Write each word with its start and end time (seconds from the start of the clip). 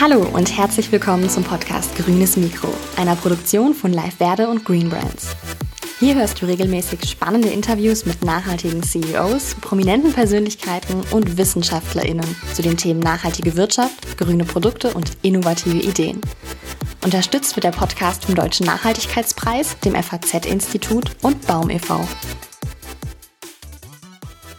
Hallo 0.00 0.26
und 0.32 0.56
herzlich 0.56 0.90
willkommen 0.90 1.28
zum 1.28 1.44
Podcast 1.44 1.94
Grünes 1.96 2.36
Mikro, 2.36 2.68
einer 2.96 3.14
Produktion 3.14 3.72
von 3.72 3.92
Live 3.92 4.16
Verde 4.16 4.48
und 4.48 4.64
Green 4.64 4.88
Brands. 4.88 5.36
Hier 6.00 6.16
hörst 6.16 6.42
du 6.42 6.46
regelmäßig 6.46 7.08
spannende 7.08 7.48
Interviews 7.48 8.04
mit 8.04 8.24
nachhaltigen 8.24 8.82
CEOs, 8.82 9.54
prominenten 9.60 10.12
Persönlichkeiten 10.12 11.02
und 11.12 11.36
WissenschaftlerInnen 11.36 12.26
zu 12.52 12.62
den 12.62 12.76
Themen 12.76 13.00
nachhaltige 13.00 13.56
Wirtschaft, 13.56 14.18
grüne 14.18 14.44
Produkte 14.44 14.92
und 14.92 15.12
innovative 15.22 15.78
Ideen. 15.78 16.20
Unterstützt 17.04 17.54
wird 17.54 17.64
der 17.64 17.70
Podcast 17.70 18.24
vom 18.24 18.34
Deutschen 18.34 18.66
Nachhaltigkeitspreis, 18.66 19.78
dem 19.80 19.94
FAZ-Institut 19.94 21.16
und 21.22 21.46
Baum 21.46 21.70
e.V. 21.70 22.00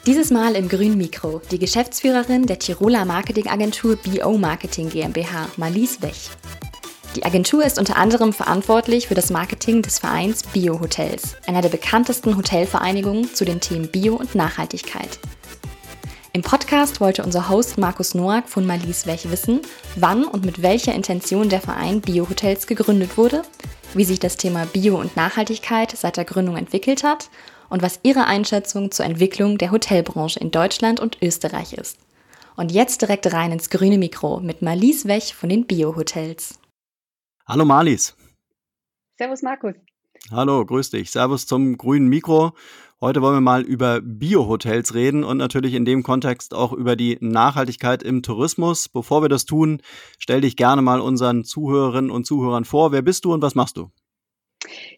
Dieses 0.05 0.31
Mal 0.31 0.57
im 0.57 0.67
grünen 0.67 0.97
Mikro 0.97 1.41
die 1.49 1.59
Geschäftsführerin 1.59 2.45
der 2.45 2.59
Tiroler 2.59 3.05
Marketingagentur 3.05 3.95
BO 3.95 4.37
Marketing 4.37 4.89
GmbH, 4.89 5.47
Marlies 5.55 6.01
Wech. 6.01 6.29
Die 7.15 7.23
Agentur 7.23 7.63
ist 7.63 7.79
unter 7.79 7.95
anderem 7.95 8.33
verantwortlich 8.33 9.07
für 9.07 9.15
das 9.15 9.29
Marketing 9.29 9.81
des 9.81 9.99
Vereins 9.99 10.43
Bio 10.43 10.81
Hotels, 10.81 11.37
einer 11.47 11.61
der 11.61 11.69
bekanntesten 11.69 12.35
Hotelvereinigungen 12.35 13.33
zu 13.33 13.45
den 13.45 13.61
Themen 13.61 13.87
Bio 13.87 14.15
und 14.15 14.35
Nachhaltigkeit. 14.35 15.19
Im 16.33 16.41
Podcast 16.41 16.99
wollte 16.99 17.23
unser 17.23 17.47
Host 17.47 17.77
Markus 17.77 18.13
Noack 18.13 18.49
von 18.49 18.65
Marlies 18.65 19.07
Wech 19.07 19.31
wissen, 19.31 19.61
wann 19.95 20.25
und 20.25 20.43
mit 20.43 20.61
welcher 20.61 20.93
Intention 20.93 21.47
der 21.47 21.61
Verein 21.61 22.01
Bio 22.01 22.27
Hotels 22.29 22.67
gegründet 22.67 23.17
wurde, 23.17 23.43
wie 23.93 24.03
sich 24.03 24.19
das 24.19 24.35
Thema 24.35 24.65
Bio 24.65 24.99
und 24.99 25.15
Nachhaltigkeit 25.15 25.95
seit 25.95 26.17
der 26.17 26.25
Gründung 26.25 26.57
entwickelt 26.57 27.05
hat 27.05 27.29
und 27.73 27.81
was 27.81 27.99
Ihre 28.03 28.25
Einschätzung 28.25 28.91
zur 28.91 29.03
Entwicklung 29.03 29.57
der 29.57 29.71
Hotelbranche 29.71 30.39
in 30.39 30.51
Deutschland 30.51 30.99
und 30.99 31.17
Österreich 31.23 31.73
ist. 31.73 31.97
Und 32.55 32.71
jetzt 32.71 33.01
direkt 33.01 33.33
rein 33.33 33.51
ins 33.51 33.71
grüne 33.71 33.97
Mikro 33.97 34.39
mit 34.41 34.61
Marlies 34.61 35.07
Wech 35.07 35.33
von 35.33 35.49
den 35.49 35.65
Bio-Hotels. 35.65 36.59
Hallo 37.47 37.65
Marlies. 37.65 38.15
Servus 39.17 39.41
Markus. 39.41 39.73
Hallo, 40.29 40.63
grüß 40.63 40.91
dich. 40.91 41.09
Servus 41.09 41.47
zum 41.47 41.75
grünen 41.75 42.09
Mikro. 42.09 42.51
Heute 43.01 43.23
wollen 43.23 43.37
wir 43.37 43.41
mal 43.41 43.63
über 43.63 44.01
Bio-Hotels 44.01 44.93
reden 44.93 45.23
und 45.23 45.37
natürlich 45.37 45.73
in 45.73 45.83
dem 45.83 46.03
Kontext 46.03 46.53
auch 46.53 46.73
über 46.73 46.95
die 46.95 47.17
Nachhaltigkeit 47.21 48.03
im 48.03 48.21
Tourismus. 48.21 48.87
Bevor 48.87 49.23
wir 49.23 49.29
das 49.29 49.45
tun, 49.45 49.81
stell 50.19 50.41
dich 50.41 50.57
gerne 50.57 50.83
mal 50.83 51.01
unseren 51.01 51.43
Zuhörerinnen 51.43 52.11
und 52.11 52.27
Zuhörern 52.27 52.65
vor. 52.65 52.91
Wer 52.91 53.01
bist 53.01 53.25
du 53.25 53.33
und 53.33 53.41
was 53.41 53.55
machst 53.55 53.77
du? 53.77 53.89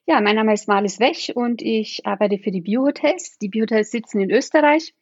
Ja, 0.05 0.21
mein 0.21 0.35
Name 0.35 0.53
ist 0.53 0.67
Marlis 0.67 0.99
Wech 0.99 1.35
und 1.35 1.61
ich 1.61 2.05
arbeite 2.05 2.37
für 2.37 2.51
die 2.51 2.61
Biohotels. 2.61 3.37
Die 3.39 3.49
Biohotels 3.49 3.91
sitzen 3.91 4.19
in 4.19 4.31
Österreich. 4.31 4.93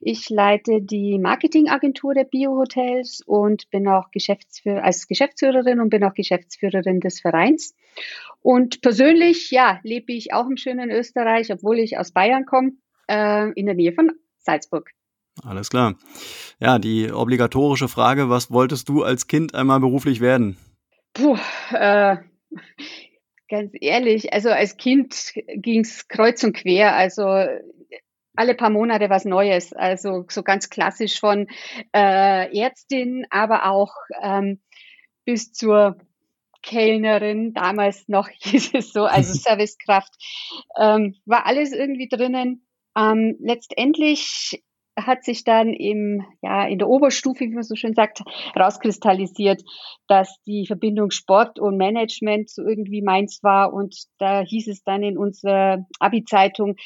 Ich 0.00 0.30
leite 0.30 0.80
die 0.80 1.18
Marketingagentur 1.18 2.14
der 2.14 2.24
Biohotels 2.24 3.22
und 3.26 3.68
bin 3.70 3.86
auch 3.88 4.10
Geschäftsführ 4.10 4.82
als 4.82 5.06
Geschäftsführerin 5.06 5.80
und 5.80 5.90
bin 5.90 6.02
auch 6.04 6.14
Geschäftsführerin 6.14 7.00
des 7.00 7.20
Vereins. 7.20 7.74
Und 8.40 8.80
persönlich, 8.80 9.50
ja, 9.50 9.80
lebe 9.82 10.12
ich 10.12 10.32
auch 10.32 10.46
im 10.46 10.56
schönen 10.56 10.90
Österreich, 10.90 11.52
obwohl 11.52 11.78
ich 11.78 11.98
aus 11.98 12.12
Bayern 12.12 12.46
komme, 12.46 12.72
äh, 13.08 13.52
in 13.52 13.66
der 13.66 13.74
Nähe 13.74 13.92
von 13.92 14.10
Salzburg. 14.38 14.90
Alles 15.44 15.70
klar. 15.70 15.96
Ja, 16.58 16.78
die 16.78 17.12
obligatorische 17.12 17.88
Frage, 17.88 18.30
was 18.30 18.50
wolltest 18.50 18.88
du 18.88 19.02
als 19.02 19.26
Kind 19.26 19.54
einmal 19.54 19.80
beruflich 19.80 20.20
werden? 20.20 20.56
Puh, 21.12 21.36
äh, 21.72 22.16
Ganz 23.50 23.72
ehrlich, 23.80 24.32
also 24.32 24.50
als 24.50 24.76
Kind 24.76 25.34
ging's 25.56 26.06
kreuz 26.06 26.44
und 26.44 26.52
quer. 26.56 26.94
Also 26.94 27.24
alle 28.36 28.54
paar 28.54 28.70
Monate 28.70 29.10
was 29.10 29.24
Neues. 29.24 29.72
Also 29.72 30.24
so 30.28 30.44
ganz 30.44 30.70
klassisch 30.70 31.18
von 31.18 31.48
äh, 31.92 32.56
Ärztin, 32.56 33.26
aber 33.28 33.66
auch 33.66 33.92
ähm, 34.22 34.60
bis 35.24 35.52
zur 35.52 35.98
Kellnerin, 36.62 37.52
damals 37.52 38.06
noch 38.08 38.28
hieß 38.38 38.74
es 38.74 38.92
so, 38.92 39.04
also 39.04 39.34
Servicekraft, 39.36 40.14
ähm, 40.78 41.16
war 41.24 41.44
alles 41.46 41.72
irgendwie 41.72 42.08
drinnen. 42.08 42.64
Ähm, 42.96 43.36
letztendlich 43.40 44.62
hat 45.06 45.24
sich 45.24 45.44
dann 45.44 45.72
im, 45.72 46.24
ja, 46.42 46.66
in 46.66 46.78
der 46.78 46.88
Oberstufe, 46.88 47.44
wie 47.44 47.54
man 47.54 47.62
so 47.62 47.74
schön 47.74 47.94
sagt, 47.94 48.22
rauskristallisiert, 48.58 49.62
dass 50.08 50.40
die 50.46 50.66
Verbindung 50.66 51.10
Sport 51.10 51.58
und 51.58 51.76
Management 51.76 52.50
so 52.50 52.62
irgendwie 52.62 53.02
meins 53.02 53.40
war. 53.42 53.72
Und 53.72 53.96
da 54.18 54.42
hieß 54.42 54.68
es 54.68 54.82
dann 54.82 55.02
in 55.02 55.18
unserer 55.18 55.86
Abi-Zeitung, 55.98 56.76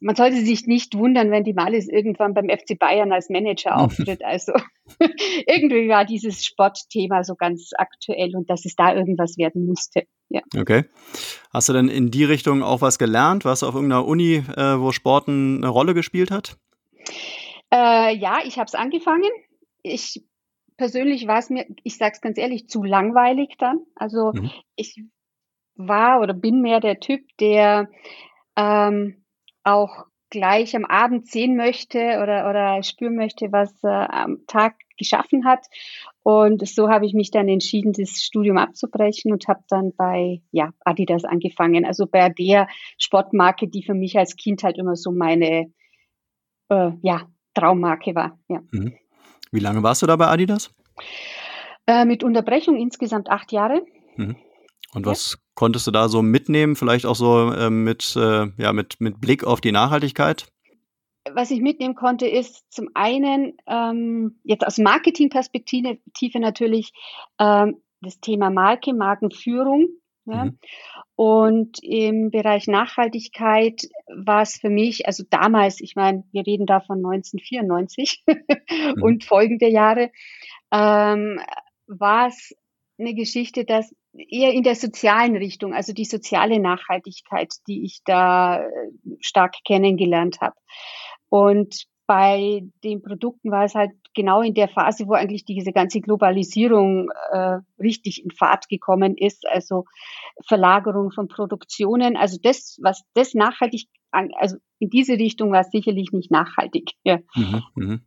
man 0.00 0.14
sollte 0.14 0.36
sich 0.36 0.66
nicht 0.66 0.96
wundern, 0.96 1.30
wenn 1.30 1.44
die 1.44 1.54
Malis 1.54 1.88
irgendwann 1.88 2.34
beim 2.34 2.48
FC 2.48 2.78
Bayern 2.78 3.12
als 3.12 3.30
Manager 3.30 3.76
auftritt. 3.78 4.24
Also 4.24 4.52
irgendwie 5.46 5.88
war 5.88 6.04
dieses 6.04 6.44
Sportthema 6.44 7.24
so 7.24 7.34
ganz 7.34 7.70
aktuell 7.76 8.36
und 8.36 8.50
dass 8.50 8.64
es 8.64 8.74
da 8.74 8.94
irgendwas 8.94 9.38
werden 9.38 9.66
musste. 9.66 10.02
Ja. 10.28 10.42
Okay. 10.58 10.84
Hast 11.52 11.68
du 11.68 11.72
denn 11.72 11.88
in 11.88 12.10
die 12.10 12.24
Richtung 12.24 12.62
auch 12.62 12.82
was 12.82 12.98
gelernt? 12.98 13.44
Warst 13.44 13.62
du 13.62 13.66
auf 13.66 13.74
irgendeiner 13.74 14.06
Uni, 14.06 14.42
äh, 14.56 14.78
wo 14.78 14.92
Sport 14.92 15.28
eine 15.28 15.68
Rolle 15.68 15.94
gespielt 15.94 16.30
hat? 16.30 16.58
Äh, 17.72 18.16
ja, 18.16 18.38
ich 18.44 18.58
habe 18.58 18.66
es 18.66 18.74
angefangen. 18.74 19.30
Ich 19.82 20.22
persönlich 20.76 21.26
war 21.26 21.38
es 21.38 21.50
mir, 21.50 21.66
ich 21.82 21.96
sage 21.96 22.12
es 22.14 22.20
ganz 22.20 22.38
ehrlich, 22.38 22.68
zu 22.68 22.82
langweilig 22.82 23.56
dann. 23.58 23.80
Also 23.94 24.32
mhm. 24.32 24.50
ich 24.76 25.02
war 25.74 26.20
oder 26.20 26.34
bin 26.34 26.62
mehr 26.62 26.80
der 26.80 27.00
Typ, 27.00 27.20
der 27.38 27.88
ähm, 28.56 29.24
auch 29.64 30.06
gleich 30.30 30.76
am 30.76 30.84
Abend 30.84 31.26
sehen 31.26 31.56
möchte 31.56 32.20
oder, 32.22 32.48
oder 32.48 32.82
spüren 32.82 33.16
möchte, 33.16 33.50
was 33.50 33.72
er 33.82 34.12
am 34.12 34.46
Tag 34.46 34.76
geschaffen 34.98 35.44
hat. 35.44 35.66
Und 36.22 36.66
so 36.68 36.90
habe 36.90 37.06
ich 37.06 37.14
mich 37.14 37.30
dann 37.30 37.48
entschieden, 37.48 37.92
das 37.92 38.22
Studium 38.22 38.58
abzubrechen 38.58 39.32
und 39.32 39.48
habe 39.48 39.62
dann 39.68 39.94
bei 39.96 40.42
ja, 40.50 40.72
Adidas 40.84 41.24
angefangen. 41.24 41.86
Also 41.86 42.06
bei 42.06 42.28
der 42.28 42.68
Sportmarke, 42.98 43.68
die 43.68 43.82
für 43.82 43.94
mich 43.94 44.18
als 44.18 44.36
Kind 44.36 44.62
halt 44.62 44.76
immer 44.76 44.96
so 44.96 45.12
meine 45.12 45.72
äh, 46.68 46.90
ja, 47.00 47.26
Traummarke 47.58 48.14
war. 48.14 48.38
Ja. 48.48 48.60
Mhm. 48.70 48.94
Wie 49.50 49.60
lange 49.60 49.82
warst 49.82 50.02
du 50.02 50.06
da 50.06 50.16
bei 50.16 50.26
Adidas? 50.26 50.70
Äh, 51.86 52.04
mit 52.04 52.22
Unterbrechung 52.22 52.76
insgesamt 52.76 53.30
acht 53.30 53.52
Jahre. 53.52 53.82
Mhm. 54.16 54.36
Und 54.94 55.06
was 55.06 55.32
ja. 55.32 55.38
konntest 55.54 55.86
du 55.86 55.90
da 55.90 56.08
so 56.08 56.22
mitnehmen? 56.22 56.76
Vielleicht 56.76 57.06
auch 57.06 57.16
so 57.16 57.52
äh, 57.52 57.70
mit, 57.70 58.16
äh, 58.16 58.46
ja, 58.56 58.72
mit, 58.72 59.00
mit 59.00 59.20
Blick 59.20 59.44
auf 59.44 59.60
die 59.60 59.72
Nachhaltigkeit? 59.72 60.48
Was 61.34 61.50
ich 61.50 61.60
mitnehmen 61.60 61.94
konnte, 61.94 62.26
ist 62.26 62.64
zum 62.70 62.88
einen 62.94 63.54
ähm, 63.66 64.40
jetzt 64.44 64.66
aus 64.66 64.78
Marketingperspektive 64.78 66.40
natürlich 66.40 66.92
ähm, 67.38 67.82
das 68.00 68.20
Thema 68.20 68.50
Marke, 68.50 68.94
Markenführung. 68.94 69.88
Ja? 70.28 70.44
Mhm. 70.46 70.58
Und 71.16 71.82
im 71.82 72.30
Bereich 72.30 72.68
Nachhaltigkeit 72.68 73.82
war 74.06 74.42
es 74.42 74.56
für 74.56 74.70
mich, 74.70 75.06
also 75.06 75.24
damals, 75.28 75.80
ich 75.80 75.96
meine, 75.96 76.24
wir 76.32 76.46
reden 76.46 76.66
da 76.66 76.80
von 76.80 76.98
1994 76.98 78.22
mhm. 78.26 79.02
und 79.02 79.24
folgende 79.24 79.68
Jahre, 79.68 80.10
ähm, 80.72 81.40
war 81.86 82.28
es 82.28 82.54
eine 82.98 83.14
Geschichte, 83.14 83.64
dass 83.64 83.94
eher 84.12 84.52
in 84.52 84.62
der 84.62 84.74
sozialen 84.74 85.36
Richtung, 85.36 85.74
also 85.74 85.92
die 85.92 86.04
soziale 86.04 86.60
Nachhaltigkeit, 86.60 87.52
die 87.66 87.84
ich 87.84 88.00
da 88.04 88.62
äh, 88.62 88.68
stark 89.20 89.54
kennengelernt 89.66 90.40
habe. 90.40 90.56
Und 91.28 91.86
bei 92.08 92.62
den 92.82 93.02
Produkten 93.02 93.50
war 93.50 93.64
es 93.64 93.74
halt 93.74 93.90
genau 94.14 94.40
in 94.40 94.54
der 94.54 94.68
Phase, 94.68 95.06
wo 95.06 95.12
eigentlich 95.12 95.44
diese 95.44 95.72
ganze 95.72 96.00
Globalisierung 96.00 97.10
äh, 97.30 97.58
richtig 97.78 98.24
in 98.24 98.30
Fahrt 98.30 98.66
gekommen 98.70 99.14
ist, 99.14 99.46
also 99.46 99.84
Verlagerung 100.46 101.10
von 101.12 101.28
Produktionen. 101.28 102.16
Also 102.16 102.38
das, 102.42 102.78
was 102.82 103.02
das 103.12 103.34
nachhaltig, 103.34 103.88
also 104.10 104.56
in 104.78 104.88
diese 104.88 105.12
Richtung 105.12 105.52
war 105.52 105.60
es 105.60 105.70
sicherlich 105.70 106.10
nicht 106.12 106.30
nachhaltig. 106.30 106.92
Ja. 107.04 107.18
Mhm, 107.34 107.62
mh. 107.74 107.98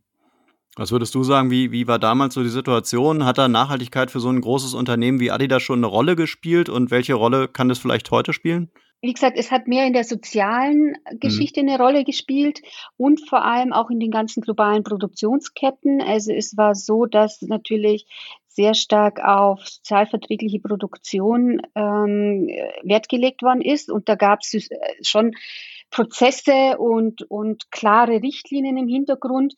Was 0.74 0.90
würdest 0.90 1.14
du 1.14 1.22
sagen, 1.22 1.50
wie, 1.50 1.70
wie 1.70 1.86
war 1.86 2.00
damals 2.00 2.34
so 2.34 2.42
die 2.42 2.48
Situation? 2.48 3.24
Hat 3.24 3.38
da 3.38 3.46
Nachhaltigkeit 3.46 4.10
für 4.10 4.20
so 4.20 4.30
ein 4.30 4.40
großes 4.40 4.74
Unternehmen 4.74 5.20
wie 5.20 5.30
Adidas 5.30 5.62
schon 5.62 5.78
eine 5.78 5.86
Rolle 5.86 6.16
gespielt 6.16 6.68
und 6.68 6.90
welche 6.90 7.14
Rolle 7.14 7.46
kann 7.46 7.68
das 7.68 7.78
vielleicht 7.78 8.10
heute 8.10 8.32
spielen? 8.32 8.70
Wie 9.02 9.12
gesagt, 9.12 9.36
es 9.36 9.50
hat 9.50 9.66
mehr 9.66 9.84
in 9.84 9.92
der 9.92 10.04
sozialen 10.04 10.96
mhm. 11.10 11.18
Geschichte 11.18 11.62
mhm. 11.62 11.68
eine 11.68 11.82
Rolle 11.82 12.04
gespielt 12.04 12.62
und 12.96 13.28
vor 13.28 13.44
allem 13.44 13.72
auch 13.72 13.90
in 13.90 13.98
den 13.98 14.12
ganzen 14.12 14.40
globalen 14.40 14.84
Produktionsketten. 14.84 16.00
Also 16.00 16.32
es 16.32 16.56
war 16.56 16.74
so, 16.76 17.06
dass 17.06 17.42
natürlich 17.42 18.06
sehr 18.46 18.74
stark 18.74 19.20
auf 19.20 19.66
sozialverträgliche 19.66 20.60
Produktion 20.60 21.62
ähm, 21.74 22.48
Wert 22.82 23.08
gelegt 23.08 23.42
worden 23.42 23.62
ist. 23.62 23.90
Und 23.90 24.08
da 24.08 24.14
gab 24.14 24.40
es 24.42 24.54
äh, 24.54 24.78
schon 25.02 25.32
Prozesse 25.90 26.78
und, 26.78 27.22
und 27.28 27.70
klare 27.70 28.22
Richtlinien 28.22 28.76
im 28.76 28.88
Hintergrund. 28.88 29.54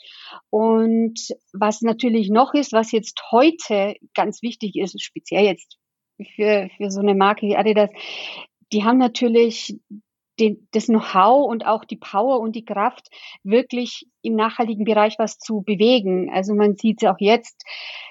Und 0.48 1.20
was 1.52 1.82
natürlich 1.82 2.30
noch 2.30 2.54
ist, 2.54 2.72
was 2.72 2.92
jetzt 2.92 3.20
heute 3.30 3.96
ganz 4.14 4.42
wichtig 4.42 4.76
ist, 4.76 5.00
speziell 5.02 5.44
jetzt 5.44 5.76
für, 6.34 6.70
für 6.76 6.90
so 6.90 7.00
eine 7.00 7.14
Marke 7.14 7.46
wie 7.46 7.56
Adidas, 7.56 7.90
die 8.74 8.84
haben 8.84 8.98
natürlich 8.98 9.78
den, 10.40 10.66
das 10.72 10.86
Know-how 10.86 11.48
und 11.48 11.64
auch 11.64 11.84
die 11.84 11.96
Power 11.96 12.40
und 12.40 12.56
die 12.56 12.64
Kraft, 12.64 13.08
wirklich 13.44 14.06
im 14.22 14.34
nachhaltigen 14.34 14.84
Bereich 14.84 15.14
was 15.18 15.38
zu 15.38 15.62
bewegen. 15.62 16.30
Also 16.32 16.54
man 16.54 16.74
sieht 16.74 17.02
es 17.02 17.08
auch 17.08 17.20
jetzt, 17.20 17.64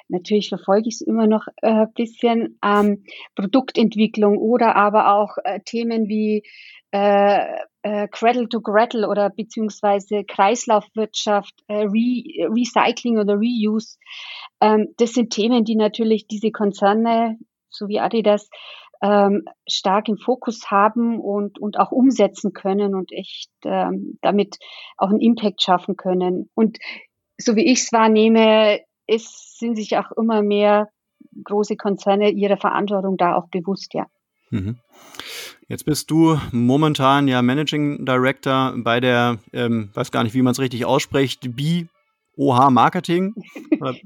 natürlich 0.08 0.50
verfolge 0.50 0.88
ich 0.88 0.96
es 0.96 1.02
immer 1.02 1.28
noch 1.28 1.48
ein 1.62 1.84
äh, 1.84 1.88
bisschen, 1.94 2.60
ähm, 2.64 3.04
Produktentwicklung 3.36 4.38
oder 4.38 4.76
aber 4.76 5.14
auch 5.14 5.38
äh, 5.44 5.60
Themen 5.66 6.08
wie 6.08 6.44
äh, 6.92 7.40
äh, 7.82 8.08
Cradle 8.08 8.48
to 8.48 8.62
Gretel 8.62 9.04
oder 9.04 9.30
beziehungsweise 9.30 10.24
Kreislaufwirtschaft, 10.24 11.54
äh, 11.68 11.86
Re 11.86 12.24
Recycling 12.56 13.18
oder 13.18 13.34
Reuse. 13.34 13.98
Ähm, 14.62 14.94
das 14.98 15.14
sind 15.14 15.32
Themen, 15.34 15.66
die 15.66 15.76
natürlich 15.76 16.28
diese 16.28 16.52
Konzerne, 16.52 17.38
so 17.70 17.88
wie 17.88 18.00
Adidas, 18.00 18.48
ähm, 19.04 19.44
stark 19.68 20.08
im 20.08 20.18
Fokus 20.18 20.72
haben 20.72 21.20
und, 21.20 21.60
und 21.60 21.78
auch 21.78 21.92
umsetzen 21.92 22.54
können 22.54 22.96
und 22.96 23.12
echt 23.12 23.52
ähm, 23.66 24.18
damit 24.22 24.58
auch 24.98 25.10
einen 25.10 25.20
Impact 25.20 25.62
schaffen 25.62 25.98
können. 25.98 26.50
Und 26.56 26.80
so 27.38 27.58
wie 27.58 27.66
ich 27.66 27.82
es 27.82 27.92
wahrnehme, 27.92 28.80
ist, 29.06 29.60
sind 29.60 29.76
sich 29.76 29.98
auch 29.98 30.12
immer 30.14 30.42
mehr 30.42 30.88
große 31.44 31.76
Konzerne 31.76 32.30
ihrer 32.30 32.56
Verantwortung 32.56 33.18
da 33.18 33.36
auch 33.36 33.50
bewusst, 33.50 33.94
ja. 33.94 34.06
Mhm. 34.52 34.78
Jetzt 35.68 35.84
bist 35.86 36.10
du 36.10 36.38
momentan 36.52 37.28
ja 37.28 37.42
Managing 37.42 38.06
Director 38.06 38.74
bei 38.78 39.02
der, 39.02 39.40
ähm, 39.52 39.90
weiß 39.94 40.12
gar 40.12 40.24
nicht, 40.24 40.34
wie 40.34 40.42
man 40.42 40.52
es 40.52 40.60
richtig 40.60 40.86
ausspricht, 40.86 41.56
B 41.56 41.88
OH 42.36 42.70
Marketing. 42.70 43.34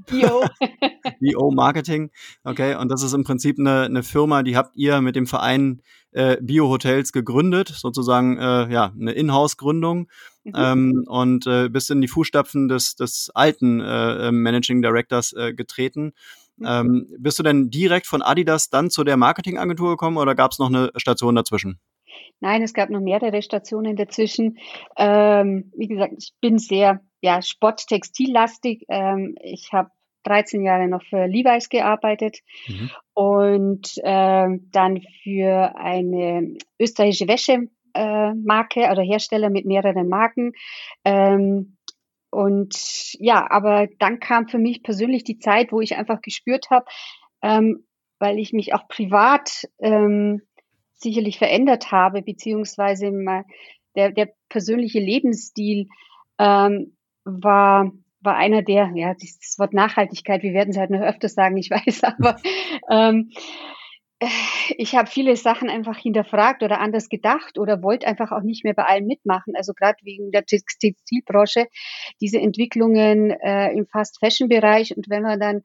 Bio. 0.06 0.44
Bio 1.20 1.50
Marketing. 1.54 2.10
Okay, 2.44 2.74
und 2.74 2.90
das 2.90 3.02
ist 3.02 3.12
im 3.12 3.24
Prinzip 3.24 3.58
eine, 3.58 3.82
eine 3.82 4.02
Firma, 4.02 4.42
die 4.42 4.56
habt 4.56 4.76
ihr 4.76 5.00
mit 5.00 5.16
dem 5.16 5.26
Verein 5.26 5.82
äh, 6.12 6.36
Bio 6.40 6.68
Hotels 6.68 7.12
gegründet, 7.12 7.68
sozusagen 7.68 8.38
äh, 8.38 8.72
ja 8.72 8.92
eine 8.98 9.12
Inhouse-Gründung 9.12 10.08
mhm. 10.44 10.52
ähm, 10.54 11.04
und 11.06 11.46
äh, 11.46 11.68
bist 11.68 11.90
in 11.90 12.00
die 12.00 12.08
Fußstapfen 12.08 12.68
des, 12.68 12.96
des 12.96 13.30
alten 13.34 13.80
äh, 13.80 14.32
Managing 14.32 14.82
Directors 14.82 15.32
äh, 15.32 15.52
getreten. 15.54 16.12
Mhm. 16.56 16.66
Ähm, 16.66 17.06
bist 17.18 17.38
du 17.38 17.42
denn 17.42 17.70
direkt 17.70 18.06
von 18.06 18.22
Adidas 18.22 18.70
dann 18.70 18.90
zu 18.90 19.04
der 19.04 19.16
Marketingagentur 19.16 19.90
gekommen 19.90 20.16
oder 20.16 20.34
gab 20.34 20.52
es 20.52 20.58
noch 20.58 20.68
eine 20.68 20.90
Station 20.96 21.34
dazwischen? 21.34 21.78
Nein, 22.40 22.62
es 22.62 22.74
gab 22.74 22.90
noch 22.90 23.00
mehrere 23.00 23.42
Stationen 23.42 23.96
dazwischen. 23.96 24.58
Ähm, 24.96 25.72
wie 25.76 25.88
gesagt, 25.88 26.14
ich 26.18 26.32
bin 26.40 26.58
sehr 26.58 27.00
ja, 27.20 27.42
sporttextillastig. 27.42 28.84
Ähm, 28.88 29.34
ich 29.42 29.72
habe 29.72 29.90
13 30.24 30.62
Jahre 30.62 30.88
noch 30.88 31.02
für 31.02 31.26
Levi's 31.26 31.68
gearbeitet 31.68 32.38
mhm. 32.66 32.90
und 33.14 33.94
ähm, 34.02 34.68
dann 34.70 35.00
für 35.22 35.74
eine 35.76 36.56
österreichische 36.78 37.28
Wäschemarke 37.28 38.80
äh, 38.80 38.90
oder 38.90 39.02
Hersteller 39.02 39.50
mit 39.50 39.64
mehreren 39.64 40.08
Marken. 40.08 40.52
Ähm, 41.04 41.76
und 42.30 43.14
ja, 43.18 43.50
aber 43.50 43.88
dann 43.98 44.20
kam 44.20 44.48
für 44.48 44.58
mich 44.58 44.82
persönlich 44.82 45.24
die 45.24 45.38
Zeit, 45.38 45.72
wo 45.72 45.80
ich 45.80 45.96
einfach 45.96 46.20
gespürt 46.20 46.70
habe, 46.70 46.84
ähm, 47.42 47.86
weil 48.18 48.38
ich 48.38 48.52
mich 48.52 48.74
auch 48.74 48.86
privat 48.88 49.64
ähm, 49.78 50.42
sicherlich 50.98 51.38
verändert 51.38 51.92
habe, 51.92 52.22
beziehungsweise 52.22 53.10
der, 53.96 54.12
der 54.12 54.30
persönliche 54.48 55.00
Lebensstil 55.00 55.88
ähm, 56.38 56.96
war, 57.24 57.92
war 58.20 58.36
einer 58.36 58.62
der, 58.62 58.92
ja, 58.94 59.14
das 59.14 59.56
Wort 59.58 59.74
Nachhaltigkeit, 59.74 60.42
wir 60.42 60.52
werden 60.52 60.70
es 60.70 60.76
halt 60.76 60.90
noch 60.90 61.00
öfters 61.00 61.34
sagen, 61.34 61.56
ich 61.56 61.70
weiß, 61.70 62.04
aber 62.04 62.36
ähm, 62.90 63.30
ich 64.76 64.96
habe 64.96 65.08
viele 65.08 65.36
Sachen 65.36 65.70
einfach 65.70 65.96
hinterfragt 65.96 66.64
oder 66.64 66.80
anders 66.80 67.08
gedacht 67.08 67.56
oder 67.56 67.82
wollte 67.82 68.06
einfach 68.06 68.32
auch 68.32 68.42
nicht 68.42 68.64
mehr 68.64 68.74
bei 68.74 68.82
allem 68.82 69.06
mitmachen. 69.06 69.54
Also 69.56 69.74
gerade 69.74 69.98
wegen 70.02 70.32
der 70.32 70.44
Textilbranche, 70.44 71.66
diese 72.20 72.40
Entwicklungen 72.40 73.30
äh, 73.30 73.70
im 73.72 73.86
Fast-Fashion-Bereich 73.86 74.96
und 74.96 75.08
wenn 75.08 75.22
man 75.22 75.38
dann 75.38 75.62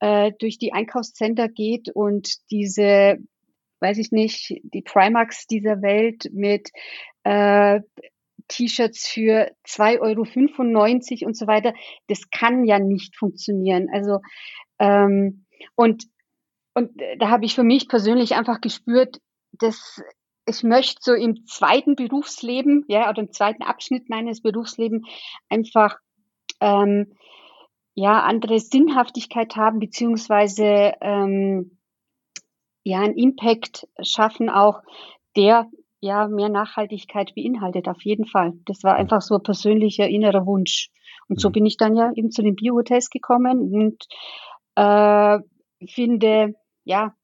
äh, 0.00 0.32
durch 0.38 0.58
die 0.58 0.74
Einkaufscenter 0.74 1.48
geht 1.48 1.88
und 1.94 2.28
diese 2.50 3.18
weiß 3.80 3.98
ich 3.98 4.12
nicht, 4.12 4.60
die 4.62 4.82
Primarks 4.82 5.46
dieser 5.46 5.82
Welt 5.82 6.30
mit 6.32 6.70
äh, 7.24 7.80
T-Shirts 8.48 9.08
für 9.08 9.50
2,95 9.66 10.00
Euro 11.22 11.26
und 11.26 11.36
so 11.36 11.46
weiter. 11.46 11.72
Das 12.08 12.30
kann 12.30 12.64
ja 12.64 12.78
nicht 12.78 13.16
funktionieren. 13.16 13.88
Also 13.92 14.20
ähm, 14.78 15.46
und 15.74 16.04
und 16.74 16.90
da 17.18 17.30
habe 17.30 17.44
ich 17.44 17.54
für 17.54 17.62
mich 17.62 17.88
persönlich 17.88 18.34
einfach 18.34 18.60
gespürt, 18.60 19.18
dass 19.52 20.02
ich 20.46 20.62
möchte 20.62 20.98
so 21.00 21.14
im 21.14 21.46
zweiten 21.46 21.94
Berufsleben, 21.94 22.84
ja, 22.88 23.08
oder 23.08 23.22
im 23.22 23.32
zweiten 23.32 23.62
Abschnitt 23.62 24.10
meines 24.10 24.42
Berufslebens 24.42 25.06
einfach 25.48 25.96
ähm, 26.60 27.14
ja 27.94 28.22
andere 28.22 28.58
Sinnhaftigkeit 28.58 29.56
haben 29.56 29.78
beziehungsweise 29.78 30.94
ähm, 31.00 31.78
ja 32.84 33.00
einen 33.00 33.16
Impact 33.16 33.88
schaffen 34.00 34.48
auch, 34.48 34.82
der 35.36 35.68
ja 36.00 36.28
mehr 36.28 36.50
Nachhaltigkeit 36.50 37.34
beinhaltet, 37.34 37.88
auf 37.88 38.04
jeden 38.04 38.26
Fall. 38.26 38.52
Das 38.66 38.84
war 38.84 38.94
einfach 38.94 39.22
so 39.22 39.36
ein 39.36 39.42
persönlicher 39.42 40.06
innerer 40.06 40.46
Wunsch. 40.46 40.90
Und 41.28 41.40
so 41.40 41.48
mhm. 41.48 41.52
bin 41.52 41.66
ich 41.66 41.78
dann 41.78 41.96
ja 41.96 42.12
eben 42.14 42.30
zu 42.30 42.42
den 42.42 42.54
Bio-Hotels 42.54 43.10
gekommen 43.10 43.72
und 43.72 44.04
äh, 44.76 45.38
finde, 45.86 46.54
ja, 46.84 47.14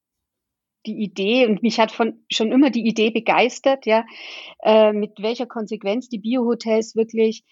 die 0.87 1.03
Idee 1.03 1.47
und 1.47 1.63
mich 1.63 1.79
hat 1.79 1.93
von 1.93 2.25
schon 2.31 2.53
immer 2.53 2.71
die 2.71 2.87
Idee 2.87 3.11
begeistert, 3.11 3.85
ja, 3.85 4.05
äh, 4.63 4.93
mit 4.93 5.21
welcher 5.21 5.47
Konsequenz 5.47 6.09
die 6.09 6.19
Bio-Hotels 6.19 6.97
wirklich 6.97 7.45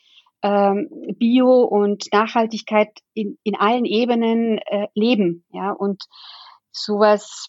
ähm, 0.43 0.89
Bio 1.19 1.63
und 1.63 2.07
Nachhaltigkeit 2.13 2.89
in, 3.13 3.39
in 3.43 3.55
allen 3.55 3.85
Ebenen 3.85 4.59
äh, 4.59 4.87
leben, 4.95 5.45
ja, 5.51 5.73
und 5.73 6.05
sowas 6.71 7.49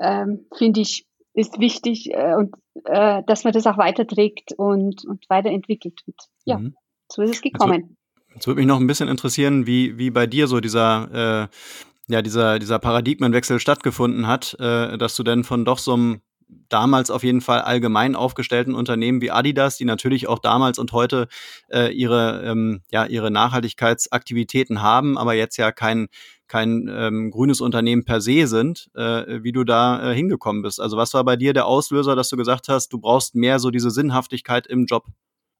ähm, 0.00 0.46
finde 0.56 0.80
ich 0.80 1.06
ist 1.34 1.58
wichtig 1.58 2.12
äh, 2.12 2.34
und 2.34 2.54
äh, 2.84 3.22
dass 3.26 3.44
man 3.44 3.52
das 3.52 3.66
auch 3.66 3.76
weiterträgt 3.76 4.52
und, 4.56 5.04
und 5.04 5.24
weiterentwickelt. 5.28 6.00
Und 6.06 6.14
ja, 6.44 6.58
mhm. 6.58 6.76
so 7.10 7.22
ist 7.22 7.34
es 7.34 7.42
gekommen. 7.42 7.96
Jetzt 8.34 8.46
würde 8.46 8.60
mich 8.60 8.68
noch 8.68 8.80
ein 8.80 8.86
bisschen 8.86 9.08
interessieren, 9.08 9.66
wie, 9.66 9.98
wie 9.98 10.10
bei 10.10 10.26
dir 10.26 10.46
so 10.46 10.60
dieser, 10.60 11.48
äh, 11.48 12.12
ja, 12.12 12.22
dieser, 12.22 12.58
dieser 12.58 12.78
Paradigmenwechsel 12.78 13.58
stattgefunden 13.58 14.26
hat, 14.26 14.56
äh, 14.60 14.96
dass 14.96 15.16
du 15.16 15.22
denn 15.22 15.44
von 15.44 15.64
doch 15.64 15.78
so 15.78 15.94
einem 15.94 16.20
damals 16.68 17.10
auf 17.10 17.22
jeden 17.22 17.40
Fall 17.40 17.62
allgemein 17.62 18.14
aufgestellten 18.16 18.74
Unternehmen 18.74 19.20
wie 19.20 19.30
Adidas, 19.30 19.76
die 19.76 19.84
natürlich 19.84 20.28
auch 20.28 20.38
damals 20.38 20.78
und 20.78 20.92
heute 20.92 21.28
äh, 21.70 21.92
ihre, 21.92 22.42
ähm, 22.44 22.82
ja, 22.90 23.06
ihre 23.06 23.30
Nachhaltigkeitsaktivitäten 23.30 24.82
haben, 24.82 25.16
aber 25.16 25.34
jetzt 25.34 25.56
ja 25.56 25.72
kein, 25.72 26.08
kein 26.46 26.88
ähm, 26.90 27.30
grünes 27.30 27.60
Unternehmen 27.60 28.04
per 28.04 28.20
se 28.20 28.46
sind, 28.46 28.90
äh, 28.94 29.42
wie 29.42 29.52
du 29.52 29.64
da 29.64 30.10
äh, 30.10 30.14
hingekommen 30.14 30.62
bist. 30.62 30.80
Also 30.80 30.96
was 30.96 31.14
war 31.14 31.24
bei 31.24 31.36
dir 31.36 31.52
der 31.52 31.66
Auslöser, 31.66 32.16
dass 32.16 32.28
du 32.28 32.36
gesagt 32.36 32.68
hast, 32.68 32.92
du 32.92 32.98
brauchst 32.98 33.34
mehr 33.34 33.58
so 33.58 33.70
diese 33.70 33.90
Sinnhaftigkeit 33.90 34.66
im 34.66 34.86
Job? 34.86 35.06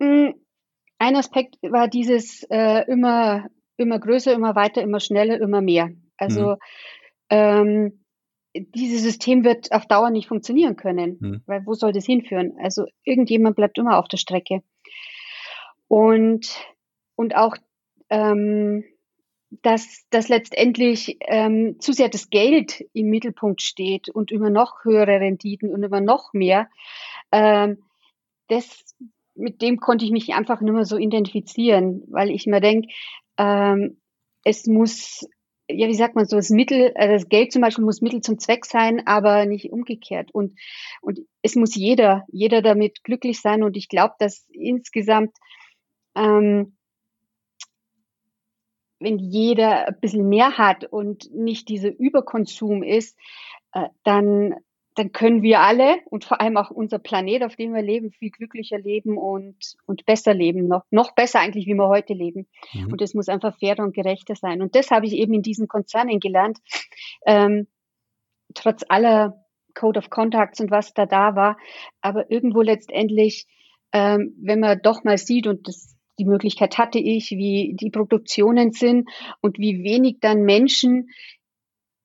Hm, 0.00 0.34
ein 0.98 1.16
Aspekt 1.16 1.56
war 1.62 1.88
dieses 1.88 2.44
äh, 2.50 2.84
immer, 2.90 3.46
immer 3.76 3.98
größer, 3.98 4.32
immer 4.32 4.54
weiter, 4.54 4.82
immer 4.82 5.00
schneller, 5.00 5.40
immer 5.40 5.60
mehr. 5.60 5.90
Also 6.16 6.52
mhm. 6.52 6.56
ähm, 7.30 8.04
dieses 8.54 9.02
System 9.02 9.44
wird 9.44 9.72
auf 9.72 9.86
Dauer 9.86 10.10
nicht 10.10 10.28
funktionieren 10.28 10.76
können, 10.76 11.16
mhm. 11.20 11.42
weil 11.46 11.66
wo 11.66 11.74
soll 11.74 11.92
das 11.92 12.06
hinführen? 12.06 12.52
Also 12.62 12.86
irgendjemand 13.02 13.56
bleibt 13.56 13.78
immer 13.78 13.98
auf 13.98 14.06
der 14.08 14.18
Strecke. 14.18 14.60
Und, 15.88 16.56
und 17.16 17.34
auch, 17.36 17.56
ähm, 18.10 18.84
dass, 19.62 20.04
dass 20.10 20.28
letztendlich 20.28 21.18
ähm, 21.20 21.76
zu 21.80 21.92
sehr 21.92 22.08
das 22.08 22.30
Geld 22.30 22.84
im 22.92 23.08
Mittelpunkt 23.08 23.62
steht 23.62 24.08
und 24.08 24.32
immer 24.32 24.50
noch 24.50 24.84
höhere 24.84 25.20
Renditen 25.20 25.72
und 25.72 25.82
immer 25.82 26.00
noch 26.00 26.32
mehr, 26.32 26.68
ähm, 27.32 27.82
das, 28.48 28.84
mit 29.34 29.62
dem 29.62 29.80
konnte 29.80 30.04
ich 30.04 30.10
mich 30.10 30.34
einfach 30.34 30.60
nicht 30.60 30.72
mehr 30.72 30.84
so 30.84 30.96
identifizieren, 30.96 32.02
weil 32.08 32.30
ich 32.30 32.46
mir 32.46 32.60
denke, 32.60 32.88
ähm, 33.38 34.00
es 34.44 34.66
muss 34.66 35.26
ja, 35.68 35.88
wie 35.88 35.94
sagt 35.94 36.14
man 36.14 36.26
so, 36.26 36.36
das 36.36 36.50
Mittel, 36.50 36.92
äh, 36.94 37.08
das 37.08 37.28
Geld 37.28 37.52
zum 37.52 37.62
Beispiel 37.62 37.84
muss 37.84 38.02
Mittel 38.02 38.20
zum 38.20 38.38
Zweck 38.38 38.66
sein, 38.66 39.06
aber 39.06 39.46
nicht 39.46 39.72
umgekehrt. 39.72 40.30
Und, 40.32 40.58
und 41.00 41.20
es 41.42 41.56
muss 41.56 41.74
jeder, 41.74 42.24
jeder 42.30 42.60
damit 42.60 43.02
glücklich 43.02 43.40
sein. 43.40 43.62
Und 43.62 43.76
ich 43.76 43.88
glaube, 43.88 44.14
dass 44.18 44.46
insgesamt, 44.50 45.34
ähm, 46.14 46.76
wenn 49.04 49.18
jeder 49.18 49.86
ein 49.86 50.00
bisschen 50.00 50.28
mehr 50.28 50.58
hat 50.58 50.84
und 50.84 51.32
nicht 51.32 51.68
dieser 51.68 51.96
Überkonsum 51.96 52.82
ist, 52.82 53.16
äh, 53.72 53.88
dann 54.02 54.56
dann 54.94 55.12
können 55.12 55.42
wir 55.42 55.60
alle 55.60 55.96
und 56.06 56.24
vor 56.24 56.40
allem 56.40 56.56
auch 56.56 56.70
unser 56.70 56.98
Planet, 56.98 57.42
auf 57.42 57.56
dem 57.56 57.74
wir 57.74 57.82
leben, 57.82 58.12
viel 58.12 58.30
glücklicher 58.30 58.78
leben 58.78 59.18
und, 59.18 59.74
und 59.86 60.06
besser 60.06 60.34
leben. 60.34 60.68
Noch, 60.68 60.84
noch 60.90 61.14
besser 61.14 61.40
eigentlich, 61.40 61.66
wie 61.66 61.74
wir 61.74 61.88
heute 61.88 62.14
leben. 62.14 62.46
Mhm. 62.72 62.92
Und 62.92 63.02
es 63.02 63.14
muss 63.14 63.28
einfach 63.28 63.58
fairer 63.58 63.82
und 63.82 63.94
gerechter 63.94 64.36
sein. 64.36 64.62
Und 64.62 64.76
das 64.76 64.90
habe 64.90 65.06
ich 65.06 65.14
eben 65.14 65.34
in 65.34 65.42
diesen 65.42 65.66
Konzernen 65.66 66.20
gelernt. 66.20 66.58
Ähm, 67.26 67.66
trotz 68.54 68.84
aller 68.88 69.44
Code 69.74 69.98
of 69.98 70.10
Contacts 70.10 70.60
und 70.60 70.70
was 70.70 70.94
da 70.94 71.06
da 71.06 71.34
war. 71.34 71.58
Aber 72.00 72.30
irgendwo 72.30 72.62
letztendlich, 72.62 73.46
ähm, 73.92 74.34
wenn 74.40 74.60
man 74.60 74.80
doch 74.80 75.02
mal 75.02 75.18
sieht 75.18 75.48
und 75.48 75.66
das, 75.66 75.93
die 76.18 76.24
Möglichkeit 76.24 76.78
hatte 76.78 76.98
ich, 76.98 77.30
wie 77.30 77.74
die 77.74 77.90
Produktionen 77.90 78.72
sind 78.72 79.08
und 79.40 79.58
wie 79.58 79.82
wenig 79.82 80.18
dann 80.20 80.42
Menschen 80.42 81.08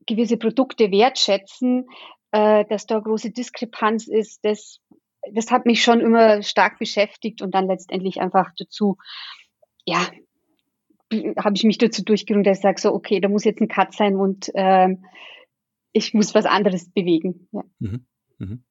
gewisse 0.06 0.38
Produkte 0.38 0.92
wertschätzen, 0.92 1.86
äh, 2.32 2.66
dass 2.66 2.86
da 2.86 3.00
große 3.00 3.32
Diskrepanz 3.32 4.08
ist, 4.08 4.44
das, 4.44 4.80
das 5.34 5.52
hat 5.52 5.66
mich 5.66 5.84
schon 5.84 6.00
immer 6.00 6.42
stark 6.42 6.80
beschäftigt 6.80 7.42
und 7.42 7.54
dann 7.54 7.68
letztendlich 7.68 8.20
einfach 8.20 8.52
dazu, 8.58 8.98
ja, 9.86 10.08
habe 11.38 11.56
ich 11.56 11.64
mich 11.64 11.78
dazu 11.78 12.04
durchgerungen, 12.04 12.44
dass 12.44 12.60
ich 12.60 12.64
sage, 12.64 12.80
so, 12.80 12.94
okay, 12.94 13.20
da 13.20 13.30
muss 13.30 13.44
jetzt 13.44 13.62
ein 13.62 13.68
Cut 13.68 13.94
sein 13.94 14.16
und 14.16 14.52
ähm, 14.54 15.06
ich 15.92 16.14
muss 16.14 16.36
was 16.36 16.46
anderes 16.46 16.92
bewegen. 16.92 17.48
Ja. 17.52 17.64
Mhm. 17.80 18.06
Mhm. 18.38 18.64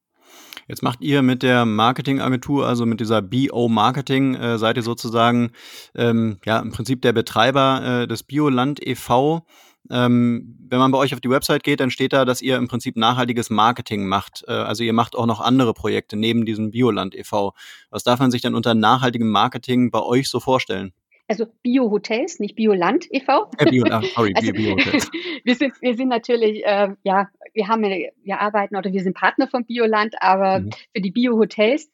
Jetzt 0.67 0.83
macht 0.83 1.01
ihr 1.01 1.21
mit 1.21 1.41
der 1.41 1.65
Marketingagentur, 1.65 2.67
also 2.67 2.85
mit 2.85 2.99
dieser 2.99 3.21
BO 3.21 3.67
Marketing, 3.69 4.35
äh, 4.35 4.57
seid 4.59 4.77
ihr 4.77 4.83
sozusagen 4.83 5.51
ähm, 5.95 6.37
ja 6.45 6.59
im 6.59 6.71
Prinzip 6.71 7.01
der 7.01 7.13
Betreiber 7.13 8.03
äh, 8.03 8.07
des 8.07 8.23
Bioland 8.23 8.85
e.V. 8.85 9.45
Ähm, 9.89 10.55
wenn 10.69 10.77
man 10.77 10.91
bei 10.91 10.99
euch 10.99 11.13
auf 11.13 11.21
die 11.21 11.29
Website 11.29 11.63
geht, 11.63 11.79
dann 11.79 11.89
steht 11.89 12.13
da, 12.13 12.23
dass 12.25 12.41
ihr 12.41 12.57
im 12.57 12.67
Prinzip 12.67 12.95
nachhaltiges 12.97 13.49
Marketing 13.49 14.05
macht. 14.05 14.43
Äh, 14.47 14.51
also 14.51 14.83
ihr 14.83 14.93
macht 14.93 15.15
auch 15.15 15.25
noch 15.25 15.41
andere 15.41 15.73
Projekte 15.73 16.15
neben 16.15 16.45
diesem 16.45 16.71
Bioland 16.71 17.15
e.V. 17.15 17.53
Was 17.89 18.03
darf 18.03 18.19
man 18.19 18.29
sich 18.29 18.41
denn 18.43 18.53
unter 18.53 18.75
nachhaltigem 18.75 19.29
Marketing 19.29 19.89
bei 19.89 20.01
euch 20.01 20.29
so 20.29 20.39
vorstellen? 20.39 20.93
Also 21.29 21.45
Bio-Hotels, 21.61 22.39
nicht 22.39 22.55
Bioland 22.55 23.05
e.V. 23.11 23.51
Äh, 23.59 23.65
Bio, 23.69 23.85
ah, 23.89 24.01
sorry, 24.15 24.33
also, 24.35 24.51
Bio-Hotels. 24.51 25.11
wir, 25.43 25.55
sind, 25.55 25.73
wir 25.81 25.95
sind 25.95 26.09
natürlich, 26.09 26.65
äh, 26.65 26.89
ja, 27.03 27.29
wir 27.53 27.67
haben, 27.67 27.83
wir 27.83 28.39
arbeiten 28.39 28.75
oder 28.75 28.91
wir 28.91 29.01
sind 29.01 29.15
Partner 29.15 29.47
von 29.47 29.65
Bioland, 29.65 30.15
aber 30.19 30.61
mhm. 30.61 30.71
für 30.93 31.01
die 31.01 31.11
Bio-Hotels. 31.11 31.91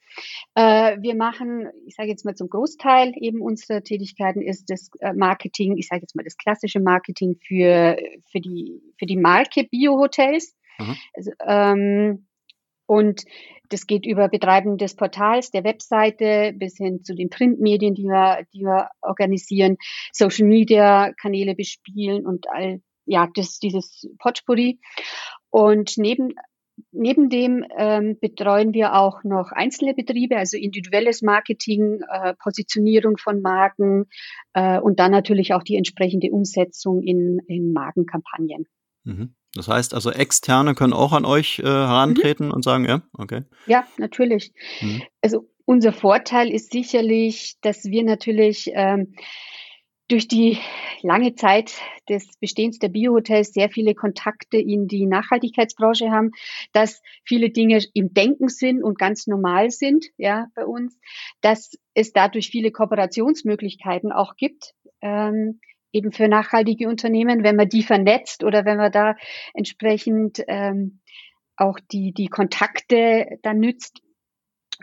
Äh, 0.56 0.98
wir 1.02 1.16
machen, 1.16 1.68
ich 1.86 1.96
sage 1.96 2.10
jetzt 2.10 2.24
mal 2.24 2.36
zum 2.36 2.50
Großteil 2.50 3.14
eben 3.18 3.42
unserer 3.42 3.84
Tätigkeiten 3.84 4.42
ist 4.42 4.70
das 4.70 4.90
äh, 5.00 5.14
Marketing, 5.14 5.78
ich 5.78 5.88
sage 5.88 6.02
jetzt 6.02 6.16
mal 6.16 6.24
das 6.24 6.38
klassische 6.38 6.80
Marketing 6.80 7.36
für, 7.46 7.98
für, 8.32 8.40
die, 8.40 8.82
für 8.98 9.06
die 9.06 9.18
Marke 9.18 9.66
Bio-Hotels. 9.66 10.56
Mhm. 10.80 10.96
Also, 11.14 11.32
ähm, 11.46 12.26
und 12.86 13.24
das 13.70 13.88
geht 13.88 14.06
über 14.06 14.30
Betreiben 14.30 14.78
des 14.78 14.96
Portals, 14.96 15.52
der 15.52 15.64
Webseite 15.64 16.54
bis 16.56 16.78
hin 16.78 17.04
zu 17.04 17.16
den 17.16 17.30
Printmedien, 17.30 17.96
die 17.96 18.04
wir, 18.04 18.46
die 18.54 18.62
wir 18.62 18.90
organisieren, 19.02 19.78
Social 20.12 20.48
Media 20.48 21.12
Kanäle 21.20 21.56
bespielen 21.56 22.26
und 22.26 22.46
all, 22.50 22.82
ja, 23.06 23.28
das, 23.34 23.60
dieses 23.60 24.08
Potpourri. 24.20 24.80
Und 25.50 25.98
neben, 25.98 26.34
neben 26.92 27.30
dem 27.30 27.66
ähm, 27.78 28.18
betreuen 28.20 28.74
wir 28.74 28.96
auch 28.96 29.24
noch 29.24 29.52
einzelne 29.52 29.94
Betriebe, 29.94 30.38
also 30.38 30.58
individuelles 30.58 31.22
Marketing, 31.22 32.02
äh, 32.10 32.34
Positionierung 32.36 33.18
von 33.18 33.42
Marken 33.42 34.06
äh, 34.54 34.80
und 34.80 35.00
dann 35.00 35.12
natürlich 35.12 35.54
auch 35.54 35.64
die 35.64 35.78
entsprechende 35.78 36.32
Umsetzung 36.32 37.02
in, 37.02 37.40
in 37.48 37.74
Markenkampagnen. 37.74 38.68
Mhm. 39.06 39.36
Das 39.56 39.68
heißt 39.68 39.94
also, 39.94 40.12
Externe 40.12 40.76
können 40.76 40.94
auch 40.94 41.14
an 41.14 41.26
euch 41.26 41.60
äh, 41.60 41.64
herantreten 41.64 42.48
mhm. 42.48 42.54
und 42.54 42.64
sagen, 42.64 42.86
ja, 42.86 43.02
okay. 43.18 43.44
Ja, 43.66 43.88
natürlich. 43.98 44.54
Mhm. 44.82 45.02
Also 45.22 45.50
unser 45.66 45.94
Vorteil 45.94 46.52
ist 46.52 46.72
sicherlich, 46.72 47.56
dass 47.62 47.86
wir 47.86 48.04
natürlich 48.04 48.70
ähm, 48.74 49.16
durch 50.08 50.28
die 50.28 50.60
lange 51.02 51.34
Zeit 51.34 51.74
des 52.08 52.28
Bestehens 52.40 52.78
der 52.78 52.90
Biohotels 52.90 53.54
sehr 53.54 53.70
viele 53.70 53.96
Kontakte 53.96 54.58
in 54.58 54.88
die 54.88 55.08
Nachhaltigkeitsbranche 55.08 56.12
haben, 56.12 56.32
dass 56.74 57.02
viele 57.24 57.50
Dinge 57.50 57.84
im 57.94 58.14
Denken 58.14 58.50
sind 58.50 58.84
und 58.84 59.00
ganz 59.00 59.26
normal 59.26 59.72
sind, 59.72 60.06
ja, 60.18 60.48
bei 60.54 60.66
uns, 60.66 61.00
dass 61.42 61.72
es 61.96 62.14
dadurch 62.14 62.50
viele 62.50 62.72
Kooperationsmöglichkeiten 62.72 64.12
auch 64.12 64.36
gibt. 64.36 64.76
Ähm, 65.02 65.60
eben 65.96 66.12
für 66.12 66.28
nachhaltige 66.28 66.90
Unternehmen, 66.90 67.44
wenn 67.44 67.56
man 67.56 67.70
die 67.70 67.84
vernetzt 67.84 68.44
oder 68.44 68.66
wenn 68.66 68.78
man 68.78 68.92
da 68.92 69.16
entsprechend 69.54 70.44
ähm, 70.48 71.00
auch 71.56 71.80
die, 71.92 72.14
die 72.14 72.28
Kontakte 72.28 73.40
dann 73.44 73.60
nützt. 73.60 74.02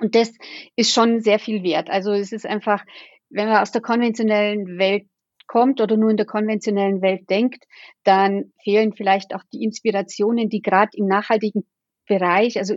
Und 0.01 0.15
das 0.15 0.33
ist 0.75 0.95
schon 0.95 1.21
sehr 1.21 1.39
viel 1.39 1.63
wert. 1.63 1.91
Also 1.91 2.13
es 2.13 2.33
ist 2.33 2.47
einfach, 2.47 2.83
wenn 3.29 3.49
man 3.49 3.61
aus 3.61 3.73
der 3.73 3.83
konventionellen 3.83 4.79
Welt 4.79 5.07
kommt 5.47 5.83
oder 5.83 5.99
nur 5.99 6.11
in 6.11 6.17
der 6.17 6.25
konventionellen 6.25 7.03
Welt 7.03 7.29
denkt, 7.29 7.65
dann 8.05 8.53
fehlen 8.65 8.95
vielleicht 8.95 9.35
auch 9.35 9.43
die 9.53 9.65
Inspirationen, 9.65 10.49
die 10.49 10.63
gerade 10.63 10.93
im 10.95 11.07
nachhaltigen 11.07 11.67
Bereich, 12.09 12.57
also 12.57 12.75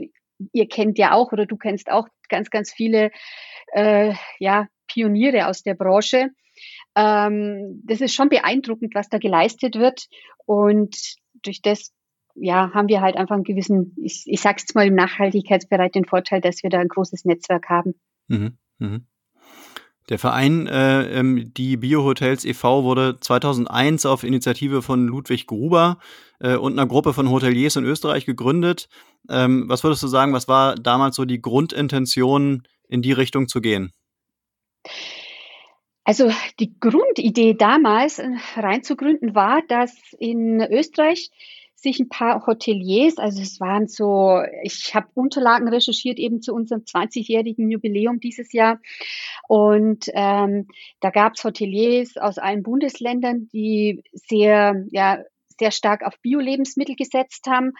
ihr 0.51 0.67
kennt 0.67 0.97
ja 0.97 1.13
auch 1.13 1.31
oder 1.31 1.45
du 1.45 1.55
kennst 1.55 1.89
auch 1.89 2.09
ganz, 2.27 2.49
ganz 2.49 2.73
viele 2.73 3.11
äh, 3.71 4.13
ja, 4.39 4.67
Pioniere 4.87 5.47
aus 5.47 5.63
der 5.63 5.75
Branche, 5.75 6.31
ähm, 6.95 7.81
das 7.85 8.01
ist 8.01 8.13
schon 8.13 8.29
beeindruckend, 8.29 8.95
was 8.95 9.09
da 9.09 9.17
geleistet 9.17 9.75
wird. 9.75 10.07
Und 10.45 11.15
durch 11.43 11.61
das 11.61 11.91
ja, 12.35 12.71
haben 12.73 12.89
wir 12.89 13.01
halt 13.01 13.15
einfach 13.15 13.35
einen 13.35 13.43
gewissen, 13.43 13.95
ich, 14.01 14.23
ich 14.25 14.41
sage 14.41 14.61
es 14.65 14.75
mal 14.75 14.87
im 14.87 14.95
Nachhaltigkeitsbereich, 14.95 15.91
den 15.91 16.05
Vorteil, 16.05 16.41
dass 16.41 16.63
wir 16.63 16.69
da 16.69 16.79
ein 16.79 16.89
großes 16.89 17.25
Netzwerk 17.25 17.69
haben. 17.69 17.95
Mhm, 18.27 18.57
mh. 18.79 18.99
Der 20.09 20.19
Verein 20.19 20.67
äh, 20.67 21.19
ähm, 21.19 21.51
Die 21.55 21.77
Biohotels 21.77 22.45
e.V. 22.45 22.83
wurde 22.83 23.17
2001 23.19 24.05
auf 24.05 24.23
Initiative 24.23 24.83
von 24.83 25.07
Ludwig 25.07 25.47
Gruber 25.47 25.97
äh, 26.39 26.57
und 26.57 26.73
einer 26.73 26.87
Gruppe 26.87 27.13
von 27.13 27.31
Hoteliers 27.31 27.75
in 27.75 27.85
Österreich 27.85 28.25
gegründet. 28.25 28.87
Ähm, 29.29 29.67
was 29.67 29.83
würdest 29.83 30.03
du 30.03 30.07
sagen, 30.07 30.33
was 30.33 30.47
war 30.47 30.75
damals 30.75 31.15
so 31.15 31.25
die 31.25 31.41
Grundintention, 31.41 32.67
in 32.87 33.01
die 33.01 33.13
Richtung 33.13 33.47
zu 33.47 33.61
gehen? 33.61 33.91
Also 36.05 36.31
die 36.59 36.79
Grundidee 36.79 37.55
damals 37.55 38.19
äh, 38.19 38.29
reinzugründen 38.55 39.33
war, 39.33 39.63
dass 39.67 39.91
in 40.19 40.61
Österreich 40.61 41.31
sich 41.75 41.99
ein 41.99 42.09
paar 42.09 42.45
Hoteliers, 42.47 43.17
also 43.17 43.41
es 43.41 43.59
waren 43.59 43.87
so, 43.87 44.41
ich 44.63 44.95
habe 44.95 45.07
Unterlagen 45.13 45.67
recherchiert 45.67 46.17
eben 46.19 46.41
zu 46.41 46.53
unserem 46.53 46.83
20-jährigen 46.83 47.69
Jubiläum 47.69 48.19
dieses 48.19 48.53
Jahr 48.53 48.79
und 49.47 50.05
ähm, 50.13 50.67
da 51.01 51.09
gab 51.09 51.33
es 51.33 51.43
Hoteliers 51.43 52.17
aus 52.17 52.37
allen 52.37 52.63
Bundesländern, 52.63 53.49
die 53.51 54.03
sehr, 54.13 54.85
ja, 54.91 55.19
sehr 55.59 55.71
stark 55.71 56.03
auf 56.03 56.19
Bio-Lebensmittel 56.21 56.95
gesetzt 56.95 57.47
haben. 57.47 57.73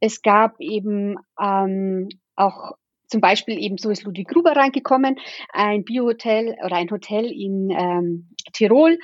Es 0.00 0.22
gab 0.22 0.60
eben 0.60 1.16
ähm, 1.40 2.08
auch 2.36 2.72
zum 3.10 3.20
Beispiel 3.20 3.58
eben 3.58 3.76
so 3.76 3.90
ist 3.90 4.04
Ludwig 4.04 4.28
Gruber 4.28 4.52
reingekommen, 4.52 5.16
ein 5.52 5.84
Biohotel 5.84 6.56
oder 6.64 6.76
ein 6.76 6.90
Hotel 6.90 7.26
in 7.26 7.70
ähm, 7.70 8.30
Tirol, 8.52 8.98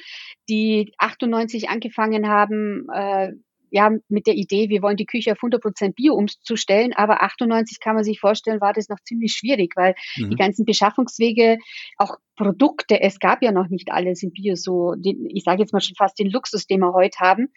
die 0.48 0.92
98 0.98 1.68
angefangen 1.68 2.28
haben, 2.28 2.86
äh, 2.94 3.32
ja, 3.70 3.90
mit 4.08 4.26
der 4.26 4.34
Idee, 4.34 4.68
wir 4.68 4.82
wollen 4.82 4.96
die 4.96 5.06
Küche 5.06 5.32
auf 5.32 5.38
100% 5.38 5.94
Bio 5.94 6.14
umzustellen, 6.14 6.92
aber 6.94 7.22
98 7.22 7.80
kann 7.80 7.94
man 7.94 8.04
sich 8.04 8.20
vorstellen, 8.20 8.60
war 8.60 8.72
das 8.72 8.88
noch 8.88 9.00
ziemlich 9.04 9.32
schwierig, 9.32 9.72
weil 9.76 9.94
mhm. 10.16 10.30
die 10.30 10.36
ganzen 10.36 10.64
Beschaffungswege, 10.64 11.58
auch 11.98 12.16
Produkte, 12.36 13.00
es 13.00 13.18
gab 13.18 13.42
ja 13.42 13.50
noch 13.50 13.68
nicht 13.68 13.90
alles 13.90 14.22
in 14.22 14.32
Bio 14.32 14.54
so, 14.54 14.94
den, 14.94 15.26
ich 15.34 15.44
sage 15.44 15.60
jetzt 15.60 15.72
mal 15.72 15.80
schon 15.80 15.96
fast 15.96 16.18
den 16.18 16.30
Luxus, 16.30 16.66
den 16.66 16.80
wir 16.80 16.92
heute 16.92 17.18
haben. 17.18 17.48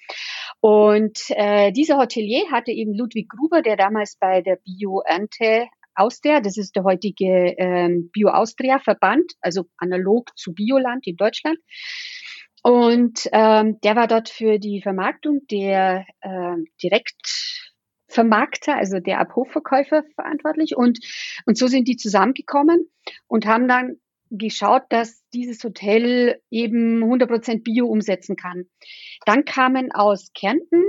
Und 0.62 1.20
äh, 1.30 1.72
dieser 1.72 1.98
Hotelier 1.98 2.50
hatte 2.52 2.72
eben 2.72 2.94
Ludwig 2.94 3.30
Gruber, 3.30 3.62
der 3.62 3.78
damals 3.78 4.18
bei 4.20 4.42
der 4.42 4.58
Bio-Ernte 4.58 5.68
Austria, 6.00 6.42
das 6.42 6.58
ist 6.58 6.76
der 6.76 6.84
heutige 6.84 7.56
ähm, 7.58 8.10
Bio-Austria-Verband, 8.12 9.34
also 9.42 9.66
analog 9.78 10.32
zu 10.38 10.54
Bioland 10.54 11.06
in 11.08 11.16
Deutschland. 11.16 11.60
Und 12.62 13.30
ähm, 13.32 13.80
der 13.82 13.96
war 13.96 14.08
dort 14.08 14.30
für 14.30 14.60
die 14.60 14.82
Vermarktung 14.82 15.42
der 15.50 16.06
äh, 16.22 16.56
Direktvermarkter, 16.84 18.76
also 18.76 19.00
der 19.00 19.20
Abhofverkäufer 19.20 20.04
verantwortlich. 20.16 20.76
Und, 20.76 21.00
und 21.46 21.58
so 21.58 21.68
sind 21.68 21.88
die 21.88 21.96
zusammengekommen 21.96 22.90
und 23.28 23.46
haben 23.46 23.68
dann 23.68 23.98
geschaut, 24.30 24.84
dass 24.90 25.24
dieses 25.34 25.64
Hotel 25.64 26.42
eben 26.50 27.04
100% 27.04 27.64
Bio 27.64 27.88
umsetzen 27.88 28.36
kann. 28.36 28.66
Dann 29.26 29.46
kamen 29.46 29.92
aus 29.92 30.32
Kärnten 30.34 30.84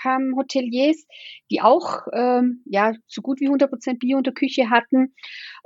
kamen 0.00 0.36
Hoteliers, 0.36 1.06
die 1.50 1.60
auch 1.60 2.06
ähm, 2.12 2.62
ja 2.66 2.92
so 3.06 3.22
gut 3.22 3.40
wie 3.40 3.48
100% 3.48 3.98
Bio 3.98 4.18
in 4.18 4.24
der 4.24 4.32
Küche 4.32 4.70
hatten. 4.70 5.14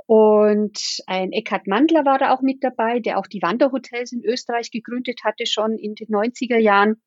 Und 0.06 1.02
ein 1.06 1.32
Eckhard 1.32 1.66
Mandler 1.66 2.06
war 2.06 2.18
da 2.18 2.32
auch 2.32 2.40
mit 2.40 2.64
dabei, 2.64 2.98
der 2.98 3.18
auch 3.18 3.26
die 3.26 3.42
Wanderhotels 3.42 4.12
in 4.12 4.24
Österreich 4.24 4.70
gegründet 4.70 5.20
hatte, 5.22 5.44
schon 5.46 5.76
in 5.76 5.94
den 5.94 6.08
90er 6.08 6.58
Jahren 6.58 7.00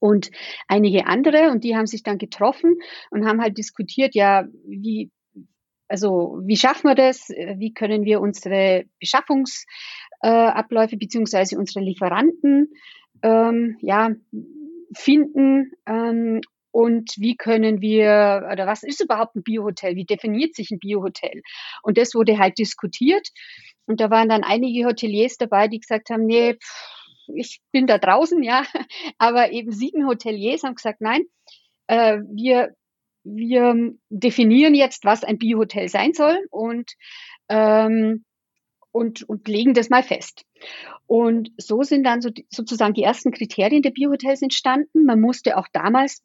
und 0.00 0.30
einige 0.68 1.06
andere 1.06 1.50
und 1.50 1.64
die 1.64 1.76
haben 1.76 1.86
sich 1.86 2.02
dann 2.02 2.18
getroffen 2.18 2.74
und 3.10 3.26
haben 3.26 3.40
halt 3.40 3.56
diskutiert, 3.56 4.14
ja, 4.14 4.44
wie, 4.66 5.10
also 5.88 6.40
wie 6.44 6.56
schaffen 6.56 6.88
wir 6.88 6.94
das? 6.94 7.28
Wie 7.28 7.72
können 7.72 8.04
wir 8.04 8.20
unsere 8.20 8.84
Beschaffungsabläufe 9.00 10.94
äh, 10.94 10.98
beziehungsweise 10.98 11.58
unsere 11.58 11.84
Lieferanten 11.84 12.72
ähm, 13.22 13.76
ja, 13.80 14.10
finden? 14.94 15.72
Ähm, 15.86 16.40
und 16.70 17.14
wie 17.16 17.36
können 17.36 17.80
wir, 17.80 18.50
oder 18.52 18.66
was 18.66 18.82
ist 18.82 19.00
überhaupt 19.02 19.34
ein 19.34 19.42
Biohotel? 19.42 19.96
Wie 19.96 20.04
definiert 20.04 20.54
sich 20.54 20.70
ein 20.70 20.78
Biohotel? 20.78 21.40
Und 21.82 21.96
das 21.96 22.14
wurde 22.14 22.38
halt 22.38 22.58
diskutiert. 22.58 23.28
Und 23.86 24.00
da 24.00 24.10
waren 24.10 24.28
dann 24.28 24.44
einige 24.44 24.84
Hoteliers 24.84 25.38
dabei, 25.38 25.68
die 25.68 25.80
gesagt 25.80 26.10
haben, 26.10 26.26
nee, 26.26 26.52
pff, 26.54 26.96
ich 27.34 27.60
bin 27.72 27.86
da 27.86 27.96
draußen, 27.98 28.42
ja. 28.42 28.64
Aber 29.18 29.52
eben 29.52 29.72
sieben 29.72 30.06
Hoteliers 30.06 30.64
haben 30.64 30.74
gesagt, 30.74 31.00
nein, 31.00 31.22
äh, 31.86 32.18
wir, 32.28 32.74
wir 33.26 33.92
definieren 34.08 34.74
jetzt, 34.74 35.04
was 35.04 35.24
ein 35.24 35.38
Biohotel 35.38 35.88
sein 35.88 36.12
soll 36.14 36.38
und, 36.50 36.92
ähm, 37.48 38.24
und, 38.92 39.28
und 39.28 39.48
legen 39.48 39.74
das 39.74 39.90
mal 39.90 40.02
fest. 40.02 40.44
Und 41.06 41.50
so 41.58 41.82
sind 41.82 42.04
dann 42.04 42.20
so, 42.20 42.30
sozusagen 42.50 42.94
die 42.94 43.02
ersten 43.02 43.32
Kriterien 43.32 43.82
der 43.82 43.90
Biohotels 43.90 44.42
entstanden. 44.42 45.04
Man 45.04 45.20
musste 45.20 45.56
auch 45.56 45.66
damals 45.72 46.22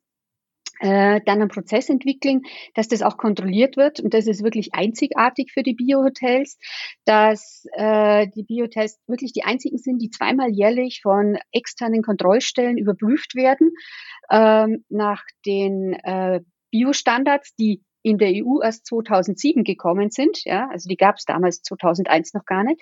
äh, 0.80 1.22
dann 1.26 1.42
einen 1.42 1.50
Prozess 1.50 1.90
entwickeln, 1.90 2.42
dass 2.74 2.88
das 2.88 3.02
auch 3.02 3.18
kontrolliert 3.18 3.78
wird. 3.78 4.00
Und 4.00 4.14
das 4.14 4.28
ist 4.28 4.44
wirklich 4.44 4.74
einzigartig 4.74 5.52
für 5.54 5.64
die 5.64 5.76
Biohotels, 5.76 6.58
dass 7.06 7.66
äh, 7.74 8.28
die 8.36 8.44
Biohotels 8.44 9.00
wirklich 9.08 9.34
die 9.34 9.44
einzigen 9.44 9.78
sind, 9.78 10.02
die 10.02 10.10
zweimal 10.10 10.50
jährlich 10.52 11.02
von 11.04 11.38
externen 11.52 12.02
Kontrollstellen 12.02 12.78
überprüft 12.78 13.36
werden 13.36 13.72
ähm, 14.32 14.84
nach 14.90 15.24
den 15.46 15.94
äh, 15.94 16.42
Biostandards, 16.72 17.56
die 17.56 17.84
in 18.04 18.18
der 18.18 18.30
EU 18.30 18.62
erst 18.62 18.88
2007 18.88 19.64
gekommen 19.64 20.10
sind. 20.10 20.44
Ja, 20.44 20.68
also 20.70 20.90
die 20.90 20.98
gab 20.98 21.18
es 21.18 21.26
damals 21.26 21.62
2001 21.62 22.34
noch 22.34 22.46
gar 22.46 22.64
nicht. 22.64 22.82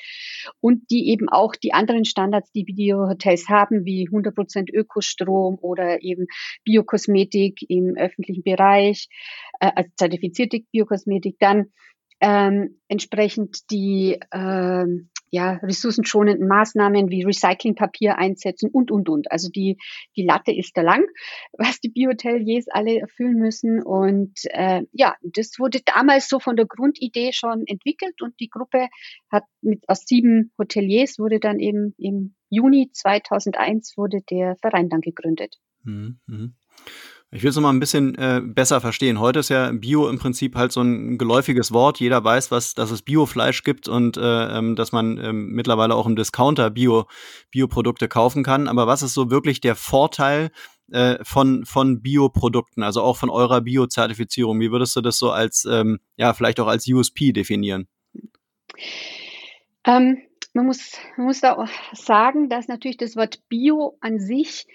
Und 0.61 0.89
die 0.89 1.09
eben 1.09 1.29
auch 1.29 1.55
die 1.55 1.73
anderen 1.73 2.05
Standards, 2.05 2.51
die 2.51 2.63
Biohotels 2.63 3.49
haben, 3.49 3.85
wie 3.85 4.07
100% 4.07 4.71
Ökostrom 4.73 5.57
oder 5.61 6.01
eben 6.01 6.27
Biokosmetik 6.63 7.59
im 7.67 7.95
öffentlichen 7.97 8.43
Bereich, 8.43 9.09
äh, 9.59 9.71
also 9.75 9.89
zertifizierte 9.97 10.61
Biokosmetik, 10.71 11.37
dann 11.39 11.67
ähm, 12.21 12.79
entsprechend 12.87 13.69
die 13.71 14.19
ähm, 14.33 15.09
ja, 15.31 15.53
ressourcenschonenden 15.53 16.47
Maßnahmen 16.47 17.09
wie 17.09 17.23
Recyclingpapier 17.23 18.17
einsetzen 18.17 18.69
und, 18.71 18.91
und, 18.91 19.09
und. 19.09 19.31
Also 19.31 19.49
die, 19.49 19.77
die 20.15 20.23
Latte 20.23 20.51
ist 20.51 20.75
da 20.75 20.81
lang, 20.81 21.05
was 21.57 21.79
die 21.79 21.89
Biohoteliers 21.89 22.67
alle 22.69 22.99
erfüllen 22.99 23.37
müssen. 23.37 23.81
Und 23.81 24.33
äh, 24.45 24.83
ja, 24.91 25.15
das 25.21 25.59
wurde 25.59 25.79
damals 25.85 26.27
so 26.27 26.39
von 26.39 26.55
der 26.55 26.65
Grundidee 26.65 27.31
schon 27.33 27.63
entwickelt 27.65 28.21
und 28.21 28.39
die 28.39 28.49
Gruppe 28.49 28.87
hat 29.31 29.43
mit 29.61 29.87
aus 29.87 30.05
sieben 30.05 30.51
Hoteliers 30.57 31.19
wurde 31.19 31.39
dann 31.39 31.59
eben 31.59 31.93
im 31.97 32.35
Juni 32.49 32.89
2001 32.91 33.95
wurde 33.97 34.21
der 34.29 34.55
Verein 34.57 34.89
dann 34.89 35.01
gegründet. 35.01 35.57
Mhm. 35.83 36.19
Ich 37.31 37.43
will 37.43 37.51
es 37.51 37.55
nochmal 37.55 37.73
ein 37.73 37.79
bisschen 37.79 38.15
äh, 38.15 38.41
besser 38.43 38.81
verstehen. 38.81 39.19
Heute 39.19 39.39
ist 39.39 39.49
ja 39.49 39.71
Bio 39.71 40.09
im 40.09 40.17
Prinzip 40.17 40.55
halt 40.55 40.71
so 40.71 40.81
ein 40.81 41.19
geläufiges 41.19 41.71
Wort. 41.71 41.99
Jeder 41.99 42.23
weiß, 42.23 42.49
was, 42.49 42.73
dass 42.73 42.89
es 42.89 43.03
Biofleisch 43.03 43.63
gibt 43.63 43.87
und 43.87 44.17
äh, 44.17 44.57
ähm, 44.57 44.75
dass 44.75 44.91
man 44.91 45.19
ähm, 45.19 45.49
mittlerweile 45.51 45.93
auch 45.93 46.07
im 46.07 46.15
Discounter 46.15 46.71
Bio, 46.71 47.05
Bioprodukte 47.51 48.07
kaufen 48.07 48.43
kann. 48.43 48.67
Aber 48.67 48.87
was 48.87 49.03
ist 49.03 49.13
so 49.13 49.29
wirklich 49.29 49.61
der 49.61 49.75
Vorteil 49.75 50.49
äh, 50.91 51.23
von, 51.23 51.65
von 51.65 52.01
Bioprodukten, 52.01 52.81
also 52.81 53.03
auch 53.03 53.17
von 53.17 53.29
eurer 53.29 53.61
Bio-Zertifizierung? 53.61 54.59
Wie 54.59 54.71
würdest 54.71 54.95
du 54.95 55.01
das 55.01 55.19
so 55.19 55.29
als, 55.29 55.67
ähm, 55.69 55.99
ja, 56.17 56.33
vielleicht 56.33 56.59
auch 56.59 56.67
als 56.67 56.87
USP 56.87 57.31
definieren? 57.31 57.87
Ähm, 59.85 60.17
man 60.53 60.65
muss, 60.65 60.93
man 61.15 61.27
muss 61.27 61.41
da 61.41 61.57
auch 61.57 61.69
sagen, 61.93 62.49
dass 62.49 62.67
natürlich 62.67 62.97
das 62.97 63.15
Wort 63.15 63.47
Bio 63.49 63.97
an 64.01 64.19
sich 64.19 64.65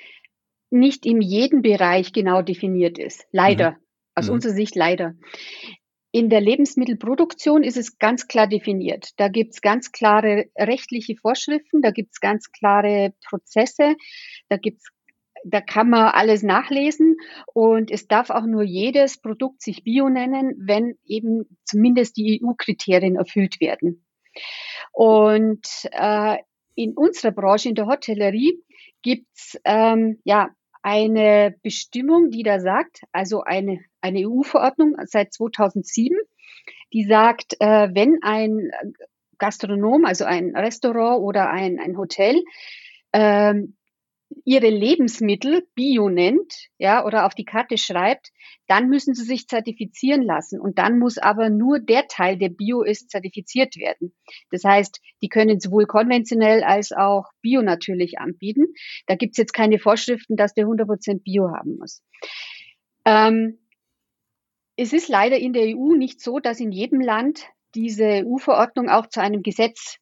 nicht 0.71 1.07
in 1.07 1.21
jedem 1.21 1.63
Bereich 1.63 2.13
genau 2.13 2.43
definiert 2.43 2.99
ist. 2.99 3.25
Leider. 3.33 3.73
Mhm. 3.73 3.77
Aus 4.17 4.29
mhm. 4.29 4.35
unserer 4.35 4.53
Sicht 4.53 4.77
leider. 4.77 5.15
In 6.13 6.31
der 6.31 6.41
Lebensmittelproduktion 6.41 7.65
ist 7.65 7.77
es 7.77 7.99
ganz 7.99 8.29
klar 8.29 8.47
definiert. 8.47 9.09
Da 9.17 9.29
gibt 9.29 9.55
es 9.55 9.61
ganz 9.61 9.91
klare 9.91 10.47
rechtliche 10.57 11.17
Vorschriften, 11.17 11.83
da 11.83 11.91
gibt 11.91 12.11
es 12.13 12.21
ganz 12.21 12.53
klare 12.53 13.15
Prozesse, 13.29 13.97
da 14.49 14.57
gibt's 14.57 14.91
da 15.45 15.61
kann 15.61 15.91
man 15.91 16.07
alles 16.07 16.43
nachlesen 16.43 17.17
und 17.53 17.91
es 17.91 18.09
darf 18.09 18.31
auch 18.31 18.47
nur 18.47 18.63
jedes 18.63 19.21
Produkt 19.21 19.61
sich 19.61 19.85
Bio 19.85 20.09
nennen, 20.09 20.55
wenn 20.59 20.95
eben 21.05 21.59
zumindest 21.65 22.17
die 22.17 22.41
EU-Kriterien 22.43 23.17
erfüllt 23.17 23.61
werden. 23.61 24.07
Und 24.93 25.67
äh, 25.93 26.39
in 26.75 26.95
unserer 26.97 27.33
Branche, 27.33 27.69
in 27.69 27.75
der 27.75 27.87
Hotellerie, 27.87 28.63
gibt's 29.03 29.59
ähm, 29.65 30.21
ja 30.25 30.51
eine 30.85 31.57
Bestimmung, 31.63 32.31
die 32.31 32.43
da 32.43 32.61
sagt, 32.61 33.05
also 33.11 33.43
eine, 33.43 33.81
eine 34.03 34.29
EU-Verordnung 34.29 34.97
seit 35.07 35.33
2007, 35.33 36.15
die 36.93 37.05
sagt, 37.05 37.57
äh, 37.59 37.89
wenn 37.95 38.19
ein 38.23 38.71
Gastronom, 39.39 40.05
also 40.05 40.27
ein 40.27 40.55
Restaurant 40.55 41.23
oder 41.23 41.49
ein, 41.49 41.81
ein 41.81 41.97
Hotel, 41.97 42.45
ähm, 43.15 43.77
ihre 44.45 44.69
Lebensmittel 44.69 45.67
Bio 45.75 46.09
nennt, 46.09 46.69
ja, 46.79 47.05
oder 47.05 47.27
auf 47.27 47.35
die 47.35 47.45
Karte 47.45 47.79
schreibt, 47.79 48.31
dann 48.67 48.89
müssen 48.89 49.15
sie 49.15 49.25
sich 49.25 49.47
zertifizieren 49.47 50.23
lassen. 50.23 50.61
Und 50.61 50.79
dann 50.79 50.99
muss 50.99 51.19
aber 51.19 51.51
nur 51.51 51.79
der 51.79 52.07
Teil, 52.07 52.39
der 52.39 52.49
Bio 52.49 52.83
ist, 52.83 53.11
zertifiziert 53.11 53.77
werden. 53.77 54.15
Das 54.51 54.65
heißt, 54.65 55.01
die 55.23 55.29
können 55.29 55.61
sowohl 55.61 55.87
konventionell 55.87 56.63
als 56.63 56.93
auch 56.93 57.27
Bio 57.43 57.63
natürlich 57.63 58.19
anbieten. 58.19 58.65
Da 59.07 59.17
gibt's 59.17 59.39
jetzt 59.39 59.53
keine 59.53 59.79
Vorschriften, 59.79 60.37
dass 60.37 60.55
der 60.55 60.67
100% 60.67 61.23
Bio 61.23 61.51
haben 61.51 61.77
muss. 61.79 62.03
Ähm, 63.05 63.59
es 64.77 64.93
ist 64.93 65.09
leider 65.09 65.39
in 65.39 65.53
der 65.53 65.77
EU 65.77 65.95
nicht 65.95 66.21
so, 66.21 66.39
dass 66.41 66.61
in 66.61 66.73
jedem 66.73 67.01
Land 67.01 67.47
diese 67.75 68.25
EU-Verordnung 68.25 68.89
auch 68.89 69.09
zu 69.09 69.21
einem 69.21 69.43
Gesetz 69.43 69.99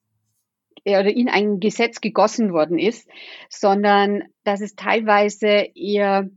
oder 0.85 1.15
in 1.15 1.29
ein 1.29 1.61
Gesetz 1.61 2.01
gegossen 2.01 2.53
worden 2.53 2.79
ist, 2.79 3.09
sondern 3.49 4.25
dass 4.45 4.61
es 4.61 4.75
teilweise 4.75 5.67
eher, 5.75 6.29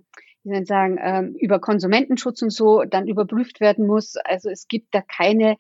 wie 0.43 0.58
ich 0.58 0.67
sagen, 0.67 0.98
ähm, 1.02 1.36
über 1.39 1.60
Konsumentenschutz 1.60 2.41
und 2.41 2.52
so 2.52 2.84
dann 2.84 3.08
überprüft 3.08 3.60
werden 3.60 3.88
muss. 3.88 4.15
Also 4.17 4.50
es 4.50 4.67
gibt 4.67 4.93
da 4.93 5.02
keine, 5.02 5.58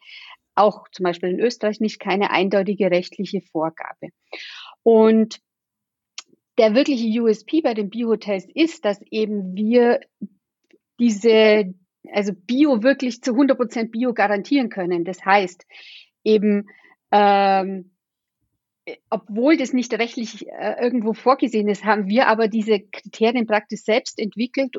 auch 0.53 0.87
zum 0.91 1.03
Beispiel 1.03 1.29
in 1.29 1.39
Österreich 1.39 1.79
nicht 1.79 1.99
keine 1.99 2.31
eindeutige 2.31 2.91
rechtliche 2.91 3.41
Vorgabe. 3.41 4.09
Und 4.83 5.39
der 6.57 6.75
wirkliche 6.75 7.21
USP 7.21 7.61
bei 7.61 7.73
den 7.73 7.89
Biohotels 7.89 8.47
ist, 8.53 8.85
dass 8.85 9.01
eben 9.11 9.55
wir 9.55 9.99
diese, 10.99 11.73
also 12.11 12.33
Bio 12.33 12.83
wirklich 12.83 13.21
zu 13.21 13.31
100 13.31 13.57
Prozent 13.57 13.91
Bio 13.91 14.13
garantieren 14.13 14.69
können. 14.69 15.03
Das 15.03 15.25
heißt 15.25 15.65
eben, 16.23 16.67
ähm, 17.11 17.94
obwohl 19.09 19.57
das 19.57 19.73
nicht 19.73 19.93
rechtlich 19.93 20.47
äh, 20.47 20.75
irgendwo 20.81 21.13
vorgesehen 21.13 21.67
ist, 21.67 21.85
haben 21.85 22.07
wir 22.07 22.27
aber 22.27 22.47
diese 22.47 22.79
Kriterien 22.79 23.47
praktisch 23.47 23.81
selbst 23.81 24.19
entwickelt 24.19 24.77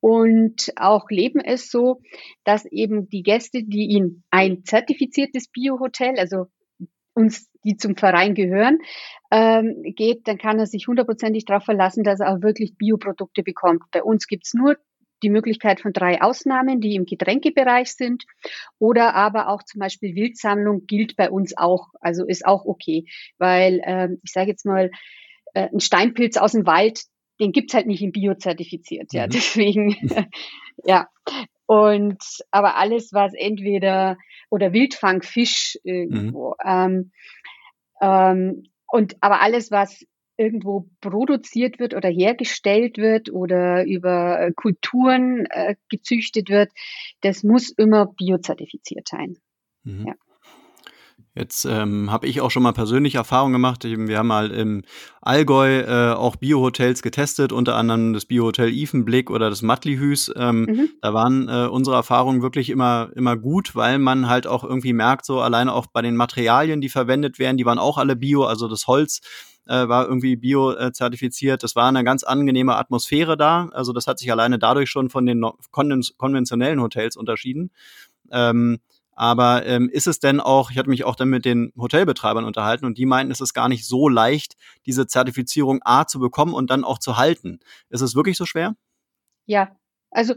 und 0.00 0.72
auch 0.76 1.08
leben 1.08 1.40
es 1.40 1.70
so, 1.70 2.00
dass 2.44 2.64
eben 2.66 3.08
die 3.08 3.22
Gäste, 3.22 3.62
die 3.62 3.94
in 3.94 4.24
ein 4.30 4.64
zertifiziertes 4.64 5.48
Biohotel, 5.48 6.18
also 6.18 6.46
uns, 7.14 7.48
die 7.64 7.76
zum 7.76 7.96
Verein 7.96 8.34
gehören, 8.34 8.78
ähm, 9.30 9.82
geht, 9.84 10.26
dann 10.26 10.36
kann 10.38 10.58
er 10.58 10.66
sich 10.66 10.88
hundertprozentig 10.88 11.44
darauf 11.44 11.64
verlassen, 11.64 12.02
dass 12.02 12.20
er 12.20 12.34
auch 12.34 12.42
wirklich 12.42 12.76
Bioprodukte 12.76 13.44
bekommt. 13.44 13.82
Bei 13.92 14.02
uns 14.02 14.26
gibt's 14.26 14.52
nur 14.52 14.76
die 15.24 15.30
Möglichkeit 15.30 15.80
von 15.80 15.92
drei 15.92 16.22
Ausnahmen, 16.22 16.80
die 16.80 16.94
im 16.94 17.06
Getränkebereich 17.06 17.92
sind. 17.94 18.24
Oder 18.78 19.14
aber 19.14 19.48
auch 19.48 19.62
zum 19.62 19.80
Beispiel 19.80 20.14
Wildsammlung 20.14 20.86
gilt 20.86 21.16
bei 21.16 21.30
uns 21.30 21.56
auch, 21.56 21.88
also 22.00 22.24
ist 22.26 22.46
auch 22.46 22.64
okay. 22.64 23.06
Weil 23.38 23.80
äh, 23.84 24.08
ich 24.22 24.32
sage 24.32 24.50
jetzt 24.50 24.66
mal, 24.66 24.90
äh, 25.54 25.68
ein 25.72 25.80
Steinpilz 25.80 26.36
aus 26.36 26.52
dem 26.52 26.66
Wald, 26.66 27.02
den 27.40 27.52
gibt's 27.52 27.74
halt 27.74 27.86
nicht 27.86 28.02
im 28.02 28.12
Bio 28.12 28.34
zertifiziert. 28.34 29.12
Ja, 29.12 29.26
mhm. 29.26 29.30
deswegen, 29.30 29.96
ja. 30.84 31.08
Und 31.66 32.22
aber 32.50 32.76
alles, 32.76 33.12
was 33.12 33.32
entweder 33.34 34.18
oder 34.50 34.74
Wildfangfisch 34.74 35.78
irgendwo, 35.82 36.54
mhm. 36.62 36.70
ähm, 36.70 37.12
ähm, 38.02 38.62
und 38.86 39.16
aber 39.22 39.40
alles, 39.40 39.70
was 39.70 40.04
irgendwo 40.36 40.88
produziert 41.00 41.78
wird 41.78 41.94
oder 41.94 42.08
hergestellt 42.08 42.98
wird 42.98 43.30
oder 43.30 43.84
über 43.84 44.40
äh, 44.40 44.52
Kulturen 44.52 45.46
äh, 45.50 45.76
gezüchtet 45.88 46.48
wird, 46.48 46.72
das 47.20 47.42
muss 47.42 47.70
immer 47.70 48.06
biozertifiziert 48.06 49.08
sein. 49.08 49.36
Mhm. 49.84 50.06
Ja. 50.08 50.14
Jetzt 51.36 51.64
ähm, 51.64 52.12
habe 52.12 52.28
ich 52.28 52.40
auch 52.40 52.52
schon 52.52 52.62
mal 52.62 52.72
persönlich 52.72 53.16
Erfahrung 53.16 53.50
gemacht. 53.50 53.82
Wir 53.82 54.18
haben 54.18 54.28
mal 54.28 54.52
im 54.52 54.82
Allgäu 55.20 55.80
äh, 55.80 56.12
auch 56.12 56.36
Biohotels 56.36 57.02
getestet, 57.02 57.52
unter 57.52 57.74
anderem 57.74 58.12
das 58.12 58.24
Biohotel 58.24 58.72
Ifenblick 58.72 59.30
oder 59.30 59.50
das 59.50 59.60
Mattlihüs. 59.60 60.32
Ähm, 60.36 60.62
mhm. 60.62 60.88
Da 61.02 61.12
waren 61.12 61.48
äh, 61.48 61.66
unsere 61.66 61.96
Erfahrungen 61.96 62.40
wirklich 62.40 62.70
immer, 62.70 63.10
immer 63.16 63.36
gut, 63.36 63.74
weil 63.74 63.98
man 63.98 64.28
halt 64.28 64.46
auch 64.46 64.62
irgendwie 64.62 64.92
merkt, 64.92 65.26
so 65.26 65.40
alleine 65.40 65.72
auch 65.72 65.86
bei 65.88 66.02
den 66.02 66.14
Materialien, 66.14 66.80
die 66.80 66.88
verwendet 66.88 67.40
werden, 67.40 67.56
die 67.56 67.66
waren 67.66 67.80
auch 67.80 67.98
alle 67.98 68.14
Bio, 68.14 68.44
also 68.44 68.68
das 68.68 68.86
Holz 68.86 69.20
äh, 69.66 69.88
war 69.88 70.06
irgendwie 70.06 70.36
bio-zertifiziert. 70.36 71.62
Das 71.62 71.76
war 71.76 71.88
eine 71.88 72.04
ganz 72.04 72.24
angenehme 72.24 72.76
Atmosphäre 72.76 73.36
da. 73.36 73.68
Also 73.72 73.92
das 73.92 74.06
hat 74.06 74.18
sich 74.18 74.30
alleine 74.30 74.58
dadurch 74.58 74.90
schon 74.90 75.10
von 75.10 75.26
den 75.26 75.44
konventionellen 75.70 76.80
Hotels 76.80 77.16
unterschieden. 77.16 77.70
Ähm, 78.30 78.80
aber 79.16 79.64
ähm, 79.66 79.88
ist 79.88 80.06
es 80.06 80.18
denn 80.18 80.40
auch, 80.40 80.70
ich 80.70 80.78
hatte 80.78 80.90
mich 80.90 81.04
auch 81.04 81.14
dann 81.14 81.28
mit 81.28 81.44
den 81.44 81.72
Hotelbetreibern 81.76 82.44
unterhalten 82.44 82.84
und 82.84 82.98
die 82.98 83.06
meinten, 83.06 83.30
es 83.30 83.40
ist 83.40 83.54
gar 83.54 83.68
nicht 83.68 83.86
so 83.86 84.08
leicht, 84.08 84.56
diese 84.86 85.06
Zertifizierung 85.06 85.80
A 85.84 86.06
zu 86.06 86.18
bekommen 86.18 86.52
und 86.52 86.70
dann 86.70 86.84
auch 86.84 86.98
zu 86.98 87.16
halten. 87.16 87.60
Ist 87.90 88.00
es 88.00 88.16
wirklich 88.16 88.36
so 88.36 88.44
schwer? 88.44 88.74
Ja, 89.46 89.76
also, 90.14 90.34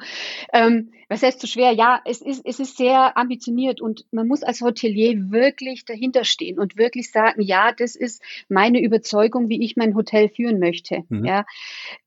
ähm, 0.53 0.91
was 1.07 1.23
heißt 1.23 1.39
so 1.39 1.47
schwer? 1.47 1.71
Ja, 1.71 2.01
es 2.05 2.21
ist, 2.21 2.45
es 2.45 2.59
ist 2.59 2.77
sehr 2.77 3.17
ambitioniert 3.17 3.79
und 3.79 4.05
man 4.11 4.27
muss 4.27 4.43
als 4.43 4.61
Hotelier 4.61 5.31
wirklich 5.31 5.85
dahinter 5.85 6.23
stehen 6.25 6.59
und 6.59 6.77
wirklich 6.77 7.11
sagen, 7.11 7.41
ja, 7.41 7.71
das 7.71 7.95
ist 7.95 8.21
meine 8.49 8.81
Überzeugung, 8.81 9.49
wie 9.49 9.63
ich 9.63 9.77
mein 9.77 9.95
Hotel 9.95 10.29
führen 10.29 10.59
möchte. 10.59 11.03
Mhm. 11.09 11.25
Ja, 11.25 11.45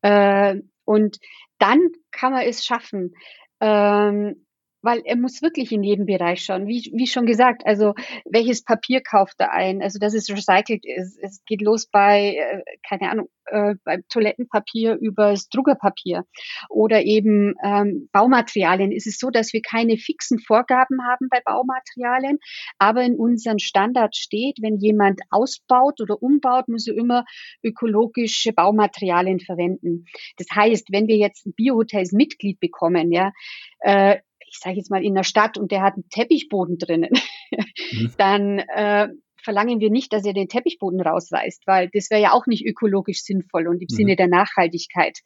äh, 0.03 0.61
und 0.85 1.19
dann 1.59 1.81
kann 2.11 2.33
man 2.33 2.43
es 2.43 2.65
schaffen. 2.65 3.15
Ähm, 3.61 4.47
weil 4.83 5.03
er 5.05 5.17
muss 5.17 5.43
wirklich 5.43 5.73
in 5.73 5.83
jedem 5.83 6.07
Bereich 6.07 6.43
schauen. 6.43 6.67
Wie, 6.67 6.91
wie 6.95 7.07
schon 7.07 7.27
gesagt, 7.27 7.67
also 7.67 7.95
welches 8.25 8.65
Papier 8.65 9.03
kauft 9.03 9.37
er 9.39 9.53
ein? 9.53 9.83
Also 9.83 9.99
dass 9.99 10.15
es 10.15 10.31
recycelt 10.31 10.85
ist. 10.85 11.19
Es 11.23 11.45
geht 11.45 11.63
los 11.63 11.87
bei, 11.87 12.37
äh, 12.37 12.63
keine 12.89 13.11
Ahnung, 13.11 13.29
äh, 13.47 13.75
beim 13.85 14.03
Toilettenpapier 14.09 14.97
übers 15.01 15.49
Druckerpapier 15.49 16.25
oder 16.69 17.03
eben 17.03 17.55
ähm, 17.63 18.09
Baumaterialien. 18.13 18.93
Ist 18.93 19.07
es 19.07 19.19
so, 19.19 19.31
dass 19.31 19.53
wir 19.53 19.63
keine 19.63 19.97
fixen 19.97 20.39
Vorgaben 20.39 20.99
haben 21.09 21.29
bei 21.31 21.41
Baumaterialien, 21.45 22.39
aber 22.79 23.03
in 23.03 23.17
unseren 23.17 23.59
Standards 23.59 24.19
steht, 24.19 24.59
wenn 24.63 24.79
jemand 24.79 25.21
ausbaut 25.31 26.01
oder 26.01 26.23
umbaut, 26.23 26.69
muss 26.69 26.87
er 26.87 26.97
immer 26.97 27.25
ökologische 27.63 28.53
Baumaterialien 28.53 29.41
verwenden. 29.41 30.07
Das 30.37 30.47
heißt, 30.55 30.89
wenn 30.91 31.09
wir 31.09 31.17
jetzt 31.17 31.47
ein 31.47 31.55
Biohotels 31.55 32.13
Mitglied 32.13 32.61
bekommen, 32.61 33.13
ja, 33.13 33.33
äh, 33.81 34.19
ich 34.51 34.59
sage 34.59 34.77
jetzt 34.77 34.91
mal 34.91 35.05
in 35.05 35.15
der 35.15 35.23
Stadt 35.23 35.59
und 35.59 35.71
der 35.71 35.83
hat 35.83 35.95
einen 35.95 36.09
Teppichboden 36.11 36.79
drinnen, 36.79 37.13
mhm. 37.51 38.13
dann 38.19 38.59
äh, 38.59 39.09
verlangen 39.43 39.81
wir 39.81 39.91
nicht, 39.91 40.13
dass 40.13 40.25
er 40.25 40.35
den 40.35 40.49
Teppichboden 40.49 41.01
rausreißt, 41.01 41.67
weil 41.67 41.89
das 41.93 42.11
wäre 42.11 42.21
ja 42.21 42.33
auch 42.33 42.47
nicht 42.47 42.67
ökologisch 42.67 43.23
sinnvoll 43.23 43.69
und 43.69 43.81
im 43.81 43.89
mhm. 43.91 43.95
Sinne 43.95 44.17
der 44.17 44.29
Nachhaltigkeit. 44.29 45.19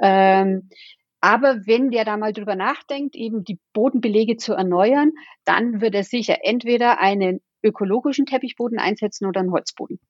Ähm, 0.00 0.68
aber 1.20 1.66
wenn 1.66 1.90
der 1.90 2.04
da 2.04 2.16
mal 2.16 2.32
drüber 2.32 2.56
nachdenkt, 2.56 3.14
eben 3.14 3.44
die 3.44 3.60
Bodenbelege 3.72 4.36
zu 4.36 4.54
erneuern, 4.54 5.12
dann 5.44 5.80
wird 5.80 5.94
er 5.94 6.04
sicher 6.04 6.38
entweder 6.42 6.98
einen 6.98 7.40
ökologischen 7.62 8.26
Teppichboden 8.26 8.78
einsetzen 8.78 9.26
oder 9.26 9.40
einen 9.40 9.52
Holzboden. 9.52 10.00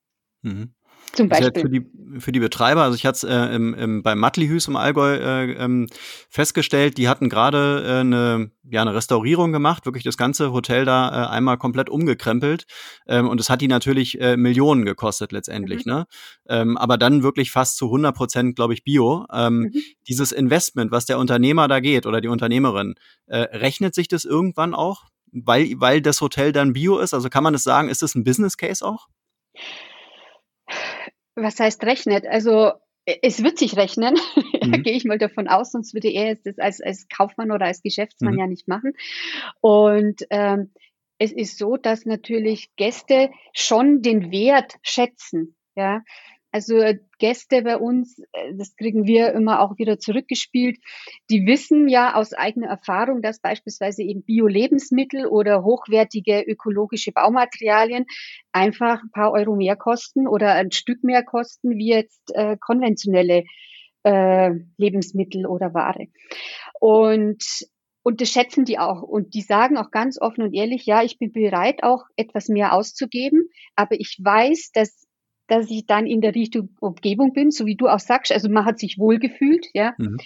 Mhm. 0.42 0.74
Zum 1.12 1.28
Beispiel. 1.28 1.60
Für 1.60 1.68
die, 1.68 1.86
für 2.20 2.32
die 2.32 2.40
Betreiber, 2.40 2.82
also 2.82 2.94
ich 2.94 3.04
hatte 3.04 3.16
es 3.16 3.24
äh, 3.24 3.54
im, 3.54 3.74
im, 3.74 4.02
beim 4.02 4.18
Mattlihüs 4.18 4.66
im 4.68 4.76
Allgäu 4.76 5.14
äh, 5.16 5.52
ähm, 5.52 5.86
festgestellt, 6.30 6.96
die 6.96 7.08
hatten 7.08 7.28
gerade 7.28 7.82
äh, 7.84 8.00
eine, 8.00 8.50
ja, 8.64 8.80
eine 8.80 8.94
Restaurierung 8.94 9.52
gemacht, 9.52 9.84
wirklich 9.84 10.04
das 10.04 10.16
ganze 10.16 10.52
Hotel 10.52 10.86
da 10.86 11.08
äh, 11.08 11.28
einmal 11.28 11.58
komplett 11.58 11.90
umgekrempelt. 11.90 12.64
Ähm, 13.06 13.28
und 13.28 13.40
es 13.40 13.50
hat 13.50 13.60
die 13.60 13.68
natürlich 13.68 14.20
äh, 14.22 14.38
Millionen 14.38 14.86
gekostet 14.86 15.32
letztendlich. 15.32 15.84
Mhm. 15.84 15.92
Ne? 15.92 16.06
Ähm, 16.48 16.78
aber 16.78 16.96
dann 16.96 17.22
wirklich 17.22 17.50
fast 17.50 17.76
zu 17.76 17.86
100 17.86 18.16
Prozent, 18.16 18.56
glaube 18.56 18.72
ich, 18.72 18.82
Bio. 18.82 19.26
Ähm, 19.30 19.58
mhm. 19.58 19.74
Dieses 20.08 20.32
Investment, 20.32 20.92
was 20.92 21.04
der 21.04 21.18
Unternehmer 21.18 21.68
da 21.68 21.80
geht 21.80 22.06
oder 22.06 22.22
die 22.22 22.28
Unternehmerin, 22.28 22.94
äh, 23.26 23.38
rechnet 23.38 23.94
sich 23.94 24.08
das 24.08 24.24
irgendwann 24.24 24.74
auch? 24.74 25.04
Weil, 25.30 25.74
weil 25.76 26.00
das 26.00 26.22
Hotel 26.22 26.52
dann 26.52 26.72
Bio 26.72 26.98
ist? 26.98 27.12
Also 27.12 27.28
kann 27.28 27.44
man 27.44 27.54
es 27.54 27.64
sagen, 27.64 27.90
ist 27.90 28.00
das 28.00 28.14
ein 28.14 28.24
Business 28.24 28.56
Case 28.56 28.84
auch? 28.84 29.08
Was 31.34 31.58
heißt 31.58 31.84
rechnet? 31.84 32.26
Also 32.26 32.72
es 33.04 33.42
wird 33.42 33.58
sich 33.58 33.76
rechnen, 33.76 34.14
mhm. 34.62 34.82
gehe 34.82 34.94
ich 34.94 35.04
mal 35.04 35.18
davon 35.18 35.48
aus, 35.48 35.72
sonst 35.72 35.94
würde 35.94 36.08
er 36.08 36.36
das 36.36 36.58
als, 36.58 36.80
als 36.80 37.08
Kaufmann 37.08 37.50
oder 37.50 37.66
als 37.66 37.82
Geschäftsmann 37.82 38.34
mhm. 38.34 38.40
ja 38.40 38.46
nicht 38.46 38.68
machen. 38.68 38.92
Und 39.60 40.22
ähm, 40.30 40.70
es 41.18 41.32
ist 41.32 41.58
so, 41.58 41.76
dass 41.76 42.04
natürlich 42.04 42.74
Gäste 42.76 43.30
schon 43.52 44.02
den 44.02 44.30
Wert 44.30 44.74
schätzen. 44.82 45.56
Ja, 45.74 46.02
also 46.52 46.76
äh, 46.76 46.98
Gäste 47.18 47.62
bei 47.62 47.78
uns, 47.78 48.18
äh, 48.32 48.54
das 48.54 48.76
kriegen 48.76 49.06
wir 49.06 49.32
immer 49.32 49.60
auch 49.60 49.78
wieder 49.78 49.98
zurückgespielt, 49.98 50.78
die 51.30 51.46
wissen 51.46 51.88
ja 51.88 52.14
aus 52.14 52.34
eigener 52.34 52.68
Erfahrung, 52.68 53.22
dass 53.22 53.40
beispielsweise 53.40 54.02
eben 54.02 54.22
Bio-Lebensmittel 54.22 55.26
oder 55.26 55.64
hochwertige 55.64 56.42
ökologische 56.42 57.12
Baumaterialien 57.12 58.04
einfach 58.52 59.02
ein 59.02 59.10
paar 59.10 59.32
Euro 59.32 59.56
mehr 59.56 59.76
kosten 59.76 60.28
oder 60.28 60.52
ein 60.52 60.70
Stück 60.70 61.02
mehr 61.02 61.24
kosten 61.24 61.78
wie 61.78 61.88
jetzt 61.88 62.30
äh, 62.34 62.56
konventionelle 62.60 63.44
äh, 64.04 64.50
Lebensmittel 64.76 65.46
oder 65.46 65.72
Ware. 65.72 66.08
Und 66.78 67.66
und 68.04 68.20
das 68.20 68.30
schätzen 68.30 68.64
die 68.64 68.80
auch. 68.80 69.02
Und 69.02 69.34
die 69.34 69.42
sagen 69.42 69.76
auch 69.76 69.92
ganz 69.92 70.20
offen 70.20 70.42
und 70.42 70.54
ehrlich, 70.54 70.86
ja, 70.86 71.04
ich 71.04 71.18
bin 71.18 71.30
bereit, 71.30 71.84
auch 71.84 72.02
etwas 72.16 72.48
mehr 72.48 72.72
auszugeben. 72.72 73.48
Aber 73.76 73.94
ich 73.94 74.18
weiß, 74.20 74.72
dass 74.74 75.06
dass 75.52 75.70
ich 75.70 75.84
dann 75.86 76.06
in 76.06 76.22
der 76.22 76.34
richtigen 76.34 76.74
Umgebung 76.80 77.34
bin, 77.34 77.50
so 77.50 77.66
wie 77.66 77.76
du 77.76 77.86
auch 77.86 77.98
sagst. 77.98 78.32
Also 78.32 78.48
man 78.48 78.64
hat 78.64 78.78
sich 78.78 78.96
wohlgefühlt, 78.98 79.66
ja. 79.74 79.92
Mhm. 79.98 80.16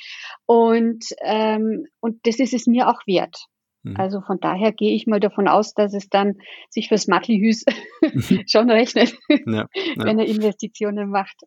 Und, 0.46 1.04
ähm, 1.20 1.86
und 1.98 2.24
das 2.24 2.38
ist 2.38 2.54
es 2.54 2.68
mir 2.68 2.88
auch 2.88 3.00
wert. 3.08 3.36
Mhm. 3.82 3.96
Also 3.96 4.20
von 4.20 4.38
daher 4.40 4.70
gehe 4.70 4.94
ich 4.94 5.08
mal 5.08 5.18
davon 5.18 5.48
aus, 5.48 5.74
dass 5.74 5.94
es 5.94 6.08
dann 6.08 6.34
sich 6.70 6.86
fürs 6.86 7.08
Mattlihüs 7.08 7.64
schon 8.46 8.70
rechnet, 8.70 9.18
ja, 9.28 9.42
ja. 9.46 9.66
wenn 9.96 10.20
er 10.20 10.26
Investitionen 10.26 11.10
macht. 11.10 11.42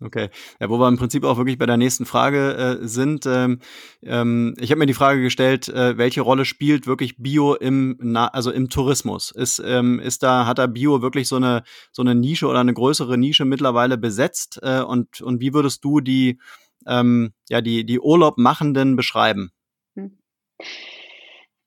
Okay. 0.00 0.30
Ja, 0.60 0.68
wo 0.68 0.78
wir 0.78 0.88
im 0.88 0.96
Prinzip 0.96 1.24
auch 1.24 1.36
wirklich 1.36 1.58
bei 1.58 1.66
der 1.66 1.76
nächsten 1.76 2.06
Frage 2.06 2.54
äh, 2.54 2.86
sind. 2.86 3.26
Ähm, 3.26 3.60
ähm, 4.02 4.54
ich 4.58 4.70
habe 4.70 4.78
mir 4.78 4.86
die 4.86 4.94
Frage 4.94 5.22
gestellt, 5.22 5.68
äh, 5.68 5.96
welche 5.98 6.22
Rolle 6.22 6.44
spielt 6.44 6.86
wirklich 6.86 7.16
Bio 7.18 7.54
im, 7.54 7.96
Na 8.00 8.28
also 8.28 8.50
im 8.50 8.68
Tourismus? 8.68 9.30
Ist, 9.30 9.62
ähm, 9.64 10.00
ist 10.00 10.22
da, 10.22 10.46
hat 10.46 10.58
da 10.58 10.66
Bio 10.66 11.02
wirklich 11.02 11.28
so 11.28 11.36
eine, 11.36 11.62
so 11.92 12.02
eine 12.02 12.14
Nische 12.14 12.46
oder 12.46 12.60
eine 12.60 12.74
größere 12.74 13.18
Nische 13.18 13.44
mittlerweile 13.44 13.98
besetzt? 13.98 14.60
Äh, 14.62 14.82
und, 14.82 15.20
und 15.20 15.40
wie 15.40 15.54
würdest 15.54 15.84
du 15.84 16.00
die, 16.00 16.40
ähm, 16.86 17.32
ja, 17.48 17.60
die, 17.60 17.84
die 17.84 18.00
Urlaubmachenden 18.00 18.96
beschreiben? 18.96 19.50
Hm. 19.96 20.18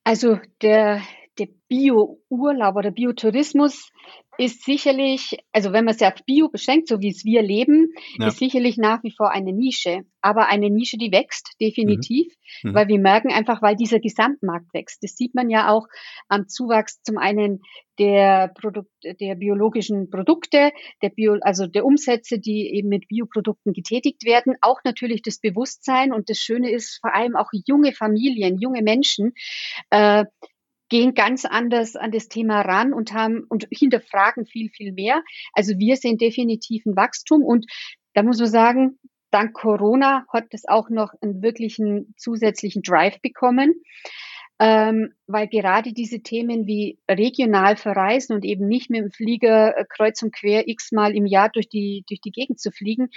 Also 0.04 0.38
der, 0.62 1.02
der 1.38 1.48
Bio-Urlaub 1.68 2.76
oder 2.76 2.90
Biotourismus 2.90 3.90
ist 4.38 4.64
sicherlich, 4.64 5.36
also 5.52 5.72
wenn 5.72 5.84
man 5.84 5.94
es 5.94 6.02
auf 6.02 6.24
Bio 6.24 6.48
beschränkt, 6.48 6.88
so 6.88 7.00
wie 7.00 7.10
es 7.10 7.24
wir 7.24 7.42
leben, 7.42 7.92
ja. 8.18 8.28
ist 8.28 8.38
sicherlich 8.38 8.76
nach 8.76 9.02
wie 9.02 9.10
vor 9.10 9.32
eine 9.32 9.52
Nische. 9.52 10.02
Aber 10.20 10.48
eine 10.48 10.70
Nische, 10.70 10.96
die 10.96 11.12
wächst, 11.12 11.54
definitiv, 11.60 12.32
mhm. 12.62 12.70
Mhm. 12.70 12.74
weil 12.74 12.88
wir 12.88 12.98
merken 13.00 13.32
einfach, 13.32 13.62
weil 13.62 13.74
dieser 13.74 13.98
Gesamtmarkt 13.98 14.72
wächst. 14.72 15.02
Das 15.02 15.16
sieht 15.16 15.34
man 15.34 15.50
ja 15.50 15.70
auch 15.70 15.88
am 16.28 16.46
Zuwachs 16.48 17.02
zum 17.02 17.18
einen 17.18 17.62
der 17.98 18.52
Produkt, 18.54 18.92
der 19.02 19.34
biologischen 19.34 20.08
Produkte, 20.08 20.70
der 21.02 21.10
Bio, 21.10 21.36
also 21.40 21.66
der 21.66 21.84
Umsätze, 21.84 22.38
die 22.38 22.72
eben 22.74 22.88
mit 22.88 23.08
Bioprodukten 23.08 23.72
getätigt 23.72 24.24
werden, 24.24 24.54
auch 24.60 24.78
natürlich 24.84 25.22
das 25.22 25.40
Bewusstsein. 25.40 26.12
Und 26.12 26.30
das 26.30 26.38
Schöne 26.38 26.70
ist 26.70 26.98
vor 27.00 27.12
allem 27.12 27.34
auch 27.34 27.50
junge 27.66 27.92
Familien, 27.92 28.58
junge 28.60 28.82
Menschen, 28.82 29.32
äh, 29.90 30.24
gehen 30.88 31.14
ganz 31.14 31.44
anders 31.44 31.96
an 31.96 32.10
das 32.10 32.28
Thema 32.28 32.62
ran 32.62 32.92
und 32.92 33.12
haben 33.12 33.44
und 33.48 33.66
hinterfragen 33.70 34.46
viel, 34.46 34.70
viel 34.70 34.92
mehr. 34.92 35.22
Also 35.52 35.78
wir 35.78 35.96
sehen 35.96 36.18
definitiv 36.18 36.86
ein 36.86 36.96
Wachstum 36.96 37.42
und 37.42 37.66
da 38.14 38.22
muss 38.22 38.38
man 38.38 38.48
sagen, 38.48 38.98
dank 39.30 39.52
Corona 39.52 40.26
hat 40.32 40.46
das 40.50 40.66
auch 40.66 40.90
noch 40.90 41.12
einen 41.20 41.42
wirklichen 41.42 42.14
zusätzlichen 42.16 42.82
Drive 42.82 43.20
bekommen. 43.20 43.74
Ähm, 44.60 45.14
weil 45.28 45.46
gerade 45.46 45.92
diese 45.92 46.18
Themen 46.18 46.66
wie 46.66 46.98
regional 47.08 47.76
verreisen 47.76 48.34
und 48.34 48.44
eben 48.44 48.66
nicht 48.66 48.90
mit 48.90 49.02
dem 49.02 49.12
Flieger 49.12 49.76
äh, 49.76 49.84
kreuz 49.88 50.20
und 50.22 50.34
quer 50.34 50.66
x-mal 50.66 51.14
im 51.14 51.26
Jahr 51.26 51.48
durch 51.48 51.68
die, 51.68 52.04
durch 52.08 52.20
die 52.20 52.32
Gegend 52.32 52.58
zu 52.58 52.72
fliegen, 52.72 53.08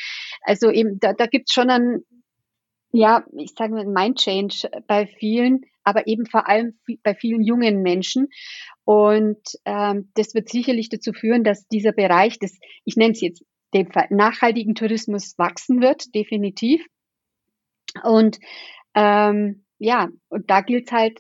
also 0.44 0.70
eben 0.70 1.00
da, 1.00 1.14
da 1.14 1.26
gibt 1.26 1.50
es 1.50 1.54
schon 1.56 1.72
einen, 1.72 2.06
ja, 2.92 3.26
ich 3.34 3.54
sage 3.58 3.74
mal, 3.74 3.86
Mind-Change 3.86 4.70
bei 4.88 5.08
vielen, 5.08 5.62
aber 5.84 6.08
eben 6.08 6.26
vor 6.26 6.48
allem 6.48 6.80
bei 7.04 7.16
vielen 7.16 7.42
jungen 7.42 7.82
Menschen. 7.82 8.28
Und 8.84 9.40
ähm, 9.66 10.12
das 10.16 10.34
wird 10.36 10.50
sicherlich 10.50 10.90
dazu 10.90 11.14
führen, 11.14 11.44
dass 11.44 11.68
dieser 11.68 11.92
Bereich 11.94 12.40
des, 12.40 12.60
ich 12.86 12.98
nenne 12.98 13.14
es 13.14 13.22
jetzt 13.22 13.44
dem 13.74 13.88
nachhaltigen 14.10 14.76
Tourismus 14.76 15.38
wachsen 15.38 15.82
wird, 15.82 16.14
definitiv. 16.14 16.86
Und 18.04 18.40
ähm, 18.94 19.66
ja, 19.80 20.10
und 20.30 20.50
da 20.50 20.62
gilt 20.62 20.92
halt 20.92 21.20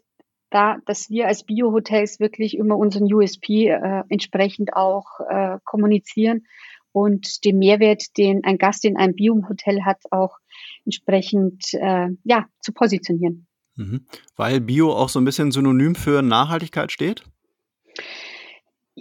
da, 0.50 0.78
dass 0.86 1.10
wir 1.10 1.28
als 1.28 1.46
Bio-Hotels 1.46 2.20
wirklich 2.20 2.58
immer 2.58 2.78
unseren 2.78 3.12
USP 3.12 3.70
äh, 3.70 4.04
entsprechend 4.10 4.74
auch 4.74 5.22
äh, 5.30 5.60
kommunizieren 5.64 6.46
und 6.92 7.46
den 7.46 7.58
Mehrwert, 7.58 8.18
den 8.18 8.44
ein 8.44 8.58
Gast 8.58 8.86
in 8.86 8.98
einem 8.98 9.16
Bio-Hotel 9.16 9.84
hat, 9.84 10.02
auch 10.12 10.38
entsprechend 10.86 11.74
äh, 11.74 12.10
ja 12.24 12.48
zu 12.60 12.74
positionieren. 12.74 13.48
Mhm. 13.76 14.06
Weil 14.36 14.62
Bio 14.62 14.92
auch 14.92 15.10
so 15.10 15.20
ein 15.20 15.26
bisschen 15.26 15.52
synonym 15.52 15.96
für 15.96 16.22
Nachhaltigkeit 16.22 16.92
steht? 16.92 17.24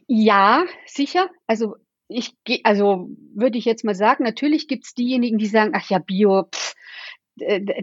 Ja, 0.07 0.65
sicher. 0.87 1.29
Also 1.47 1.77
ich 2.09 2.35
also 2.65 3.09
würde 3.35 3.59
ich 3.59 3.65
jetzt 3.65 3.85
mal 3.85 3.95
sagen, 3.95 4.25
natürlich 4.25 4.69
gibt 4.69 4.87
es 4.87 4.95
diejenigen, 4.95 5.39
die 5.39 5.47
sagen, 5.47 5.73
ach 5.75 5.89
ja, 5.91 5.99
Bio, 5.99 6.45
pff, 6.53 6.75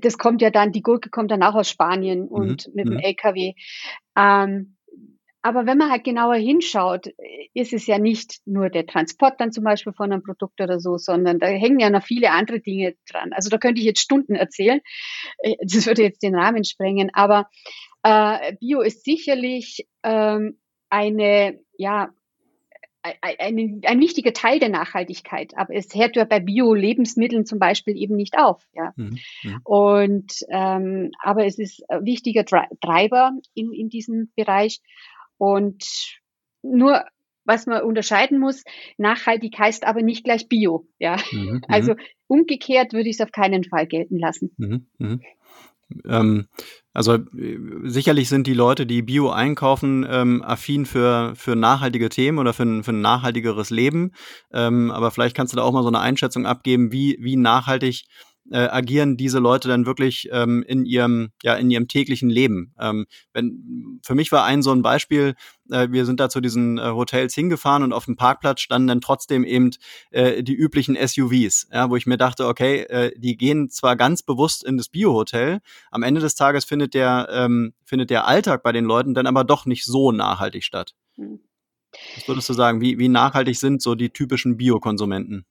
das 0.01 0.17
kommt 0.17 0.41
ja 0.41 0.49
dann, 0.49 0.71
die 0.71 0.81
Gurke 0.81 1.09
kommt 1.09 1.31
dann 1.31 1.43
auch 1.43 1.55
aus 1.55 1.69
Spanien 1.69 2.27
und 2.27 2.67
mhm. 2.67 2.73
mit 2.73 2.87
dem 2.87 2.93
mhm. 2.95 2.99
LKW. 2.99 3.53
Ähm, 4.15 4.75
aber 5.41 5.65
wenn 5.65 5.77
man 5.77 5.89
halt 5.89 6.03
genauer 6.03 6.35
hinschaut, 6.35 7.07
ist 7.53 7.73
es 7.73 7.87
ja 7.87 7.97
nicht 7.97 8.39
nur 8.45 8.69
der 8.69 8.85
Transport 8.85 9.39
dann 9.39 9.51
zum 9.51 9.63
Beispiel 9.63 9.93
von 9.93 10.11
einem 10.11 10.23
Produkt 10.23 10.61
oder 10.61 10.79
so, 10.79 10.97
sondern 10.97 11.39
da 11.39 11.47
hängen 11.47 11.79
ja 11.79 11.89
noch 11.89 12.03
viele 12.03 12.31
andere 12.31 12.59
Dinge 12.59 12.95
dran. 13.09 13.33
Also 13.33 13.49
da 13.49 13.57
könnte 13.57 13.79
ich 13.79 13.85
jetzt 13.85 14.01
Stunden 14.01 14.35
erzählen. 14.35 14.81
Äh, 15.39 15.55
das 15.61 15.85
würde 15.85 16.03
jetzt 16.03 16.23
den 16.23 16.35
Rahmen 16.35 16.63
sprengen. 16.63 17.09
Aber 17.13 17.49
äh, 18.03 18.55
Bio 18.59 18.81
ist 18.81 19.03
sicherlich 19.03 19.87
ähm, 20.03 20.57
eine, 20.89 21.59
ja, 21.77 22.09
ein, 23.21 23.81
ein 23.85 23.99
wichtiger 23.99 24.33
Teil 24.33 24.59
der 24.59 24.69
Nachhaltigkeit, 24.69 25.53
aber 25.55 25.73
es 25.73 25.93
hört 25.95 26.15
ja 26.15 26.25
bei 26.25 26.39
Bio-Lebensmitteln 26.39 27.45
zum 27.45 27.59
Beispiel 27.59 27.95
eben 27.95 28.15
nicht 28.15 28.37
auf. 28.37 28.67
Ja. 28.73 28.93
Mhm. 28.95 29.17
mhm. 29.43 29.59
Und 29.63 30.33
ähm, 30.49 31.11
aber 31.21 31.45
es 31.45 31.57
ist 31.57 31.89
ein 31.89 32.05
wichtiger 32.05 32.45
Treiber 32.45 33.31
in, 33.53 33.71
in 33.71 33.89
diesem 33.89 34.31
Bereich. 34.35 34.81
Und 35.37 35.85
nur 36.61 37.03
was 37.47 37.65
man 37.65 37.81
unterscheiden 37.81 38.39
muss, 38.39 38.63
nachhaltig 38.97 39.57
heißt 39.57 39.85
aber 39.85 40.03
nicht 40.03 40.23
gleich 40.23 40.47
Bio. 40.47 40.87
Ja. 40.99 41.17
Mhm. 41.31 41.39
mhm. 41.39 41.61
Also 41.67 41.95
umgekehrt 42.27 42.93
würde 42.93 43.09
ich 43.09 43.15
es 43.15 43.21
auf 43.21 43.31
keinen 43.31 43.63
Fall 43.63 43.87
gelten 43.87 44.19
lassen. 44.19 44.51
Mhm. 44.57 44.87
mhm. 44.99 45.21
Ähm, 46.05 46.47
also 46.93 47.13
äh, 47.13 47.59
sicherlich 47.83 48.27
sind 48.27 48.47
die 48.47 48.53
Leute, 48.53 48.85
die 48.85 49.01
Bio 49.01 49.29
einkaufen, 49.29 50.05
ähm, 50.09 50.43
affin 50.43 50.85
für, 50.85 51.33
für 51.35 51.55
nachhaltige 51.55 52.09
Themen 52.09 52.39
oder 52.39 52.53
für 52.53 52.63
ein, 52.63 52.83
für 52.83 52.91
ein 52.91 53.01
nachhaltigeres 53.01 53.69
Leben. 53.69 54.11
Ähm, 54.51 54.91
aber 54.91 55.11
vielleicht 55.11 55.35
kannst 55.35 55.53
du 55.53 55.57
da 55.57 55.63
auch 55.63 55.71
mal 55.71 55.83
so 55.83 55.87
eine 55.87 55.99
Einschätzung 55.99 56.45
abgeben, 56.45 56.91
wie, 56.91 57.17
wie 57.21 57.37
nachhaltig 57.37 58.05
äh, 58.51 58.57
agieren 58.57 59.17
diese 59.17 59.39
Leute 59.39 59.67
dann 59.67 59.85
wirklich 59.85 60.29
ähm, 60.31 60.63
in 60.67 60.85
ihrem 60.85 61.31
ja 61.43 61.55
in 61.55 61.69
ihrem 61.69 61.87
täglichen 61.87 62.29
Leben. 62.29 62.73
Ähm, 62.79 63.05
wenn 63.33 63.99
für 64.03 64.15
mich 64.15 64.31
war 64.31 64.45
ein 64.45 64.61
so 64.61 64.71
ein 64.71 64.81
Beispiel, 64.81 65.35
äh, 65.69 65.87
wir 65.91 66.05
sind 66.05 66.19
da 66.19 66.29
zu 66.29 66.41
diesen 66.41 66.77
äh, 66.77 66.91
Hotels 66.91 67.35
hingefahren 67.35 67.83
und 67.83 67.93
auf 67.93 68.05
dem 68.05 68.15
Parkplatz 68.15 68.61
standen 68.61 68.87
dann 68.87 69.01
trotzdem 69.01 69.43
eben 69.43 69.71
äh, 70.11 70.43
die 70.43 70.55
üblichen 70.55 70.95
SUVs, 70.95 71.67
ja, 71.71 71.89
wo 71.89 71.95
ich 71.95 72.05
mir 72.05 72.17
dachte, 72.17 72.47
okay, 72.47 72.83
äh, 72.83 73.11
die 73.17 73.37
gehen 73.37 73.69
zwar 73.69 73.95
ganz 73.95 74.23
bewusst 74.23 74.63
in 74.63 74.77
das 74.77 74.89
Bio-Hotel, 74.89 75.59
am 75.91 76.03
Ende 76.03 76.21
des 76.21 76.35
Tages 76.35 76.65
findet 76.65 76.93
der 76.93 77.27
ähm, 77.31 77.73
findet 77.83 78.09
der 78.09 78.27
Alltag 78.27 78.63
bei 78.63 78.71
den 78.71 78.85
Leuten 78.85 79.13
dann 79.13 79.27
aber 79.27 79.43
doch 79.43 79.65
nicht 79.65 79.85
so 79.85 80.11
nachhaltig 80.11 80.63
statt. 80.63 80.93
Hm. 81.15 81.39
Was 82.15 82.27
würdest 82.27 82.49
du 82.49 82.53
sagen, 82.53 82.81
wie, 82.81 82.99
wie 82.99 83.07
nachhaltig 83.07 83.57
sind 83.57 83.81
so 83.81 83.95
die 83.95 84.09
typischen 84.09 84.57
Biokonsumenten? 84.57 85.45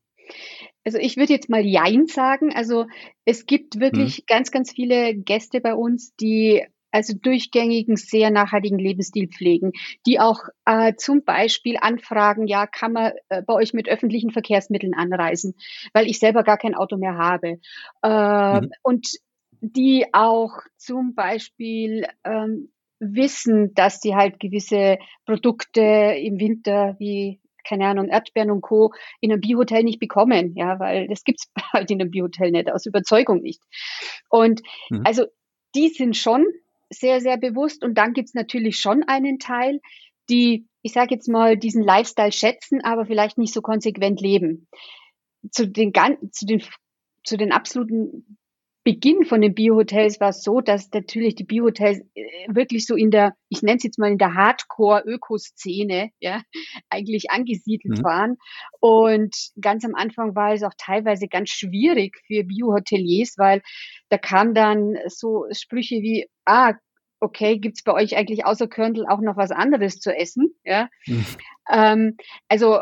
Also 0.87 0.99
ich 0.99 1.17
würde 1.17 1.33
jetzt 1.33 1.51
mal 1.51 1.67
Jein 1.67 2.07
sagen. 2.07 2.55
Also 2.55 2.87
es 3.25 3.45
gibt 3.45 3.81
wirklich 3.81 4.21
mhm. 4.21 4.25
ganz, 4.29 4.53
ganz 4.53 4.71
viele 4.71 5.17
Gäste 5.17 5.61
bei 5.61 5.75
uns, 5.75 6.15
die 6.15 6.65
also 6.93 7.13
durchgängigen, 7.21 7.97
sehr 7.97 8.31
nachhaltigen 8.31 8.79
Lebensstil 8.79 9.29
pflegen, 9.29 9.73
die 10.07 10.21
auch 10.21 10.39
äh, 10.65 10.95
zum 10.95 11.25
Beispiel 11.25 11.77
anfragen, 11.79 12.47
ja, 12.47 12.67
kann 12.67 12.93
man 12.93 13.13
äh, 13.29 13.43
bei 13.43 13.53
euch 13.53 13.75
mit 13.75 13.89
öffentlichen 13.89 14.31
Verkehrsmitteln 14.31 14.95
anreisen, 14.95 15.57
weil 15.93 16.07
ich 16.07 16.21
selber 16.21 16.45
gar 16.45 16.57
kein 16.57 16.77
Auto 16.77 16.97
mehr 16.97 17.19
habe. 17.19 17.59
Äh, 18.03 18.61
mhm. 18.61 18.71
Und 18.83 19.09
die 19.61 20.07
auch 20.13 20.53
zum 20.77 21.15
Beispiel 21.15 22.07
ähm, 22.23 22.71
wissen, 23.01 23.75
dass 23.75 24.01
sie 24.01 24.15
halt 24.15 24.39
gewisse 24.39 24.99
Produkte 25.27 25.81
im 25.83 26.39
Winter 26.39 26.95
wie 26.99 27.41
keine 27.67 27.87
Ahnung, 27.87 28.09
Erdbeeren 28.09 28.51
und 28.51 28.61
Co. 28.61 28.93
in 29.21 29.33
einem 29.33 29.41
Biohotel 29.41 29.83
nicht 29.83 29.99
bekommen, 29.99 30.55
ja, 30.57 30.79
weil 30.79 31.09
das 31.09 31.25
gibt's 31.25 31.51
halt 31.73 31.91
in 31.91 32.01
einem 32.01 32.11
Biohotel 32.11 32.51
nicht, 32.51 32.71
aus 32.71 32.87
Überzeugung 32.87 33.43
nicht. 33.43 33.63
Und 34.29 34.63
mhm. 34.91 35.03
also 35.05 35.27
die 35.75 35.89
sind 35.89 36.17
schon 36.17 36.47
sehr, 36.91 37.21
sehr 37.21 37.37
bewusst 37.37 37.85
und 37.85 37.95
dann 37.95 38.13
gibt's 38.13 38.35
natürlich 38.35 38.79
schon 38.79 39.03
einen 39.05 39.39
Teil, 39.39 39.81
die, 40.31 40.67
ich 40.83 40.93
sage 40.93 41.15
jetzt 41.15 41.29
mal, 41.29 41.57
diesen 41.57 41.83
Lifestyle 41.83 42.33
schätzen, 42.33 42.81
aber 42.83 43.07
vielleicht 43.07 43.39
nicht 43.39 43.53
so 43.53 43.61
konsequent 43.61 44.21
leben. 44.21 44.69
Zu 45.51 45.69
den, 45.69 45.93
zu 46.31 46.47
den, 46.47 46.63
zu 47.25 47.37
den 47.37 47.53
absoluten 47.53 48.39
Beginn 48.87 49.25
von 49.25 49.41
den 49.41 49.53
Biohotels 49.53 50.21
war 50.21 50.29
es 50.29 50.45
so, 50.45 50.61
dass 50.61 50.93
natürlich 50.93 51.35
die 51.35 51.43
Biohotels 51.43 52.03
äh, 52.15 52.23
wirklich 52.47 52.87
so 52.87 52.95
in 52.95 53.11
der, 53.11 53.35
ich 53.49 53.61
nenne 53.63 53.79
es 53.79 53.83
jetzt 53.83 53.99
mal 53.99 54.13
in 54.13 54.17
der 54.17 54.35
Hardcore-Ökoszene, 54.35 56.11
ja, 56.21 56.43
eigentlich 56.89 57.33
angesiedelt 57.33 57.99
mhm. 57.99 58.05
waren. 58.05 58.37
Und 58.79 59.35
ganz 59.61 59.85
am 59.85 59.97
Anfang 59.97 60.37
war 60.37 60.53
es 60.53 60.63
auch 60.63 60.75
teilweise 60.79 61.27
ganz 61.27 61.51
schwierig 61.51 62.17
für 62.29 62.45
Biohoteliers, 62.45 63.35
weil 63.39 63.61
da 64.09 64.19
kam 64.19 64.55
dann 64.55 64.95
so 65.09 65.47
Sprüche 65.51 65.97
wie, 65.97 66.29
ah, 66.45 66.75
okay, 67.19 67.59
gibt's 67.59 67.83
bei 67.83 67.93
euch 67.93 68.17
eigentlich 68.17 68.47
außer 68.47 68.69
Körndl 68.69 69.05
auch 69.09 69.21
noch 69.21 69.37
was 69.37 69.51
anderes 69.51 69.99
zu 69.99 70.17
essen? 70.17 70.55
Ja. 70.63 70.89
Mhm. 71.07 71.27
Ähm, 71.73 72.17
also 72.49 72.79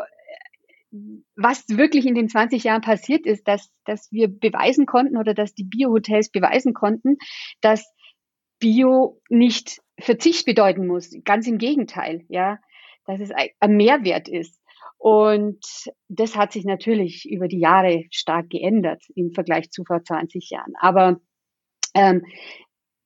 was 1.35 1.65
wirklich 1.69 2.05
in 2.05 2.15
den 2.15 2.29
20 2.29 2.63
Jahren 2.63 2.81
passiert 2.81 3.25
ist, 3.25 3.47
dass, 3.47 3.71
dass 3.85 4.11
wir 4.11 4.27
beweisen 4.27 4.85
konnten 4.85 5.17
oder 5.17 5.33
dass 5.33 5.53
die 5.53 5.63
Biohotels 5.63 6.29
beweisen 6.29 6.73
konnten, 6.73 7.17
dass 7.61 7.85
Bio 8.59 9.21
nicht 9.29 9.81
Verzicht 9.99 10.45
bedeuten 10.45 10.87
muss. 10.87 11.11
Ganz 11.23 11.47
im 11.47 11.57
Gegenteil, 11.57 12.25
ja, 12.29 12.59
dass 13.05 13.19
es 13.19 13.31
ein 13.31 13.75
Mehrwert 13.75 14.27
ist. 14.27 14.59
Und 14.97 15.63
das 16.07 16.35
hat 16.35 16.51
sich 16.51 16.65
natürlich 16.65 17.29
über 17.29 17.47
die 17.47 17.59
Jahre 17.59 18.05
stark 18.11 18.49
geändert 18.49 19.03
im 19.15 19.31
Vergleich 19.31 19.69
zu 19.69 19.83
vor 19.83 20.03
20 20.03 20.49
Jahren. 20.49 20.73
Aber 20.79 21.19
ähm, 21.93 22.23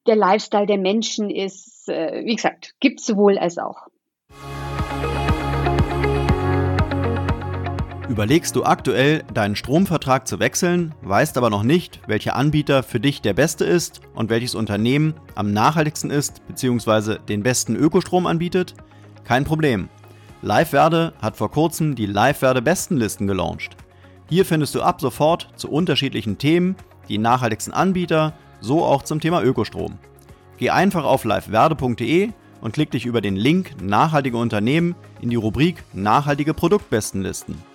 der 0.07 0.15
Lifestyle 0.15 0.65
der 0.65 0.77
Menschen 0.77 1.29
ist, 1.29 1.89
äh, 1.89 2.23
wie 2.25 2.35
gesagt, 2.35 2.73
gibt 2.79 3.01
sowohl 3.01 3.37
als 3.37 3.57
auch. 3.57 3.87
Überlegst 8.09 8.55
du 8.55 8.63
aktuell, 8.63 9.23
deinen 9.35 9.55
Stromvertrag 9.55 10.27
zu 10.27 10.39
wechseln, 10.39 10.95
weißt 11.03 11.37
aber 11.37 11.51
noch 11.51 11.61
nicht, 11.61 11.99
welcher 12.07 12.35
Anbieter 12.35 12.81
für 12.81 12.99
dich 12.99 13.21
der 13.21 13.33
beste 13.33 13.65
ist 13.65 14.01
und 14.15 14.31
welches 14.31 14.55
Unternehmen 14.55 15.13
am 15.35 15.53
nachhaltigsten 15.53 16.09
ist 16.09 16.45
bzw. 16.47 17.19
den 17.19 17.43
besten 17.43 17.75
Ökostrom 17.75 18.25
anbietet? 18.25 18.73
Kein 19.25 19.43
Problem. 19.43 19.89
LiveWerde 20.41 21.13
hat 21.21 21.37
vor 21.37 21.51
kurzem 21.51 21.93
die 21.93 22.07
LiveWerde 22.07 22.63
Bestenlisten 22.63 23.27
gelauncht. 23.27 23.77
Hier 24.27 24.43
findest 24.43 24.73
du 24.73 24.81
ab 24.81 25.01
sofort 25.01 25.49
zu 25.55 25.69
unterschiedlichen 25.69 26.39
Themen 26.39 26.77
die 27.09 27.19
nachhaltigsten 27.19 27.75
Anbieter, 27.75 28.33
so 28.59 28.83
auch 28.83 29.03
zum 29.03 29.19
Thema 29.19 29.43
Ökostrom. 29.43 29.99
Geh 30.57 30.71
einfach 30.71 31.03
auf 31.03 31.25
livewerde.de 31.25 32.31
und 32.61 32.73
klick 32.73 32.89
dich 32.89 33.05
über 33.05 33.21
den 33.21 33.35
Link 33.35 33.75
Nachhaltige 33.83 34.37
Unternehmen 34.37 34.95
in 35.21 35.29
die 35.29 35.35
Rubrik 35.35 35.83
Nachhaltige 35.93 36.55
Produktbestenlisten. 36.55 37.68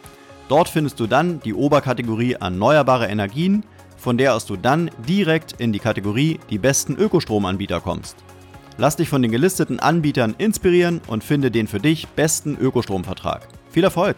Dort 0.49 0.69
findest 0.69 1.01
du 1.01 1.07
dann 1.07 1.41
die 1.41 1.55
Oberkategorie 1.55 2.33
Erneuerbare 2.33 3.07
Energien, 3.07 3.65
von 3.97 4.19
der 4.19 4.35
aus 4.35 4.45
du 4.45 4.57
dann 4.57 4.91
direkt 5.09 5.55
in 5.59 5.73
die 5.73 5.79
Kategorie 5.79 6.39
Die 6.51 6.59
besten 6.59 6.97
Ökostromanbieter 6.97 7.81
kommst. 7.81 8.17
Lass 8.77 8.97
dich 8.97 9.09
von 9.09 9.23
den 9.23 9.31
gelisteten 9.31 9.81
Anbietern 9.81 10.35
inspirieren 10.37 11.01
und 11.07 11.25
finde 11.25 11.51
den 11.51 11.67
für 11.67 11.79
dich 11.79 12.09
besten 12.09 12.57
Ökostromvertrag. 12.57 13.49
Viel 13.71 13.85
Erfolg! 13.85 14.17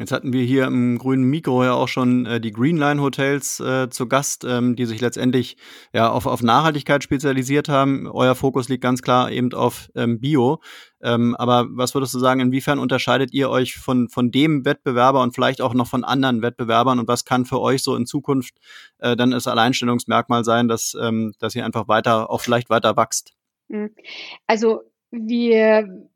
Jetzt 0.00 0.12
hatten 0.12 0.32
wir 0.32 0.42
hier 0.42 0.64
im 0.64 0.96
grünen 0.96 1.24
Mikro 1.24 1.62
ja 1.62 1.74
auch 1.74 1.86
schon 1.86 2.24
äh, 2.24 2.40
die 2.40 2.52
Greenline 2.52 3.02
Hotels 3.02 3.60
äh, 3.60 3.90
zu 3.90 4.08
Gast, 4.08 4.46
ähm, 4.48 4.74
die 4.74 4.86
sich 4.86 5.02
letztendlich 5.02 5.58
ja 5.92 6.10
auf, 6.10 6.24
auf 6.24 6.42
Nachhaltigkeit 6.42 7.04
spezialisiert 7.04 7.68
haben. 7.68 8.06
Euer 8.06 8.34
Fokus 8.34 8.70
liegt 8.70 8.82
ganz 8.82 9.02
klar 9.02 9.30
eben 9.30 9.52
auf 9.52 9.90
ähm, 9.94 10.18
Bio. 10.18 10.62
Ähm, 11.02 11.36
aber 11.36 11.66
was 11.72 11.92
würdest 11.92 12.14
du 12.14 12.18
sagen, 12.18 12.40
inwiefern 12.40 12.78
unterscheidet 12.78 13.34
ihr 13.34 13.50
euch 13.50 13.74
von, 13.74 14.08
von 14.08 14.30
dem 14.30 14.64
Wettbewerber 14.64 15.20
und 15.22 15.34
vielleicht 15.34 15.60
auch 15.60 15.74
noch 15.74 15.86
von 15.86 16.02
anderen 16.02 16.40
Wettbewerbern 16.40 16.98
und 16.98 17.06
was 17.06 17.26
kann 17.26 17.44
für 17.44 17.60
euch 17.60 17.82
so 17.82 17.94
in 17.94 18.06
Zukunft 18.06 18.54
äh, 19.00 19.16
dann 19.16 19.32
das 19.32 19.46
Alleinstellungsmerkmal 19.46 20.44
sein, 20.44 20.66
dass, 20.66 20.96
ähm, 20.98 21.34
dass 21.40 21.54
ihr 21.54 21.66
einfach 21.66 21.88
weiter, 21.88 22.30
auch 22.30 22.40
vielleicht 22.40 22.70
weiter 22.70 22.96
wächst? 22.96 23.34
Hm. 23.68 23.90
Also 24.46 24.80
wir 25.10 26.08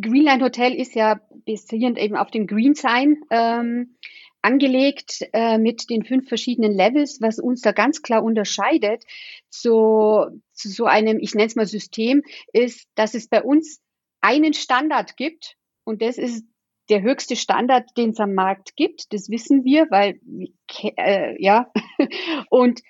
Greenland 0.00 0.42
Hotel 0.42 0.74
ist 0.74 0.94
ja 0.94 1.20
basierend 1.46 1.98
eben 1.98 2.16
auf 2.16 2.30
dem 2.30 2.46
Green 2.46 2.74
Sign 2.74 3.22
ähm, 3.30 3.96
angelegt 4.42 5.22
äh, 5.32 5.58
mit 5.58 5.90
den 5.90 6.04
fünf 6.04 6.28
verschiedenen 6.28 6.72
Levels, 6.72 7.20
was 7.20 7.38
uns 7.38 7.60
da 7.60 7.72
ganz 7.72 8.02
klar 8.02 8.22
unterscheidet 8.22 9.04
zu, 9.50 10.26
zu 10.52 10.68
so 10.68 10.84
einem, 10.84 11.18
ich 11.18 11.34
nenne 11.34 11.46
es 11.46 11.56
mal 11.56 11.66
System, 11.66 12.22
ist, 12.52 12.88
dass 12.94 13.14
es 13.14 13.28
bei 13.28 13.42
uns 13.42 13.80
einen 14.20 14.54
Standard 14.54 15.16
gibt 15.16 15.56
und 15.84 16.02
das 16.02 16.18
ist 16.18 16.44
der 16.88 17.02
höchste 17.02 17.36
Standard, 17.36 17.90
den 17.96 18.10
es 18.10 18.20
am 18.20 18.34
Markt 18.34 18.74
gibt. 18.76 19.12
Das 19.12 19.28
wissen 19.28 19.64
wir, 19.64 19.86
weil 19.90 20.20
äh, 20.96 21.42
ja 21.42 21.70
und 22.50 22.80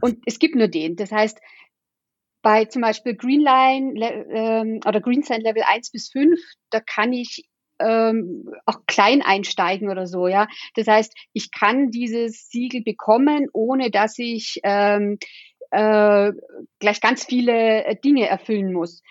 und 0.00 0.18
es 0.26 0.38
gibt 0.38 0.54
nur 0.54 0.68
den. 0.68 0.94
Das 0.94 1.10
heißt, 1.10 1.40
bei 2.42 2.64
zum 2.66 2.82
Beispiel 2.82 3.14
Greenline 3.16 3.94
ähm, 4.30 4.80
oder 4.86 5.00
Greensign 5.00 5.40
Level 5.40 5.62
1 5.66 5.90
bis 5.90 6.08
5, 6.10 6.38
da 6.70 6.80
kann 6.80 7.12
ich 7.12 7.48
ähm, 7.80 8.50
auch 8.66 8.80
klein 8.86 9.22
einsteigen 9.22 9.90
oder 9.90 10.06
so, 10.06 10.26
ja. 10.26 10.48
Das 10.74 10.86
heißt, 10.86 11.14
ich 11.32 11.50
kann 11.52 11.90
dieses 11.90 12.48
Siegel 12.48 12.82
bekommen, 12.82 13.48
ohne 13.52 13.90
dass 13.90 14.18
ich 14.18 14.60
ähm, 14.64 15.18
äh, 15.70 16.32
gleich 16.78 17.00
ganz 17.00 17.24
viele 17.24 17.84
äh, 17.84 17.96
Dinge 17.96 18.26
erfüllen 18.26 18.72
muss. 18.72 19.02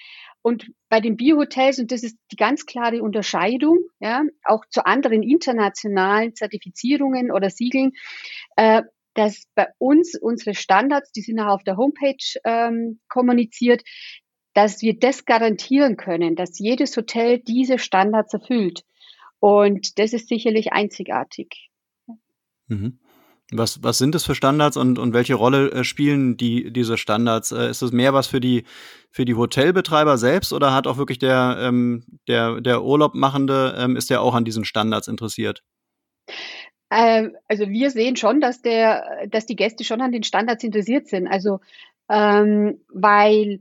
Und 0.41 0.71
bei 0.89 1.01
den 1.01 1.17
Biohotels, 1.17 1.79
und 1.79 1.91
das 1.91 2.03
ist 2.03 2.17
die 2.31 2.37
ganz 2.37 2.65
klare 2.65 3.01
Unterscheidung, 3.01 3.79
ja, 3.99 4.23
auch 4.43 4.65
zu 4.69 4.85
anderen 4.85 5.21
internationalen 5.21 6.35
Zertifizierungen 6.35 7.31
oder 7.31 7.49
Siegeln, 7.49 7.91
äh, 8.55 8.83
dass 9.17 9.45
bei 9.55 9.67
uns 9.79 10.17
unsere 10.19 10.53
Standards, 10.53 11.11
die 11.11 11.21
sind 11.21 11.39
auch 11.39 11.55
auf 11.55 11.63
der 11.63 11.75
Homepage 11.75 12.17
ähm, 12.43 12.99
kommuniziert, 13.09 13.81
dass 14.53 14.81
wir 14.81 14.97
das 14.97 15.25
garantieren 15.25 15.97
können, 15.97 16.35
dass 16.35 16.59
jedes 16.59 16.95
Hotel 16.95 17.39
diese 17.39 17.79
Standards 17.79 18.33
erfüllt. 18.33 18.83
Und 19.39 19.99
das 19.99 20.13
ist 20.13 20.29
sicherlich 20.29 20.71
einzigartig. 20.71 21.69
Mhm. 22.67 22.99
Was, 23.51 23.81
was 23.81 23.97
sind 23.97 24.13
das 24.13 24.25
für 24.25 24.35
Standards 24.35 24.75
und, 24.75 24.99
und 24.99 25.13
welche 25.13 25.35
Rolle 25.35 25.71
äh, 25.71 25.83
spielen 25.83 26.35
die, 26.37 26.71
diese 26.71 26.97
Standards? 26.97 27.51
Äh, 27.51 27.69
ist 27.69 27.81
es 27.81 27.91
mehr 27.91 28.13
was 28.13 28.27
für 28.27 28.41
die, 28.41 28.65
für 29.09 29.25
die 29.25 29.35
Hotelbetreiber 29.35 30.17
selbst 30.17 30.51
oder 30.53 30.73
hat 30.73 30.85
auch 30.85 30.97
wirklich 30.97 31.17
der, 31.17 31.57
ähm, 31.61 32.03
der, 32.27 32.59
der 32.59 32.83
Urlaubmachende, 32.83 33.75
ähm, 33.77 33.95
ist 33.95 34.09
der 34.09 34.21
auch 34.21 34.35
an 34.35 34.43
diesen 34.43 34.65
Standards 34.65 35.07
interessiert? 35.07 35.63
Ähm, 36.89 37.35
also 37.47 37.69
wir 37.69 37.91
sehen 37.91 38.15
schon, 38.15 38.41
dass 38.41 38.61
der, 38.61 39.27
dass 39.29 39.45
die 39.45 39.55
Gäste 39.55 39.83
schon 39.83 40.01
an 40.01 40.11
den 40.11 40.23
Standards 40.23 40.63
interessiert 40.63 41.07
sind. 41.07 41.27
Also 41.27 41.59
ähm, 42.09 42.79
weil 42.89 43.59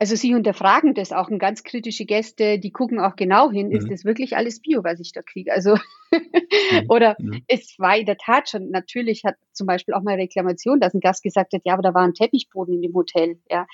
also 0.00 0.16
sie 0.16 0.34
hinterfragen 0.34 0.94
das 0.94 1.12
auch 1.12 1.30
und 1.30 1.38
ganz 1.38 1.62
kritische 1.62 2.04
Gäste, 2.04 2.58
die 2.58 2.72
gucken 2.72 2.98
auch 3.00 3.16
genau 3.16 3.50
hin, 3.50 3.68
mhm. 3.68 3.76
ist 3.76 3.90
das 3.90 4.04
wirklich 4.04 4.36
alles 4.36 4.60
Bio, 4.60 4.82
was 4.82 5.00
ich 5.00 5.12
da 5.12 5.22
kriege? 5.22 5.52
Also 5.52 5.76
mhm. 6.10 6.10
oder 6.88 7.16
mhm. 7.18 7.42
es 7.46 7.78
war 7.78 7.96
in 7.96 8.04
der 8.04 8.16
Tat 8.16 8.50
schon, 8.50 8.70
natürlich 8.70 9.24
hat 9.24 9.36
zum 9.52 9.66
Beispiel 9.66 9.94
auch 9.94 10.02
mal 10.02 10.16
Reklamation, 10.16 10.80
dass 10.80 10.94
ein 10.94 11.00
Gast 11.00 11.22
gesagt 11.22 11.52
hat, 11.52 11.62
ja, 11.64 11.74
aber 11.74 11.82
da 11.82 11.94
war 11.94 12.02
ein 12.02 12.12
Teppichboden 12.12 12.74
in 12.74 12.82
dem 12.82 12.94
Hotel. 12.94 13.38
Ja. 13.48 13.66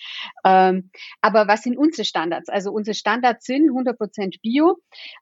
Ähm, 0.44 0.90
aber 1.20 1.48
was 1.48 1.62
sind 1.62 1.79
unsere 1.79 2.05
Standards? 2.05 2.48
Also 2.48 2.70
unsere 2.70 2.94
Standards 2.94 3.46
sind 3.46 3.70
100% 3.70 4.40
Bio, 4.42 4.76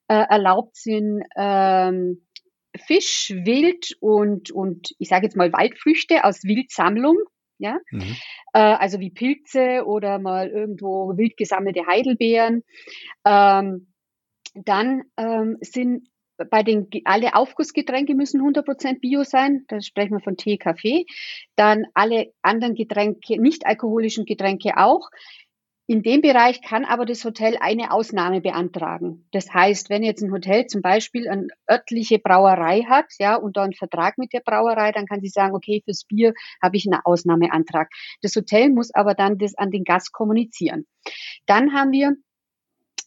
äh, 0.08 0.14
erlaubt 0.14 0.76
sind 0.76 1.22
ähm, 1.36 2.22
Fisch, 2.78 3.32
Wild 3.44 3.96
und, 4.00 4.50
und 4.50 4.94
ich 4.98 5.08
sage 5.08 5.26
jetzt 5.26 5.36
mal 5.36 5.52
Waldfrüchte 5.52 6.24
aus 6.24 6.44
Wildsammlung, 6.44 7.16
ja, 7.58 7.78
mhm. 7.90 8.16
äh, 8.52 8.58
also 8.58 9.00
wie 9.00 9.10
Pilze 9.10 9.84
oder 9.84 10.18
mal 10.18 10.48
irgendwo 10.48 11.16
wild 11.16 11.36
gesammelte 11.36 11.86
Heidelbeeren. 11.86 12.62
Ähm, 13.24 13.92
dann 14.54 15.02
ähm, 15.16 15.58
sind 15.60 16.08
bei 16.50 16.62
den 16.62 16.88
alle 17.04 17.34
Aufgussgetränke 17.34 18.14
müssen 18.14 18.40
100% 18.40 19.00
Bio 19.00 19.24
sein. 19.24 19.64
Da 19.68 19.80
sprechen 19.80 20.12
wir 20.12 20.20
von 20.20 20.36
Tee, 20.36 20.56
Kaffee. 20.56 21.04
Dann 21.56 21.86
alle 21.94 22.32
anderen 22.42 22.74
Getränke, 22.74 23.40
nicht 23.40 23.66
alkoholischen 23.66 24.24
Getränke 24.24 24.76
auch. 24.76 25.10
In 25.90 26.02
dem 26.02 26.20
Bereich 26.20 26.60
kann 26.60 26.84
aber 26.84 27.06
das 27.06 27.24
Hotel 27.24 27.56
eine 27.60 27.92
Ausnahme 27.92 28.42
beantragen. 28.42 29.26
Das 29.32 29.54
heißt, 29.54 29.88
wenn 29.88 30.02
jetzt 30.02 30.22
ein 30.22 30.30
Hotel 30.30 30.66
zum 30.66 30.82
Beispiel 30.82 31.26
eine 31.26 31.48
örtliche 31.68 32.18
Brauerei 32.18 32.82
hat, 32.82 33.06
ja, 33.18 33.36
und 33.36 33.56
da 33.56 33.62
einen 33.62 33.72
Vertrag 33.72 34.18
mit 34.18 34.34
der 34.34 34.40
Brauerei, 34.40 34.92
dann 34.92 35.06
kann 35.06 35.22
sie 35.22 35.30
sagen, 35.30 35.54
okay, 35.54 35.80
fürs 35.82 36.04
Bier 36.04 36.34
habe 36.62 36.76
ich 36.76 36.86
einen 36.86 37.00
Ausnahmeantrag. 37.02 37.88
Das 38.20 38.36
Hotel 38.36 38.68
muss 38.68 38.94
aber 38.94 39.14
dann 39.14 39.38
das 39.38 39.54
an 39.54 39.70
den 39.70 39.84
Gast 39.84 40.12
kommunizieren. 40.12 40.86
Dann 41.46 41.72
haben 41.72 41.92
wir 41.92 42.16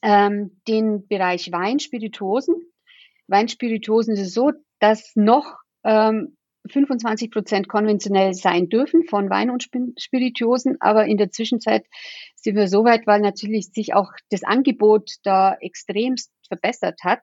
ähm, 0.01 0.59
den 0.67 1.07
Bereich 1.07 1.51
Wein, 1.51 1.77
Spirituosen. 1.79 2.55
Weinspirituosen 3.27 4.15
ist 4.15 4.21
es 4.21 4.33
so, 4.33 4.53
dass 4.79 5.11
noch 5.13 5.59
ähm, 5.83 6.35
25 6.69 7.31
Prozent 7.31 7.67
konventionell 7.67 8.33
sein 8.33 8.69
dürfen 8.69 9.03
von 9.03 9.29
Wein 9.29 9.49
und 9.49 9.67
Spirituosen, 9.97 10.77
aber 10.79 11.05
in 11.05 11.17
der 11.17 11.31
Zwischenzeit 11.31 11.85
sind 12.35 12.55
wir 12.55 12.67
so 12.67 12.83
weit, 12.83 13.07
weil 13.07 13.21
natürlich 13.21 13.69
sich 13.71 13.93
auch 13.93 14.11
das 14.29 14.43
Angebot 14.43 15.11
da 15.23 15.55
extremst 15.59 16.31
verbessert 16.47 16.99
hat, 17.03 17.21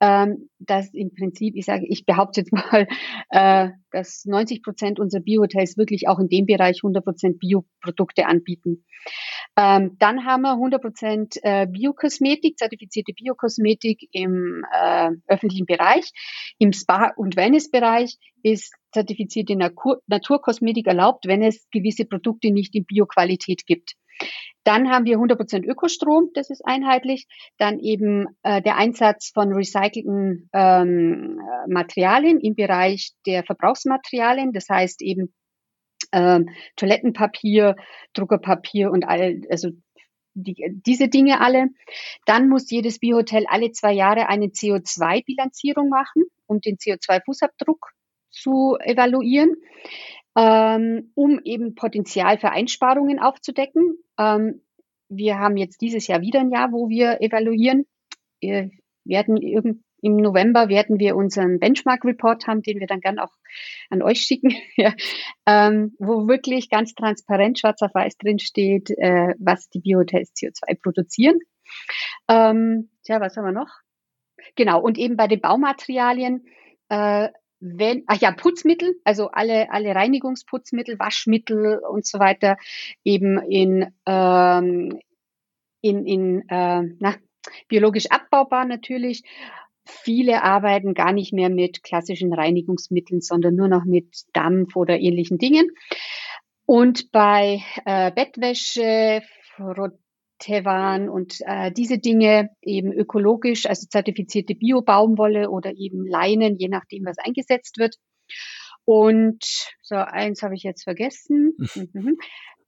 ähm, 0.00 0.50
dass 0.58 0.92
im 0.92 1.14
Prinzip, 1.14 1.54
ich 1.54 1.64
sage, 1.64 1.86
ich 1.88 2.06
behaupte 2.06 2.40
jetzt 2.40 2.52
mal, 2.52 2.88
äh, 3.30 3.70
dass 3.92 4.24
90 4.24 4.62
Prozent 4.62 4.98
unserer 4.98 5.22
Biohotels 5.22 5.76
wirklich 5.76 6.08
auch 6.08 6.18
in 6.18 6.28
dem 6.28 6.46
Bereich 6.46 6.80
100 6.82 7.04
Prozent 7.04 7.38
Bioprodukte 7.38 8.26
anbieten. 8.26 8.84
Ähm, 9.56 9.96
dann 9.98 10.24
haben 10.24 10.42
wir 10.42 10.52
100 10.52 10.82
Prozent 10.82 11.36
äh, 11.42 11.66
Biokosmetik, 11.66 12.58
zertifizierte 12.58 13.12
Biokosmetik 13.12 14.08
im 14.10 14.64
äh, 14.72 15.10
öffentlichen 15.28 15.66
Bereich. 15.66 16.10
Im 16.58 16.72
Spa- 16.72 17.12
und 17.16 17.36
Wellnessbereich 17.36 18.16
ist 18.42 18.74
zertifizierte 18.92 19.56
Natur 19.56 20.00
Naturkosmetik 20.06 20.86
erlaubt, 20.86 21.26
wenn 21.26 21.42
es 21.42 21.68
gewisse 21.70 22.04
Produkte 22.04 22.50
nicht 22.50 22.74
in 22.74 22.84
Bioqualität 22.84 23.64
gibt. 23.66 23.94
Dann 24.64 24.90
haben 24.90 25.04
wir 25.04 25.18
100% 25.18 25.64
Ökostrom, 25.64 26.30
das 26.34 26.50
ist 26.50 26.64
einheitlich. 26.64 27.26
Dann 27.58 27.78
eben 27.78 28.26
äh, 28.42 28.62
der 28.62 28.76
Einsatz 28.76 29.30
von 29.32 29.52
recycelten 29.52 30.48
ähm, 30.52 31.38
Materialien 31.68 32.40
im 32.40 32.54
Bereich 32.54 33.12
der 33.26 33.44
Verbrauchsmaterialien, 33.44 34.52
das 34.52 34.68
heißt 34.68 35.02
eben 35.02 35.34
ähm, 36.14 36.50
Toilettenpapier, 36.76 37.76
Druckerpapier 38.14 38.90
und 38.90 39.04
all, 39.04 39.42
also 39.50 39.70
die, 40.34 40.80
diese 40.86 41.08
Dinge 41.08 41.40
alle. 41.40 41.68
Dann 42.24 42.48
muss 42.48 42.70
jedes 42.70 42.98
Biohotel 42.98 43.46
alle 43.48 43.72
zwei 43.72 43.92
Jahre 43.92 44.28
eine 44.28 44.46
CO2-Bilanzierung 44.46 45.88
machen, 45.88 46.24
um 46.46 46.60
den 46.60 46.76
CO2-Fußabdruck 46.76 47.90
zu 48.30 48.76
evaluieren 48.80 49.54
ähm, 50.36 51.12
um 51.14 51.40
eben 51.44 51.74
Potenzial 51.74 52.38
für 52.38 52.50
Einsparungen 52.50 53.18
aufzudecken. 53.18 53.96
Ähm, 54.18 54.62
wir 55.08 55.38
haben 55.38 55.56
jetzt 55.56 55.80
dieses 55.80 56.06
Jahr 56.06 56.22
wieder 56.22 56.40
ein 56.40 56.50
Jahr, 56.50 56.72
wo 56.72 56.88
wir 56.88 57.20
evaluieren. 57.20 57.86
Wir 58.40 58.70
werden 59.04 59.36
im 60.04 60.16
November 60.16 60.68
werden 60.68 60.98
wir 60.98 61.16
unseren 61.16 61.58
Benchmark-Report 61.58 62.46
haben, 62.46 62.62
den 62.62 62.78
wir 62.78 62.86
dann 62.86 63.00
gern 63.00 63.18
auch 63.18 63.32
an 63.90 64.02
euch 64.02 64.20
schicken, 64.20 64.54
ja, 64.76 64.92
ähm, 65.46 65.94
wo 65.98 66.28
wirklich 66.28 66.68
ganz 66.68 66.94
transparent 66.94 67.58
schwarz 67.58 67.80
auf 67.82 67.94
weiß 67.94 68.18
drin 68.18 68.38
steht, 68.38 68.90
äh, 68.90 69.34
was 69.38 69.68
die 69.70 69.80
Biohotels 69.80 70.32
CO2 70.34 70.80
produzieren. 70.80 71.38
Ähm, 72.28 72.90
tja, 73.04 73.20
was 73.20 73.36
haben 73.36 73.46
wir 73.46 73.52
noch? 73.52 73.70
Genau, 74.56 74.80
und 74.80 74.98
eben 74.98 75.16
bei 75.16 75.26
den 75.26 75.40
Baumaterialien 75.40 76.44
äh, 76.90 77.28
wenn, 77.66 78.04
ach 78.06 78.20
ja, 78.20 78.30
Putzmittel, 78.32 79.00
also 79.04 79.30
alle, 79.30 79.72
alle 79.72 79.94
Reinigungsputzmittel, 79.94 80.98
Waschmittel 80.98 81.78
und 81.78 82.06
so 82.06 82.18
weiter, 82.18 82.58
eben 83.04 83.38
in, 83.38 83.90
ähm, 84.04 85.00
in, 85.80 86.06
in 86.06 86.48
äh, 86.50 86.82
na, 86.98 87.14
biologisch 87.68 88.06
abbaubar 88.10 88.64
natürlich. 88.66 89.22
Viele 89.86 90.42
arbeiten 90.42 90.94
gar 90.94 91.12
nicht 91.12 91.32
mehr 91.32 91.50
mit 91.50 91.82
klassischen 91.82 92.32
Reinigungsmitteln, 92.32 93.20
sondern 93.20 93.54
nur 93.54 93.68
noch 93.68 93.84
mit 93.84 94.24
Dampf 94.32 94.76
oder 94.76 94.98
ähnlichen 94.98 95.38
Dingen. 95.38 95.70
Und 96.66 97.12
bei 97.12 97.62
äh, 97.84 98.10
Bettwäsche, 98.12 99.22
Tevan 100.38 101.08
und 101.08 101.36
äh, 101.46 101.70
diese 101.72 101.98
Dinge 101.98 102.50
eben 102.62 102.92
ökologisch, 102.92 103.66
also 103.66 103.86
zertifizierte 103.88 104.54
Bio-Baumwolle 104.54 105.50
oder 105.50 105.72
eben 105.76 106.06
Leinen, 106.06 106.56
je 106.58 106.68
nachdem, 106.68 107.04
was 107.04 107.18
eingesetzt 107.18 107.78
wird. 107.78 107.96
Und 108.84 109.44
so 109.80 109.94
eins 109.94 110.42
habe 110.42 110.54
ich 110.54 110.62
jetzt 110.62 110.84
vergessen. 110.84 111.56
Mhm. 111.92 112.16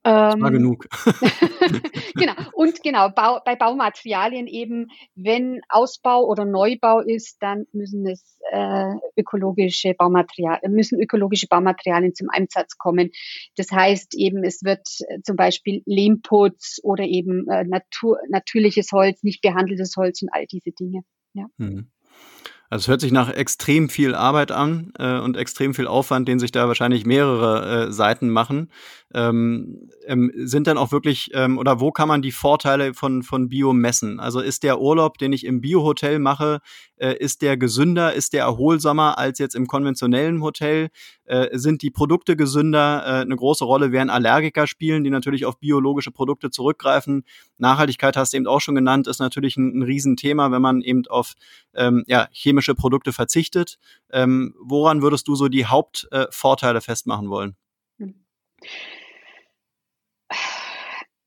Das 0.06 0.40
war 0.40 0.48
ähm, 0.48 0.54
genug. 0.54 0.86
genau. 2.14 2.32
Und 2.52 2.82
genau, 2.84 3.08
Bau, 3.08 3.40
bei 3.44 3.56
Baumaterialien 3.56 4.46
eben, 4.46 4.88
wenn 5.16 5.60
Ausbau 5.68 6.24
oder 6.24 6.44
Neubau 6.44 7.00
ist, 7.00 7.42
dann 7.42 7.66
müssen 7.72 8.06
es 8.06 8.38
äh, 8.52 8.94
ökologische 9.16 9.94
Baumaterialien, 9.94 10.72
müssen 10.72 11.00
ökologische 11.00 11.48
Baumaterialien 11.48 12.14
zum 12.14 12.28
Einsatz 12.30 12.78
kommen. 12.78 13.10
Das 13.56 13.72
heißt 13.72 14.14
eben, 14.14 14.44
es 14.44 14.62
wird 14.62 14.86
äh, 15.08 15.22
zum 15.22 15.34
Beispiel 15.34 15.82
Lehmputz 15.86 16.78
oder 16.84 17.02
eben 17.02 17.48
äh, 17.48 17.64
Natur, 17.64 18.20
natürliches 18.28 18.92
Holz, 18.92 19.24
nicht 19.24 19.42
behandeltes 19.42 19.96
Holz 19.96 20.22
und 20.22 20.28
all 20.32 20.46
diese 20.46 20.70
Dinge. 20.70 21.00
Ja. 21.32 21.46
Mhm. 21.56 21.90
Also 22.70 22.84
es 22.84 22.88
hört 22.88 23.00
sich 23.00 23.12
nach 23.12 23.30
extrem 23.30 23.88
viel 23.88 24.14
Arbeit 24.14 24.50
an 24.50 24.92
äh, 24.98 25.18
und 25.18 25.36
extrem 25.36 25.74
viel 25.74 25.86
Aufwand, 25.86 26.28
den 26.28 26.38
sich 26.38 26.52
da 26.52 26.66
wahrscheinlich 26.68 27.06
mehrere 27.06 27.86
äh, 27.86 27.92
Seiten 27.92 28.30
machen. 28.30 28.70
Ähm, 29.14 29.88
ähm, 30.06 30.32
sind 30.36 30.66
dann 30.66 30.78
auch 30.78 30.90
wirklich, 30.92 31.30
ähm, 31.34 31.58
oder 31.58 31.80
wo 31.80 31.92
kann 31.92 32.08
man 32.08 32.22
die 32.22 32.32
Vorteile 32.32 32.92
von, 32.94 33.22
von 33.22 33.48
Bio 33.48 33.72
messen? 33.72 34.18
Also 34.18 34.40
ist 34.40 34.62
der 34.62 34.80
Urlaub, 34.80 35.18
den 35.18 35.32
ich 35.32 35.44
im 35.44 35.60
Bio-Hotel 35.60 36.18
mache, 36.18 36.60
äh, 36.96 37.14
ist 37.16 37.42
der 37.42 37.56
gesünder, 37.56 38.14
ist 38.14 38.32
der 38.32 38.42
erholsamer 38.42 39.18
als 39.18 39.38
jetzt 39.38 39.54
im 39.54 39.66
konventionellen 39.66 40.42
Hotel? 40.42 40.88
Äh, 41.26 41.58
sind 41.58 41.82
die 41.82 41.90
Produkte 41.90 42.36
gesünder? 42.36 43.02
Äh, 43.04 43.10
eine 43.22 43.36
große 43.36 43.64
Rolle 43.64 43.92
werden 43.92 44.10
Allergiker 44.10 44.66
spielen, 44.66 45.04
die 45.04 45.10
natürlich 45.10 45.44
auf 45.44 45.58
biologische 45.58 46.10
Produkte 46.10 46.50
zurückgreifen. 46.50 47.24
Nachhaltigkeit 47.58 48.16
hast 48.16 48.32
du 48.32 48.38
eben 48.38 48.46
auch 48.46 48.60
schon 48.60 48.74
genannt, 48.74 49.06
ist 49.08 49.18
natürlich 49.18 49.56
ein, 49.56 49.78
ein 49.78 49.82
Riesenthema, 49.82 50.50
wenn 50.50 50.62
man 50.62 50.80
eben 50.82 51.06
auf 51.08 51.34
ähm, 51.74 52.04
ja, 52.06 52.28
chemische 52.32 52.74
Produkte 52.74 53.12
verzichtet. 53.12 53.78
Ähm, 54.10 54.54
woran 54.60 55.02
würdest 55.02 55.28
du 55.28 55.34
so 55.34 55.48
die 55.48 55.66
Hauptvorteile 55.66 56.78
äh, 56.78 56.82
festmachen 56.82 57.28
wollen? 57.28 57.56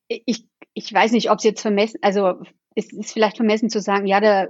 Ich, 0.08 0.48
ich 0.74 0.92
weiß 0.92 1.12
nicht, 1.12 1.30
ob 1.30 1.38
es 1.38 1.44
jetzt 1.44 1.62
vermessen, 1.62 2.00
also 2.02 2.42
es 2.76 2.92
ist 2.92 3.12
vielleicht 3.12 3.38
vermessen 3.38 3.70
zu 3.70 3.82
sagen, 3.82 4.08
ja, 4.08 4.20
der, 4.20 4.50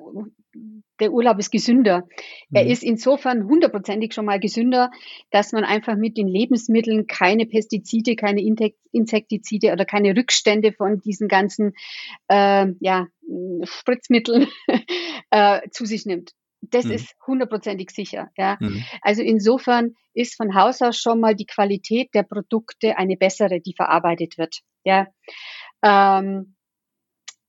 der 1.00 1.12
Urlaub 1.12 1.40
ist 1.40 1.52
gesünder. 1.52 2.08
Mhm. 2.50 2.56
Er 2.56 2.68
ist 2.68 2.84
insofern 2.84 3.46
hundertprozentig 3.46 4.14
schon 4.14 4.26
mal 4.26 4.40
gesünder, 4.40 4.92
dass 5.32 5.52
man 5.52 5.64
einfach 5.64 5.96
mit 5.96 6.18
den 6.18 6.28
Lebensmitteln 6.28 7.08
keine 7.08 7.46
Pestizide, 7.46 8.16
keine 8.16 8.42
Insektizide 8.92 9.72
oder 9.72 9.86
keine 9.86 10.16
Rückstände 10.16 10.74
von 10.74 11.02
diesen 11.02 11.28
ganzen 11.28 11.74
äh, 12.28 12.68
ja, 12.80 13.08
Spritzmitteln 13.64 14.48
äh, 15.32 15.62
zu 15.72 15.86
sich 15.86 16.06
nimmt. 16.06 16.32
Das 16.62 16.86
mhm. 16.86 16.92
ist 16.92 17.16
hundertprozentig 17.26 17.92
sicher. 17.92 18.30
Ja. 18.38 18.58
Mhm. 18.60 18.84
Also 19.02 19.22
insofern 19.22 19.96
ist 20.14 20.36
von 20.36 20.56
Haus 20.56 20.82
aus 20.82 20.98
schon 20.98 21.20
mal 21.20 21.36
die 21.36 21.46
Qualität 21.46 22.10
der 22.14 22.24
Produkte 22.24 22.98
eine 22.98 23.16
bessere, 23.16 23.62
die 23.62 23.74
verarbeitet 23.76 24.38
wird. 24.38 24.60
Ja. 24.84 25.08
Ähm, 25.82 26.56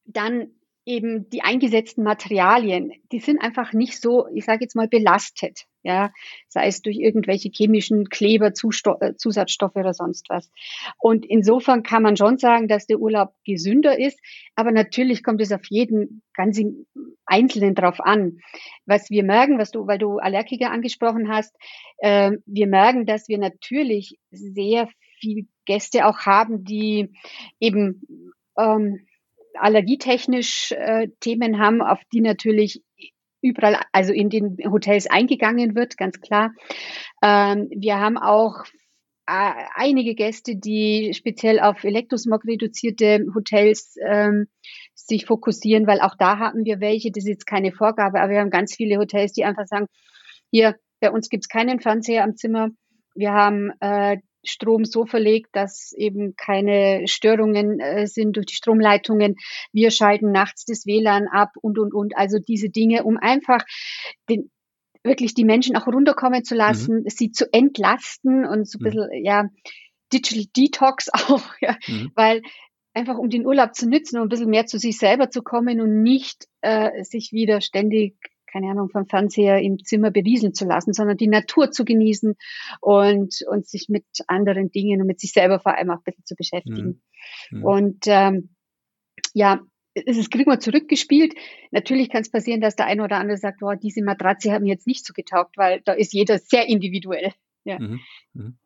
dann 0.05 0.53
eben 0.87 1.29
die 1.29 1.43
eingesetzten 1.43 2.03
Materialien, 2.03 2.93
die 3.13 3.21
sind 3.21 3.41
einfach 3.41 3.73
nicht 3.73 4.01
so, 4.01 4.27
ich 4.35 4.45
sage 4.45 4.61
jetzt 4.63 4.75
mal, 4.75 4.89
belastet, 4.89 5.67
ja, 5.83 6.11
sei 6.49 6.67
es 6.67 6.83
durch 6.83 6.99
irgendwelche 6.99 7.51
chemischen 7.53 8.09
Kleber, 8.09 8.49
äh, 8.49 9.15
Zusatzstoffe 9.17 9.77
oder 9.77 9.95
sonst 9.95 10.29
was. 10.29 10.51
Und 10.99 11.27
insofern 11.27 11.83
kann 11.83 12.03
man 12.03 12.17
schon 12.17 12.39
sagen, 12.39 12.67
dass 12.67 12.87
der 12.87 12.99
Urlaub 12.99 13.35
gesünder 13.45 13.99
ist, 13.99 14.19
aber 14.55 14.73
natürlich 14.73 15.23
kommt 15.23 15.41
es 15.41 15.53
auf 15.53 15.65
jeden 15.69 16.23
ganz 16.35 16.59
im 16.59 16.87
Einzelnen 17.27 17.75
drauf 17.75 18.01
an. 18.01 18.39
Was 18.87 19.11
wir 19.11 19.23
merken, 19.23 19.59
was 19.59 19.71
du, 19.71 19.87
weil 19.87 19.99
du 19.99 20.19
Allergiker 20.19 20.71
angesprochen 20.71 21.29
hast, 21.29 21.55
äh, 21.99 22.33
wir 22.47 22.67
merken, 22.67 23.07
dass 23.07 23.29
wir 23.29 23.39
natürlich 23.39 24.19
sehr 24.31 24.89
viel 25.21 25.47
Gäste 25.67 26.07
auch 26.07 26.21
haben, 26.21 26.65
die 26.65 27.13
eben 27.61 28.33
ähm, 28.59 29.07
allergietechnisch 29.55 30.73
äh, 30.73 31.09
Themen 31.21 31.59
haben, 31.59 31.83
auf 31.83 32.01
die 32.13 32.21
natürlich 32.21 32.83
überall, 33.43 33.81
also 33.93 34.13
in 34.13 34.29
den 34.31 34.57
Hotels 34.71 35.07
eingegangen 35.07 35.75
wird, 35.75 35.97
ganz 35.97 36.21
klar. 36.21 36.53
Ähm, 37.23 37.69
wir 37.75 37.99
haben 37.99 38.19
auch 38.19 38.65
äh, 39.27 39.53
einige 39.75 40.15
Gäste, 40.15 40.57
die 40.57 41.13
speziell 41.15 41.61
auf 41.61 41.85
Elektrosmog 41.85 42.45
reduzierte 42.45 43.25
Hotels 43.35 43.95
ähm, 44.07 44.49
sich 44.95 45.27
fokussieren, 45.27 45.87
weil 45.87 46.01
auch 46.01 46.17
da 46.19 46.39
haben 46.39 46.65
wir 46.65 46.81
welche, 46.81 47.11
das 47.11 47.25
ist 47.25 47.31
jetzt 47.31 47.47
keine 47.47 47.73
Vorgabe, 47.73 48.21
aber 48.21 48.33
wir 48.33 48.41
haben 48.41 48.51
ganz 48.51 48.75
viele 48.75 48.99
Hotels, 48.99 49.33
die 49.33 49.45
einfach 49.45 49.67
sagen, 49.67 49.87
hier, 50.51 50.77
bei 51.01 51.11
uns 51.11 51.29
gibt's 51.29 51.49
keinen 51.49 51.81
Fernseher 51.81 52.25
am 52.25 52.37
Zimmer. 52.37 52.71
Wir 53.15 53.33
haben 53.33 53.71
äh, 53.81 54.19
Strom 54.45 54.85
so 54.85 55.07
verlegt, 55.07 55.51
dass 55.53 55.93
eben 55.93 56.35
keine 56.37 57.07
Störungen 57.07 57.81
äh, 57.81 58.07
sind 58.07 58.37
durch 58.37 58.47
die 58.47 58.55
Stromleitungen. 58.55 59.37
Wir 59.73 59.91
schalten 59.91 60.33
nachts 60.33 60.65
das 60.65 60.87
WLAN 60.87 61.29
ab 61.29 61.51
und, 61.61 61.79
und, 61.79 61.93
und. 61.95 62.17
Also 62.17 62.39
diese 62.39 62.71
Dinge, 62.71 63.05
um 63.05 63.17
einfach 63.17 63.65
den, 64.29 64.51
wirklich 65.03 65.35
die 65.35 65.45
Menschen 65.45 65.77
auch 65.77 65.87
runterkommen 65.87 66.45
zu 66.45 66.55
lassen, 66.55 67.03
mhm. 67.03 67.09
sie 67.09 67.31
zu 67.31 67.53
entlasten 67.53 68.45
und 68.47 68.69
so 68.69 68.79
ein 68.79 68.81
mhm. 68.81 68.85
bisschen, 68.85 69.09
mhm. 69.11 69.25
ja, 69.25 69.45
Digital 70.13 70.45
Detox 70.57 71.09
auch, 71.13 71.43
ja, 71.61 71.77
mhm. 71.87 72.11
weil 72.15 72.43
einfach 72.93 73.19
um 73.19 73.31
den 73.31 73.47
Urlaub 73.47 73.75
zu 73.75 73.89
nützen 73.89 74.17
und 74.17 74.25
ein 74.25 74.29
bisschen 74.29 74.51
mehr 74.51 74.67
zu 74.67 74.79
sich 74.79 74.99
selber 74.99 75.31
zu 75.31 75.43
kommen 75.43 75.81
und 75.81 76.03
nicht 76.03 76.47
äh, 76.61 77.05
sich 77.05 77.33
wieder 77.33 77.61
ständig 77.61 78.17
keine 78.51 78.71
Ahnung, 78.71 78.89
vom 78.91 79.07
Fernseher 79.07 79.61
im 79.61 79.83
Zimmer 79.85 80.11
berieseln 80.11 80.55
zu 80.55 80.65
lassen, 80.65 80.93
sondern 80.93 81.17
die 81.17 81.29
Natur 81.29 81.71
zu 81.71 81.85
genießen 81.85 82.37
und, 82.81 83.35
und 83.49 83.67
sich 83.67 83.89
mit 83.89 84.05
anderen 84.27 84.71
Dingen 84.71 85.01
und 85.01 85.07
mit 85.07 85.21
sich 85.21 85.33
selber 85.33 85.61
vor 85.61 85.77
allem 85.77 85.91
auch 85.91 85.99
ein 85.99 86.05
bisschen 86.05 86.25
zu 86.25 86.35
beschäftigen. 86.35 87.03
Mhm. 87.51 87.59
Mhm. 87.59 87.65
Und 87.65 88.05
ähm, 88.07 88.51
ja, 89.35 89.61
es 89.95 90.17
ist 90.17 90.31
kriegen 90.31 90.51
wir 90.51 90.61
zurückgespielt. 90.61 91.35
Natürlich 91.71 92.11
kann 92.11 92.23
es 92.23 92.31
passieren, 92.31 92.61
dass 92.61 92.77
der 92.77 92.87
eine 92.87 93.05
oder 93.05 93.17
andere 93.17 93.37
sagt, 93.37 93.61
boah, 93.61 93.77
diese 93.77 94.03
Matratze 94.03 94.53
hat 94.53 94.63
mir 94.63 94.73
jetzt 94.73 94.87
nicht 94.87 95.05
so 95.05 95.13
getaugt, 95.13 95.57
weil 95.57 95.81
da 95.85 95.93
ist 95.93 96.13
jeder 96.13 96.39
sehr 96.39 96.69
individuell. 96.69 97.33
Ja. 97.65 97.79
Mhm. 97.79 98.01
Mhm. 98.33 98.59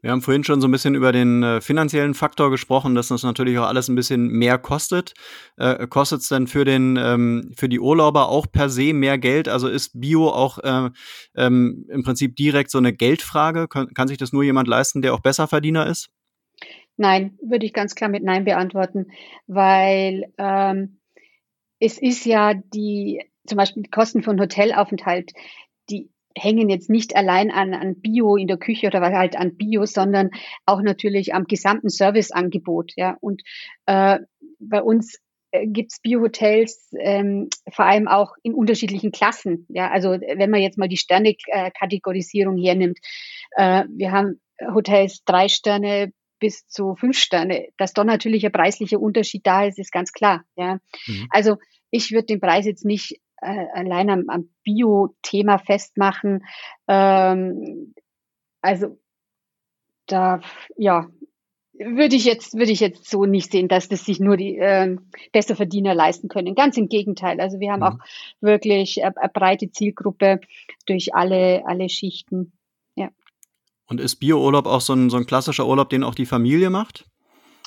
Wir 0.00 0.12
haben 0.12 0.22
vorhin 0.22 0.44
schon 0.44 0.60
so 0.60 0.68
ein 0.68 0.70
bisschen 0.70 0.94
über 0.94 1.10
den 1.10 1.42
äh, 1.42 1.60
finanziellen 1.60 2.14
Faktor 2.14 2.50
gesprochen, 2.50 2.94
dass 2.94 3.08
das 3.08 3.24
natürlich 3.24 3.58
auch 3.58 3.66
alles 3.66 3.88
ein 3.88 3.96
bisschen 3.96 4.28
mehr 4.28 4.56
kostet. 4.56 5.14
Äh, 5.56 5.88
Kostet 5.88 6.20
es 6.20 6.28
denn 6.28 6.46
für 6.46 6.64
den 6.64 6.96
ähm, 6.96 7.52
für 7.56 7.68
die 7.68 7.80
Urlauber 7.80 8.28
auch 8.28 8.46
per 8.50 8.68
se 8.68 8.92
mehr 8.92 9.18
Geld? 9.18 9.48
Also 9.48 9.68
ist 9.68 10.00
Bio 10.00 10.28
auch 10.28 10.58
äh, 10.58 10.90
ähm, 11.36 11.86
im 11.88 12.04
Prinzip 12.04 12.36
direkt 12.36 12.70
so 12.70 12.78
eine 12.78 12.92
Geldfrage? 12.92 13.66
Kann, 13.66 13.92
kann 13.92 14.06
sich 14.06 14.18
das 14.18 14.32
nur 14.32 14.44
jemand 14.44 14.68
leisten, 14.68 15.02
der 15.02 15.14
auch 15.14 15.20
Besserverdiener 15.20 15.86
ist? 15.86 16.10
Nein, 16.96 17.36
würde 17.42 17.66
ich 17.66 17.72
ganz 17.72 17.94
klar 17.94 18.10
mit 18.10 18.22
Nein 18.22 18.44
beantworten, 18.44 19.06
weil 19.46 20.32
ähm, 20.38 20.98
es 21.80 21.98
ist 21.98 22.24
ja 22.24 22.54
die 22.54 23.20
zum 23.46 23.56
Beispiel 23.56 23.82
die 23.82 23.90
Kosten 23.90 24.22
von 24.22 24.40
Hotelaufenthalt, 24.40 25.32
hängen 26.36 26.68
jetzt 26.68 26.90
nicht 26.90 27.16
allein 27.16 27.50
an, 27.50 27.74
an 27.74 28.00
Bio 28.00 28.36
in 28.36 28.46
der 28.46 28.58
Küche 28.58 28.86
oder 28.86 29.00
halt 29.00 29.36
an 29.36 29.56
Bio, 29.56 29.86
sondern 29.86 30.30
auch 30.66 30.82
natürlich 30.82 31.34
am 31.34 31.44
gesamten 31.44 31.88
Serviceangebot. 31.88 32.92
Ja. 32.96 33.16
Und 33.20 33.42
äh, 33.86 34.18
bei 34.58 34.82
uns 34.82 35.18
äh, 35.50 35.66
gibt's 35.66 36.00
Bio-Hotels 36.00 36.90
ähm, 36.98 37.48
vor 37.70 37.86
allem 37.86 38.08
auch 38.08 38.34
in 38.42 38.54
unterschiedlichen 38.54 39.12
Klassen. 39.12 39.66
Ja, 39.68 39.90
also 39.90 40.10
wenn 40.10 40.50
man 40.50 40.60
jetzt 40.60 40.78
mal 40.78 40.88
die 40.88 40.96
Sterne-Kategorisierung 40.96 42.56
hernimmt, 42.56 42.98
äh, 43.56 43.84
wir 43.88 44.12
haben 44.12 44.40
Hotels 44.60 45.22
drei 45.24 45.48
Sterne 45.48 46.12
bis 46.40 46.66
zu 46.68 46.94
fünf 46.94 47.18
Sterne. 47.18 47.68
Dass 47.78 47.92
da 47.92 48.04
natürlich 48.04 48.44
ein 48.44 48.52
preislicher 48.52 49.00
Unterschied 49.00 49.46
da 49.46 49.64
ist, 49.64 49.78
ist 49.78 49.92
ganz 49.92 50.12
klar. 50.12 50.44
Ja, 50.56 50.78
mhm. 51.06 51.26
also 51.30 51.56
ich 51.90 52.10
würde 52.10 52.26
den 52.26 52.40
Preis 52.40 52.66
jetzt 52.66 52.84
nicht 52.84 53.20
äh, 53.40 53.66
allein 53.72 54.10
am, 54.10 54.24
am 54.28 54.48
Bio-Thema 54.64 55.58
festmachen. 55.58 56.44
Ähm, 56.86 57.94
also 58.60 58.98
da, 60.06 60.40
ja, 60.76 61.08
würde 61.78 62.16
ich 62.16 62.24
jetzt 62.24 62.54
würde 62.54 62.72
ich 62.72 62.80
jetzt 62.80 63.08
so 63.08 63.24
nicht 63.24 63.52
sehen, 63.52 63.68
dass 63.68 63.88
das 63.88 64.04
sich 64.04 64.18
nur 64.18 64.36
die 64.36 64.56
äh, 64.56 64.96
Besserverdiener 65.32 65.94
leisten 65.94 66.28
können. 66.28 66.54
Ganz 66.54 66.76
im 66.76 66.88
Gegenteil. 66.88 67.40
Also 67.40 67.60
wir 67.60 67.70
haben 67.70 67.80
mhm. 67.80 67.86
auch 67.86 67.98
wirklich 68.40 69.04
eine, 69.04 69.16
eine 69.16 69.28
breite 69.28 69.70
Zielgruppe 69.70 70.40
durch 70.86 71.14
alle 71.14 71.62
alle 71.66 71.88
Schichten. 71.88 72.52
Ja. 72.96 73.10
Und 73.86 74.00
ist 74.00 74.16
Bio-Urlaub 74.16 74.66
auch 74.66 74.80
so 74.80 74.92
ein, 74.92 75.08
so 75.08 75.16
ein 75.16 75.26
klassischer 75.26 75.66
Urlaub, 75.66 75.88
den 75.88 76.04
auch 76.04 76.14
die 76.14 76.26
Familie 76.26 76.70
macht? 76.70 77.06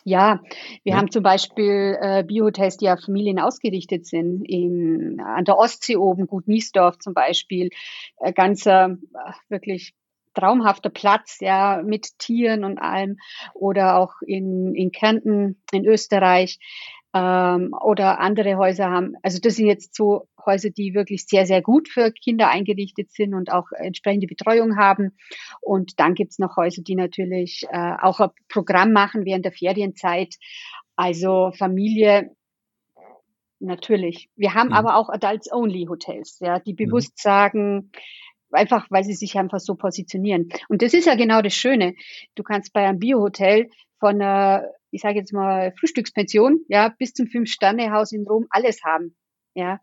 Ja, 0.03 0.41
wir 0.83 0.93
ja. 0.93 0.97
haben 0.97 1.11
zum 1.11 1.23
Beispiel 1.23 1.97
äh, 2.01 2.23
Biohotels, 2.23 2.77
die 2.77 2.89
auf 2.89 3.01
Familien 3.01 3.39
ausgerichtet 3.39 4.05
sind. 4.05 4.43
In, 4.47 5.19
an 5.19 5.45
der 5.45 5.57
Ostsee 5.57 5.95
oben, 5.95 6.27
Gut 6.27 6.47
Niesdorf 6.47 6.97
zum 6.99 7.13
Beispiel, 7.13 7.69
äh, 8.17 8.33
ganzer 8.33 8.97
äh, 9.13 9.31
wirklich 9.49 9.93
traumhafter 10.33 10.89
Platz, 10.89 11.37
ja, 11.41 11.81
mit 11.83 12.17
Tieren 12.17 12.63
und 12.63 12.77
allem. 12.77 13.17
Oder 13.53 13.97
auch 13.97 14.13
in, 14.25 14.73
in 14.75 14.91
Kärnten 14.91 15.61
in 15.71 15.85
Österreich 15.85 16.59
ähm, 17.13 17.73
oder 17.81 18.19
andere 18.19 18.57
Häuser 18.57 18.89
haben. 18.89 19.15
Also 19.21 19.39
das 19.39 19.55
sind 19.55 19.67
jetzt 19.67 19.95
so 19.95 20.27
Häuser, 20.45 20.69
die 20.69 20.93
wirklich 20.93 21.25
sehr, 21.25 21.45
sehr 21.45 21.61
gut 21.61 21.89
für 21.89 22.11
Kinder 22.11 22.49
eingerichtet 22.49 23.11
sind 23.11 23.33
und 23.33 23.51
auch 23.51 23.71
entsprechende 23.71 24.27
Betreuung 24.27 24.77
haben. 24.77 25.17
Und 25.61 25.99
dann 25.99 26.13
gibt's 26.13 26.39
noch 26.39 26.57
Häuser, 26.57 26.81
die 26.81 26.95
natürlich 26.95 27.65
äh, 27.71 27.93
auch 28.01 28.19
ein 28.19 28.29
Programm 28.49 28.93
machen 28.93 29.25
während 29.25 29.45
der 29.45 29.51
Ferienzeit. 29.51 30.35
Also 30.95 31.51
Familie 31.57 32.31
natürlich. 33.59 34.29
Wir 34.35 34.53
haben 34.53 34.69
mhm. 34.69 34.73
aber 34.73 34.95
auch 34.95 35.09
Adults-Only-Hotels, 35.09 36.39
ja, 36.39 36.59
die 36.59 36.73
mhm. 36.73 36.77
bewusst 36.77 37.13
mhm. 37.17 37.21
sagen, 37.21 37.91
einfach 38.51 38.87
weil 38.89 39.03
sie 39.03 39.13
sich 39.13 39.37
einfach 39.37 39.59
so 39.59 39.75
positionieren. 39.75 40.49
Und 40.67 40.81
das 40.81 40.93
ist 40.93 41.05
ja 41.05 41.15
genau 41.15 41.41
das 41.41 41.53
Schöne. 41.53 41.93
Du 42.35 42.43
kannst 42.43 42.73
bei 42.73 42.85
einem 42.85 42.99
Biohotel 42.99 43.69
von 43.99 44.21
einer 44.21 44.67
ich 44.91 45.01
sage 45.01 45.19
jetzt 45.19 45.33
mal, 45.33 45.73
Frühstückspension, 45.79 46.61
ja, 46.67 46.89
bis 46.89 47.13
zum 47.13 47.27
Fünf-Sterne-Haus 47.27 48.11
in 48.11 48.27
Rom 48.27 48.47
alles 48.49 48.83
haben, 48.83 49.15
ja. 49.55 49.79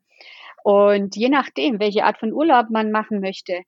Und 0.64 1.16
je 1.16 1.28
nachdem, 1.28 1.80
welche 1.80 2.04
Art 2.04 2.18
von 2.18 2.32
Urlaub 2.32 2.70
man 2.70 2.90
machen 2.90 3.20
möchte, 3.20 3.62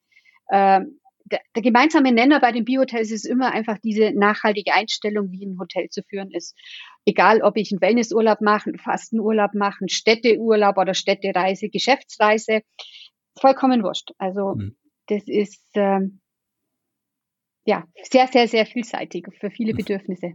ähm, 0.53 1.01
der, 1.25 1.41
der 1.55 1.63
gemeinsame 1.63 2.13
Nenner 2.13 2.41
bei 2.41 2.53
den 2.53 2.65
Biohotels 2.65 3.11
ist 3.11 3.25
immer 3.25 3.53
einfach 3.53 3.79
diese 3.79 4.13
nachhaltige 4.13 4.75
Einstellung, 4.75 5.31
wie 5.31 5.47
ein 5.47 5.59
Hotel 5.59 5.89
zu 5.89 6.03
führen 6.03 6.31
ist. 6.31 6.57
Egal, 7.05 7.43
ob 7.43 7.57
ich 7.57 7.71
einen 7.71 7.81
Wellnessurlaub 7.81 8.41
mache, 8.41 8.71
einen 8.71 8.79
Fastenurlaub 8.79 9.55
mache, 9.55 9.83
einen 9.83 9.89
Städteurlaub 9.89 10.77
oder 10.77 10.95
Städtereise, 10.95 11.69
Geschäftsreise, 11.69 12.63
vollkommen 13.39 13.83
wurscht. 13.83 14.11
Also 14.19 14.57
mhm. 14.57 14.77
das 15.07 15.23
ist 15.27 15.65
ähm, 15.75 16.21
ja, 17.65 17.87
sehr, 18.03 18.27
sehr, 18.27 18.49
sehr 18.49 18.67
vielseitig 18.67 19.27
für 19.39 19.51
viele 19.51 19.75
Bedürfnisse. 19.75 20.33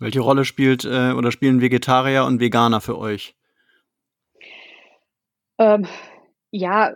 Welche 0.00 0.20
Rolle 0.20 0.44
spielt 0.44 0.84
äh, 0.84 1.12
oder 1.12 1.30
spielen 1.30 1.60
Vegetarier 1.60 2.24
und 2.24 2.40
Veganer 2.40 2.80
für 2.80 2.98
euch? 2.98 3.36
Ähm, 5.58 5.86
ja, 6.50 6.94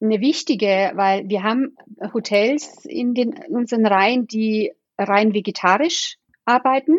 eine 0.00 0.20
wichtige, 0.20 0.92
weil 0.94 1.28
wir 1.28 1.42
haben 1.42 1.76
Hotels 2.12 2.84
in, 2.84 3.14
den, 3.14 3.32
in 3.32 3.56
unseren 3.56 3.86
Reihen, 3.86 4.26
die 4.26 4.72
rein 4.98 5.32
vegetarisch 5.32 6.18
arbeiten, 6.44 6.98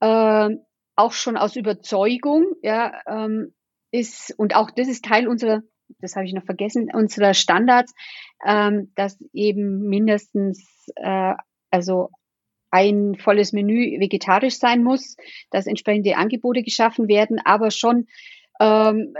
äh, 0.00 0.50
auch 0.94 1.12
schon 1.12 1.36
aus 1.36 1.56
Überzeugung, 1.56 2.54
ja, 2.62 2.92
ähm, 3.06 3.54
ist, 3.90 4.34
und 4.36 4.54
auch 4.54 4.70
das 4.70 4.88
ist 4.88 5.04
Teil 5.04 5.26
unserer, 5.26 5.62
das 6.00 6.14
habe 6.14 6.26
ich 6.26 6.32
noch 6.32 6.44
vergessen, 6.44 6.90
unserer 6.92 7.34
Standards, 7.34 7.92
ähm, 8.46 8.92
dass 8.94 9.18
eben 9.32 9.88
mindestens, 9.88 10.88
äh, 10.96 11.34
also 11.70 12.10
ein 12.70 13.16
volles 13.16 13.52
Menü 13.52 13.98
vegetarisch 14.00 14.58
sein 14.58 14.82
muss, 14.82 15.16
dass 15.50 15.66
entsprechende 15.66 16.16
Angebote 16.16 16.62
geschaffen 16.62 17.08
werden, 17.08 17.40
aber 17.44 17.70
schon 17.70 18.06
ähm, 18.60 19.14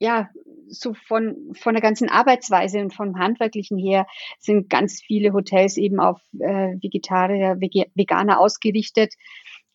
ja, 0.00 0.28
so 0.68 0.94
von, 0.94 1.52
von 1.54 1.74
der 1.74 1.82
ganzen 1.82 2.08
Arbeitsweise 2.08 2.80
und 2.80 2.94
vom 2.94 3.18
Handwerklichen 3.18 3.78
her 3.78 4.06
sind 4.38 4.70
ganz 4.70 5.02
viele 5.02 5.32
Hotels 5.32 5.76
eben 5.76 5.98
auf 5.98 6.20
äh, 6.38 6.76
Vegetarier, 6.80 7.56
Vege 7.60 7.90
Veganer 7.94 8.38
ausgerichtet. 8.38 9.14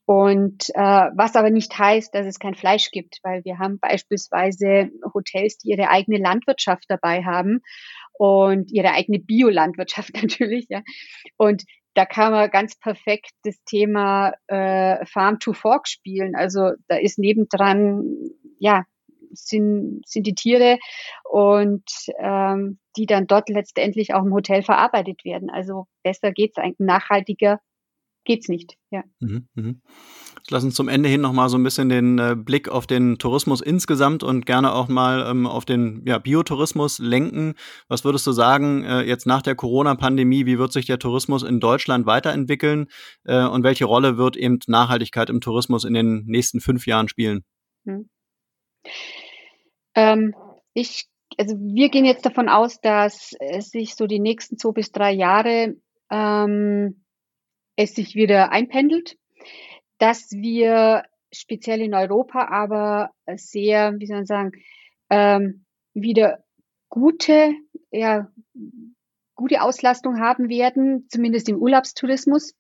Und 0.05 0.69
äh, 0.75 1.09
was 1.15 1.35
aber 1.35 1.49
nicht 1.49 1.77
heißt, 1.77 2.13
dass 2.13 2.25
es 2.25 2.39
kein 2.39 2.55
Fleisch 2.55 2.91
gibt, 2.91 3.19
weil 3.23 3.43
wir 3.45 3.57
haben 3.57 3.79
beispielsweise 3.79 4.91
Hotels, 5.13 5.57
die 5.57 5.69
ihre 5.69 5.89
eigene 5.89 6.17
Landwirtschaft 6.17 6.85
dabei 6.89 7.23
haben 7.23 7.61
und 8.13 8.71
ihre 8.71 8.91
eigene 8.91 9.19
Biolandwirtschaft 9.19 10.13
natürlich, 10.21 10.67
ja. 10.69 10.81
Und 11.37 11.63
da 11.93 12.05
kann 12.05 12.31
man 12.31 12.49
ganz 12.49 12.75
perfekt 12.75 13.31
das 13.43 13.63
Thema 13.65 14.33
äh, 14.47 15.05
Farm 15.05 15.39
to 15.39 15.53
Fork 15.53 15.87
spielen. 15.87 16.35
Also 16.35 16.71
da 16.87 16.95
ist 16.97 17.19
nebendran, 17.19 18.03
ja, 18.59 18.83
sind, 19.31 20.01
sind 20.05 20.27
die 20.27 20.35
Tiere 20.35 20.77
und 21.23 21.83
ähm, 22.19 22.79
die 22.97 23.05
dann 23.05 23.27
dort 23.27 23.49
letztendlich 23.49 24.13
auch 24.13 24.23
im 24.23 24.33
Hotel 24.33 24.63
verarbeitet 24.63 25.25
werden. 25.25 25.49
Also 25.49 25.87
besser 26.03 26.31
geht's 26.31 26.57
eigentlich, 26.57 26.79
nachhaltiger 26.79 27.59
geht's 28.25 28.47
nicht. 28.47 28.77
Ja. 28.89 29.03
Mhm, 29.19 29.47
mh. 29.55 29.73
Lass 30.49 30.63
uns 30.63 30.75
zum 30.75 30.89
Ende 30.89 31.07
hin 31.07 31.21
noch 31.21 31.31
mal 31.31 31.47
so 31.47 31.57
ein 31.57 31.63
bisschen 31.63 31.87
den 31.87 32.19
äh, 32.19 32.35
Blick 32.35 32.67
auf 32.67 32.85
den 32.85 33.17
Tourismus 33.17 33.61
insgesamt 33.61 34.23
und 34.23 34.45
gerne 34.45 34.73
auch 34.73 34.89
mal 34.89 35.25
ähm, 35.29 35.47
auf 35.47 35.63
den 35.63 36.03
ja, 36.05 36.17
Biotourismus 36.17 36.99
lenken. 36.99 37.53
Was 37.87 38.03
würdest 38.03 38.27
du 38.27 38.33
sagen, 38.33 38.83
äh, 38.83 39.01
jetzt 39.01 39.25
nach 39.25 39.41
der 39.41 39.55
Corona-Pandemie, 39.55 40.45
wie 40.45 40.59
wird 40.59 40.73
sich 40.73 40.85
der 40.85 40.99
Tourismus 40.99 41.43
in 41.43 41.61
Deutschland 41.61 42.05
weiterentwickeln 42.05 42.87
äh, 43.23 43.45
und 43.45 43.63
welche 43.63 43.85
Rolle 43.85 44.17
wird 44.17 44.35
eben 44.35 44.59
Nachhaltigkeit 44.67 45.29
im 45.29 45.39
Tourismus 45.39 45.85
in 45.85 45.93
den 45.93 46.25
nächsten 46.25 46.59
fünf 46.59 46.87
Jahren 46.87 47.07
spielen? 47.07 47.45
Hm. 47.85 48.09
Ähm, 49.95 50.35
ich, 50.73 51.07
also 51.37 51.55
wir 51.57 51.89
gehen 51.89 52.05
jetzt 52.05 52.25
davon 52.25 52.49
aus, 52.49 52.81
dass 52.81 53.31
es 53.39 53.69
sich 53.69 53.95
so 53.95 54.07
die 54.07 54.19
nächsten 54.19 54.57
zwei 54.57 54.71
bis 54.71 54.91
drei 54.91 55.13
Jahre 55.13 55.75
ähm, 56.11 57.02
es 57.75 57.95
sich 57.95 58.15
wieder 58.15 58.51
einpendelt, 58.51 59.17
dass 59.97 60.31
wir 60.31 61.03
speziell 61.31 61.81
in 61.81 61.93
Europa 61.93 62.47
aber 62.49 63.11
sehr, 63.35 63.93
wie 63.99 64.05
soll 64.05 64.17
man 64.17 64.25
sagen, 64.25 64.51
ähm, 65.09 65.65
wieder 65.93 66.43
gute, 66.89 67.53
ja, 67.91 68.31
gute 69.35 69.61
Auslastung 69.61 70.19
haben 70.19 70.49
werden, 70.49 71.07
zumindest 71.09 71.49
im 71.49 71.57
Urlaubstourismus, 71.57 72.53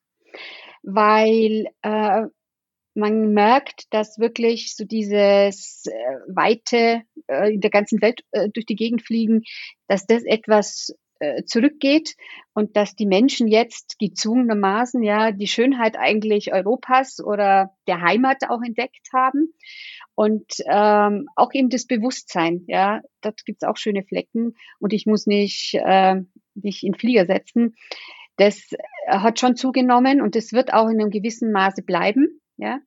weil 0.81 1.67
äh, 1.81 2.23
man 2.95 3.33
merkt, 3.33 3.91
dass 3.91 4.19
wirklich 4.19 4.75
so 4.75 4.85
dieses 4.85 5.85
äh, 5.85 6.15
weite 6.27 7.01
äh, 7.27 7.53
in 7.53 7.61
der 7.61 7.71
ganzen 7.71 8.01
Welt 8.01 8.23
äh, 8.31 8.49
durch 8.49 8.65
die 8.65 8.75
Gegend 8.75 9.01
fliegen, 9.01 9.43
dass 9.87 10.05
das 10.05 10.23
etwas 10.23 10.95
äh, 11.23 11.45
zurückgeht 11.45 12.15
und 12.53 12.75
dass 12.75 12.95
die 12.95 13.05
Menschen 13.05 13.47
jetzt 13.47 13.97
gezwungenermaßen 13.97 15.01
ja 15.03 15.31
die 15.31 15.47
Schönheit 15.47 15.97
eigentlich 15.97 16.53
Europas 16.53 17.19
oder 17.23 17.71
der 17.87 18.01
Heimat 18.01 18.49
auch 18.49 18.61
entdeckt 18.61 19.07
haben 19.13 19.53
und 20.15 20.45
ähm, 20.67 21.27
auch 21.35 21.53
eben 21.53 21.69
das 21.69 21.85
Bewusstsein, 21.87 22.63
ja, 22.67 23.01
dort 23.21 23.45
gibt's 23.45 23.63
auch 23.63 23.77
schöne 23.77 24.03
Flecken 24.03 24.55
und 24.79 24.93
ich 24.93 25.05
muss 25.05 25.25
nicht 25.25 25.73
äh, 25.75 26.21
in 26.61 26.93
Flieger 26.93 27.25
setzen. 27.25 27.75
Das 28.37 28.69
hat 29.07 29.39
schon 29.39 29.55
zugenommen 29.55 30.21
und 30.21 30.35
es 30.35 30.53
wird 30.53 30.73
auch 30.73 30.89
in 30.89 30.99
einem 30.99 31.09
gewissen 31.09 31.51
Maße 31.51 31.83
bleiben. 31.83 32.41
Ja. 32.57 32.79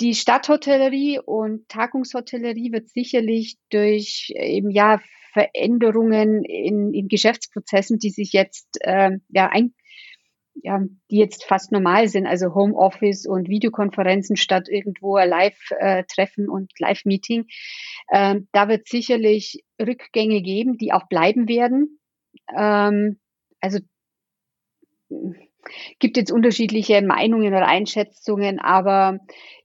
Die 0.00 0.14
Stadthotellerie 0.14 1.20
und 1.24 1.68
Tagungshotellerie 1.68 2.72
wird 2.72 2.88
sicherlich 2.88 3.56
durch 3.70 4.32
eben 4.36 4.70
ja 4.70 5.00
Veränderungen 5.34 6.44
in, 6.44 6.94
in 6.94 7.08
Geschäftsprozessen, 7.08 7.98
die 7.98 8.10
sich 8.10 8.32
jetzt 8.32 8.78
äh, 8.80 9.10
ja, 9.28 9.50
ein, 9.50 9.74
ja, 10.54 10.80
die 11.10 11.16
jetzt 11.16 11.44
fast 11.44 11.72
normal 11.72 12.08
sind, 12.08 12.26
also 12.26 12.54
Homeoffice 12.54 13.26
und 13.26 13.48
Videokonferenzen 13.48 14.36
statt 14.36 14.68
irgendwo 14.68 15.18
Live-Treffen 15.18 16.48
und 16.48 16.72
Live-Meeting. 16.78 17.46
Äh, 18.08 18.36
da 18.52 18.68
wird 18.68 18.88
sicherlich 18.88 19.64
Rückgänge 19.80 20.40
geben, 20.40 20.78
die 20.78 20.92
auch 20.92 21.08
bleiben 21.08 21.48
werden. 21.48 21.98
Ähm, 22.56 23.18
also 23.60 23.80
gibt 25.98 26.16
jetzt 26.16 26.30
unterschiedliche 26.30 27.02
Meinungen 27.02 27.48
oder 27.48 27.66
Einschätzungen, 27.66 28.60
aber 28.60 29.18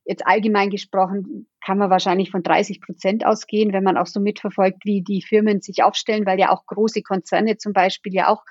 jetzt 0.05 0.25
allgemein 0.25 0.71
gesprochen 0.71 1.48
kann 1.69 1.77
man 1.77 1.91
wahrscheinlich 1.91 2.31
von 2.31 2.41
30 2.41 2.81
Prozent 2.81 3.23
ausgehen, 3.27 3.73
wenn 3.73 3.83
man 3.83 3.95
auch 3.95 4.07
so 4.07 4.19
mitverfolgt, 4.19 4.85
wie 4.85 5.03
die 5.03 5.21
Firmen 5.21 5.61
sich 5.61 5.83
aufstellen, 5.83 6.25
weil 6.25 6.39
ja 6.39 6.49
auch 6.49 6.65
große 6.65 7.03
Konzerne 7.03 7.57
zum 7.57 7.73
Beispiel 7.73 8.11
ja 8.11 8.27
auch 8.27 8.41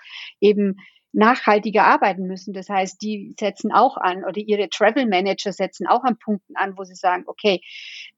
eben 0.41 0.77
nachhaltiger 1.13 1.83
arbeiten 1.83 2.29
müssen. 2.29 2.53
Das 2.53 2.69
heißt, 2.69 3.03
die 3.03 3.35
setzen 3.41 3.73
auch 3.73 3.97
an 3.97 4.23
oder 4.23 4.37
ihre 4.37 4.69
Travel 4.69 5.09
Manager 5.09 5.53
setzen 5.53 5.89
auch 5.89 6.05
an 6.05 6.17
Punkten 6.17 6.55
an, 6.55 6.79
wo 6.79 6.85
sie 6.85 6.95
sagen, 6.95 7.25
okay, 7.27 7.61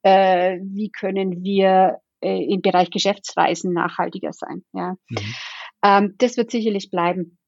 äh, 0.03 0.59
wie 0.65 0.91
können 0.91 1.43
wir 1.43 2.01
äh, 2.21 2.45
im 2.45 2.61
Bereich 2.61 2.91
Geschäftsweisen 2.91 3.73
nachhaltiger 3.73 4.35
sein? 4.35 4.65
Ja, 4.75 4.97
mhm. 5.09 5.35
ähm, 5.83 6.15
das 6.19 6.37
wird 6.37 6.51
sicherlich 6.51 6.91
bleiben. 6.91 7.39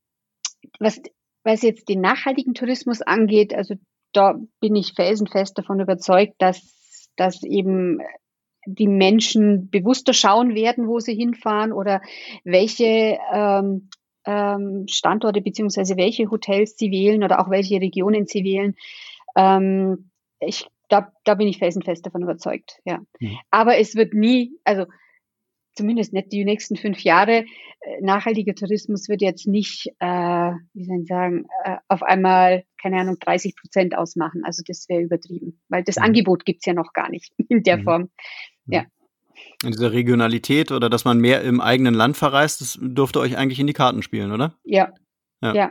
Was 0.79 1.03
was 1.45 1.61
jetzt 1.61 1.91
den 1.91 2.01
nachhaltigen 2.01 2.55
Tourismus 2.55 3.03
angeht, 3.03 3.53
also 3.53 3.75
da 4.13 4.39
bin 4.61 4.77
ich 4.77 4.95
felsenfest 4.95 5.59
davon 5.59 5.81
überzeugt, 5.81 6.35
dass, 6.39 6.82
dass 7.17 7.43
eben 7.43 8.01
die 8.67 8.87
Menschen 8.87 9.71
bewusster 9.71 10.13
schauen 10.13 10.55
werden, 10.55 10.87
wo 10.87 11.01
sie 11.01 11.15
hinfahren 11.15 11.73
oder 11.73 12.01
welche 12.45 13.19
ähm, 13.33 13.89
ähm, 14.25 14.87
Standorte 14.89 15.41
beziehungsweise 15.41 15.97
welche 15.97 16.31
Hotels 16.31 16.77
sie 16.77 16.91
wählen 16.91 17.25
oder 17.25 17.41
auch 17.41 17.51
welche 17.51 17.81
Regionen 17.81 18.27
sie 18.27 18.45
wählen. 18.45 18.77
Ähm, 19.37 20.11
ich, 20.41 20.67
da, 20.89 21.13
da 21.25 21.35
bin 21.35 21.49
ich 21.49 21.59
felsenfest 21.59 22.07
davon 22.07 22.23
überzeugt, 22.23 22.81
ja. 22.85 23.01
Mhm. 23.19 23.39
Aber 23.51 23.79
es 23.79 23.97
wird 23.97 24.15
nie, 24.15 24.53
also 24.65 24.87
zumindest 25.75 26.13
nicht 26.13 26.33
die 26.33 26.45
nächsten 26.45 26.77
fünf 26.77 27.01
Jahre, 27.01 27.45
äh, 27.81 28.01
nachhaltiger 28.01 28.55
Tourismus 28.55 29.09
wird 29.09 29.23
jetzt 29.23 29.47
nicht, 29.47 29.89
äh, 29.99 30.53
wie 30.75 30.85
soll 30.85 31.01
ich 31.01 31.09
sagen, 31.09 31.47
äh, 31.65 31.77
auf 31.89 32.03
einmal, 32.03 32.65
keine 32.83 33.01
Ahnung, 33.01 33.17
30 33.21 33.55
Prozent 33.57 33.97
ausmachen. 33.97 34.43
Also 34.45 34.63
das 34.67 34.89
wäre 34.89 35.03
übertrieben, 35.03 35.61
weil 35.69 35.85
das 35.85 35.97
mhm. 35.97 36.05
Angebot 36.05 36.45
gibt's 36.45 36.67
ja 36.67 36.75
noch 36.75 36.93
gar 36.93 37.11
nicht 37.11 37.33
in 37.49 37.63
der 37.63 37.79
mhm. 37.79 37.85
Form. 37.85 38.11
Ja. 38.67 38.85
In 39.65 39.71
dieser 39.71 39.93
Regionalität 39.93 40.73
oder 40.73 40.91
dass 40.91 41.05
man 41.05 41.19
mehr 41.19 41.43
im 41.43 41.61
eigenen 41.61 41.95
Land 41.95 42.17
verreist, 42.17 42.61
das 42.61 42.79
dürfte 42.81 43.21
euch 43.21 43.37
eigentlich 43.37 43.61
in 43.61 43.67
die 43.67 43.73
Karten 43.73 44.03
spielen, 44.03 44.33
oder? 44.33 44.57
Ja. 44.65 44.93
Ja. 45.41 45.55
ja. 45.55 45.71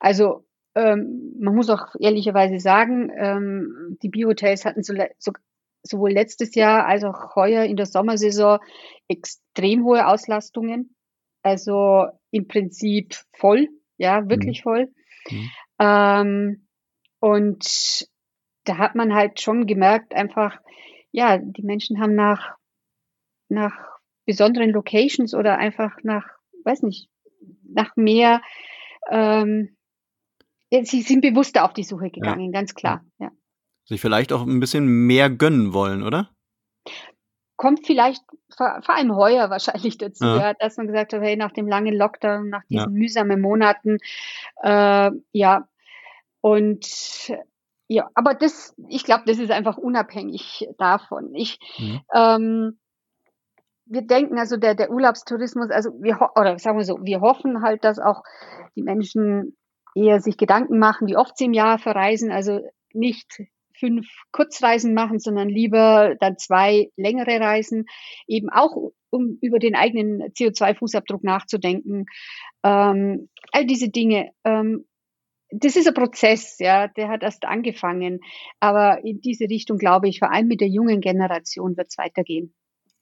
Also 0.00 0.44
ähm, 0.74 1.34
man 1.40 1.54
muss 1.54 1.70
auch 1.70 1.94
ehrlicherweise 1.98 2.60
sagen, 2.60 3.10
ähm, 3.16 3.98
die 4.02 4.08
Biohotels 4.08 4.64
hatten 4.64 4.82
so, 4.82 4.94
so, 5.18 5.32
sowohl 5.82 6.12
letztes 6.12 6.54
Jahr 6.54 6.86
als 6.86 7.04
auch 7.04 7.34
heuer 7.34 7.64
in 7.64 7.76
der 7.76 7.86
Sommersaison 7.86 8.58
extrem 9.08 9.84
hohe 9.84 10.06
Auslastungen. 10.06 10.94
Also 11.42 12.06
im 12.30 12.46
Prinzip 12.46 13.16
voll, 13.32 13.68
ja, 13.96 14.28
wirklich 14.28 14.60
mhm. 14.60 14.62
voll. 14.62 14.88
Mhm. 15.30 15.50
Ähm, 15.78 16.66
und 17.20 18.08
da 18.64 18.78
hat 18.78 18.94
man 18.94 19.14
halt 19.14 19.40
schon 19.40 19.66
gemerkt, 19.66 20.14
einfach, 20.14 20.58
ja, 21.10 21.38
die 21.38 21.62
Menschen 21.62 22.00
haben 22.00 22.14
nach, 22.14 22.56
nach 23.48 23.72
besonderen 24.26 24.70
Locations 24.70 25.34
oder 25.34 25.58
einfach 25.58 25.96
nach, 26.02 26.26
weiß 26.64 26.82
nicht, 26.82 27.08
nach 27.64 27.96
mehr, 27.96 28.42
ähm, 29.10 29.76
sie 30.70 31.02
sind 31.02 31.22
bewusster 31.22 31.64
auf 31.64 31.72
die 31.72 31.84
Suche 31.84 32.10
gegangen, 32.10 32.52
ja. 32.52 32.60
ganz 32.60 32.74
klar, 32.74 33.04
ja 33.18 33.30
sich 33.88 34.00
vielleicht 34.00 34.32
auch 34.32 34.46
ein 34.46 34.60
bisschen 34.60 34.86
mehr 34.86 35.30
gönnen 35.30 35.72
wollen, 35.72 36.02
oder? 36.02 36.30
Kommt 37.58 37.84
vielleicht 37.84 38.22
vor, 38.56 38.80
vor 38.82 38.94
allem 38.94 39.14
heuer 39.14 39.50
wahrscheinlich 39.50 39.98
dazu, 39.98 40.24
ja. 40.24 40.38
ja. 40.38 40.54
dass 40.54 40.78
man 40.78 40.86
gesagt 40.86 41.12
hat, 41.12 41.20
hey, 41.20 41.36
nach 41.36 41.52
dem 41.52 41.68
langen 41.68 41.94
Lockdown, 41.94 42.48
nach 42.48 42.64
diesen 42.70 42.94
ja. 42.94 42.98
mühsamen 42.98 43.40
Monaten, 43.40 43.98
äh, 44.62 45.10
ja, 45.32 45.68
und 46.40 46.86
ja, 47.88 48.08
aber 48.14 48.34
das, 48.34 48.74
ich 48.88 49.04
glaube, 49.04 49.24
das 49.26 49.38
ist 49.38 49.50
einfach 49.50 49.76
unabhängig 49.76 50.68
davon. 50.78 51.34
Ich, 51.34 51.58
mhm. 51.78 52.00
ähm, 52.14 52.78
wir 53.86 54.02
denken 54.02 54.38
also 54.38 54.56
der, 54.56 54.74
der 54.74 54.90
Urlaubstourismus, 54.90 55.70
also 55.70 55.90
wir 56.00 56.18
oder 56.36 56.58
sagen 56.58 56.78
wir 56.78 56.84
so, 56.84 56.98
wir 57.02 57.20
hoffen 57.20 57.62
halt, 57.62 57.84
dass 57.84 57.98
auch 57.98 58.22
die 58.76 58.82
Menschen 58.82 59.56
eher 59.94 60.20
sich 60.20 60.36
Gedanken 60.36 60.78
machen, 60.78 61.08
wie 61.08 61.16
oft 61.16 61.36
sie 61.36 61.46
im 61.46 61.54
Jahr 61.54 61.78
verreisen, 61.78 62.30
also 62.30 62.60
nicht 62.92 63.42
fünf 63.78 64.06
Kurzreisen 64.32 64.94
machen, 64.94 65.18
sondern 65.18 65.48
lieber 65.48 66.16
dann 66.20 66.38
zwei 66.38 66.90
längere 66.96 67.40
Reisen, 67.40 67.86
eben 68.26 68.48
auch 68.50 68.92
um 69.10 69.38
über 69.40 69.58
den 69.58 69.74
eigenen 69.74 70.22
CO2-Fußabdruck 70.32 71.20
nachzudenken. 71.22 72.06
Ähm, 72.64 73.28
all 73.52 73.66
diese 73.66 73.88
Dinge. 73.88 74.30
Ähm, 74.44 74.84
das 75.50 75.76
ist 75.76 75.88
ein 75.88 75.94
Prozess, 75.94 76.58
ja, 76.58 76.88
der 76.88 77.08
hat 77.08 77.22
erst 77.22 77.46
angefangen. 77.46 78.20
Aber 78.60 79.02
in 79.04 79.20
diese 79.20 79.44
Richtung 79.44 79.78
glaube 79.78 80.08
ich, 80.08 80.18
vor 80.18 80.30
allem 80.30 80.46
mit 80.46 80.60
der 80.60 80.68
jungen 80.68 81.00
Generation 81.00 81.76
wird 81.76 81.88
es 81.88 81.98
weitergehen. 81.98 82.54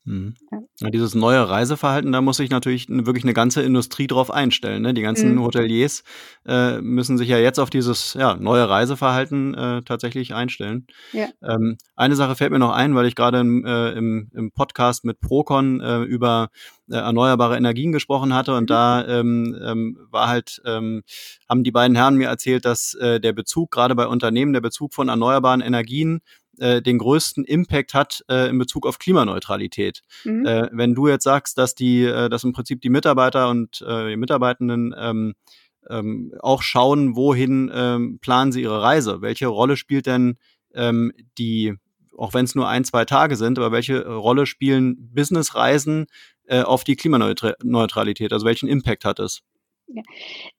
Mhm. 0.07 0.35
Ja, 0.79 0.91
dieses 0.91 1.15
neue 1.15 1.49
Reiseverhalten, 1.49 2.13
da 2.13 2.21
muss 2.21 2.37
sich 2.37 2.51
natürlich 2.51 2.89
wirklich 2.89 3.25
eine 3.25 3.35
ganze 3.35 3.63
Industrie 3.63 4.07
drauf 4.07 4.31
einstellen. 4.31 4.83
Ne? 4.83 4.95
Die 4.95 5.03
ganzen 5.03 5.35
mhm. 5.35 5.43
Hoteliers 5.43 6.05
äh, 6.47 6.81
müssen 6.81 7.19
sich 7.19 7.29
ja 7.29 7.39
jetzt 7.39 7.59
auf 7.59 7.71
dieses 7.71 8.15
ja, 8.15 8.37
neue 8.37 8.69
Reiseverhalten 8.69 9.55
äh, 9.55 9.83
tatsächlich 9.83 10.35
einstellen. 10.35 10.87
Ja. 11.13 11.27
Ähm, 11.43 11.77
eine 11.97 12.15
Sache 12.15 12.37
fällt 12.37 12.53
mir 12.53 12.61
noch 12.61 12.73
ein, 12.73 12.95
weil 12.95 13.07
ich 13.07 13.17
gerade 13.17 13.41
im, 13.41 13.65
äh, 13.65 13.93
im, 13.93 14.31
im, 14.33 14.53
Podcast 14.53 15.05
mit 15.05 15.19
Procon 15.19 15.81
äh, 15.81 16.03
über 16.03 16.51
äh, 16.89 16.97
erneuerbare 16.97 17.57
Energien 17.57 17.91
gesprochen 17.91 18.33
hatte 18.33 18.55
und 18.55 18.65
mhm. 18.65 18.67
da 18.67 19.07
ähm, 19.09 19.59
ähm, 19.61 19.99
war 20.11 20.29
halt, 20.29 20.63
ähm, 20.65 21.03
haben 21.49 21.65
die 21.65 21.73
beiden 21.73 21.97
Herren 21.97 22.15
mir 22.15 22.29
erzählt, 22.29 22.65
dass 22.65 22.95
äh, 22.95 23.19
der 23.19 23.33
Bezug, 23.33 23.73
gerade 23.73 23.97
bei 23.97 24.07
Unternehmen, 24.07 24.53
der 24.53 24.61
Bezug 24.61 24.95
von 24.95 25.09
erneuerbaren 25.09 25.63
Energien 25.63 26.21
äh, 26.59 26.83
den 26.83 26.99
größten 26.99 27.45
Impact 27.45 27.95
hat 27.95 28.25
äh, 28.29 28.49
in 28.49 28.59
Bezug 28.59 28.87
auf 28.87 28.99
Klimaneutralität. 28.99 30.03
Mhm. 30.25 30.47
Äh, 30.47 30.69
wenn 30.73 30.95
du 30.95 31.09
jetzt 31.09 31.25
sagst, 31.25 31.59
dass 31.59 31.75
die, 31.75 32.05
äh, 32.05 32.29
dass 32.29 32.45
im 32.45 32.53
Prinzip 32.53 32.81
die 32.81 32.91
Mitarbeiter 32.91 33.49
und 33.49 33.83
äh, 33.83 34.11
die 34.11 34.17
Mitarbeitenden 34.17 34.95
ähm, 34.99 35.35
ähm, 35.89 36.35
auch 36.41 36.63
schauen, 36.63 37.17
wohin 37.17 37.71
ähm, 37.73 38.19
planen 38.21 38.53
sie 38.53 38.63
ihre 38.63 38.83
Reise? 38.83 39.21
Welche 39.21 39.47
Rolle 39.47 39.77
spielt 39.77 40.07
denn 40.07 40.37
ähm, 40.75 41.13
die, 41.39 41.75
auch 42.17 42.35
wenn 42.35 42.45
es 42.45 42.55
nur 42.55 42.69
ein, 42.69 42.85
zwei 42.85 43.05
Tage 43.05 43.37
sind, 43.37 43.59
aber 43.59 43.73
welche 43.73 44.07
Rolle 44.07 44.47
spielen 44.47 45.13
Businessreisen 45.15 46.07
äh, 46.47 46.63
auf 46.63 46.85
die 46.85 46.97
Klimaneutralität? 46.97 48.33
Also 48.33 48.47
welchen 48.47 48.69
Impact 48.69 49.05
hat 49.05 49.21
es? 49.21 49.43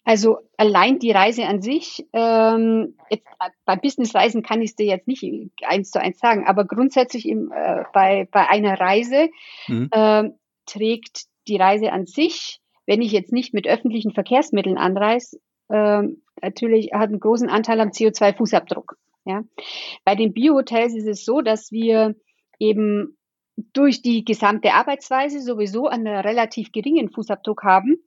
Also 0.03 0.37
allein 0.57 0.99
die 0.99 1.11
Reise 1.11 1.45
an 1.45 1.61
sich, 1.61 2.05
ähm, 2.13 2.95
jetzt, 3.09 3.27
bei 3.65 3.75
Businessreisen 3.75 4.41
kann 4.41 4.61
ich 4.61 4.71
es 4.71 4.75
dir 4.75 4.85
jetzt 4.85 5.07
nicht 5.07 5.23
eins 5.63 5.91
zu 5.91 5.99
eins 5.99 6.19
sagen, 6.19 6.47
aber 6.47 6.65
grundsätzlich 6.65 7.27
im, 7.27 7.51
äh, 7.51 7.83
bei, 7.93 8.27
bei 8.31 8.49
einer 8.49 8.79
Reise 8.79 9.29
mhm. 9.67 9.89
äh, 9.91 10.29
trägt 10.65 11.25
die 11.47 11.57
Reise 11.57 11.91
an 11.91 12.05
sich, 12.05 12.59
wenn 12.85 13.01
ich 13.01 13.11
jetzt 13.11 13.33
nicht 13.33 13.53
mit 13.53 13.67
öffentlichen 13.67 14.11
Verkehrsmitteln 14.11 14.77
anreise, 14.77 15.39
äh, 15.69 16.03
natürlich 16.41 16.91
hat 16.93 17.09
einen 17.09 17.19
großen 17.19 17.49
Anteil 17.49 17.79
am 17.81 17.89
CO2-Fußabdruck. 17.89 18.93
Ja. 19.25 19.43
Bei 20.05 20.15
den 20.15 20.33
Biohotels 20.33 20.95
ist 20.95 21.07
es 21.07 21.25
so, 21.25 21.41
dass 21.41 21.71
wir 21.71 22.15
eben 22.59 23.17
durch 23.73 24.01
die 24.01 24.23
gesamte 24.23 24.73
Arbeitsweise 24.73 25.41
sowieso 25.41 25.87
einen 25.87 26.07
relativ 26.07 26.71
geringen 26.71 27.09
Fußabdruck 27.09 27.63
haben 27.63 27.97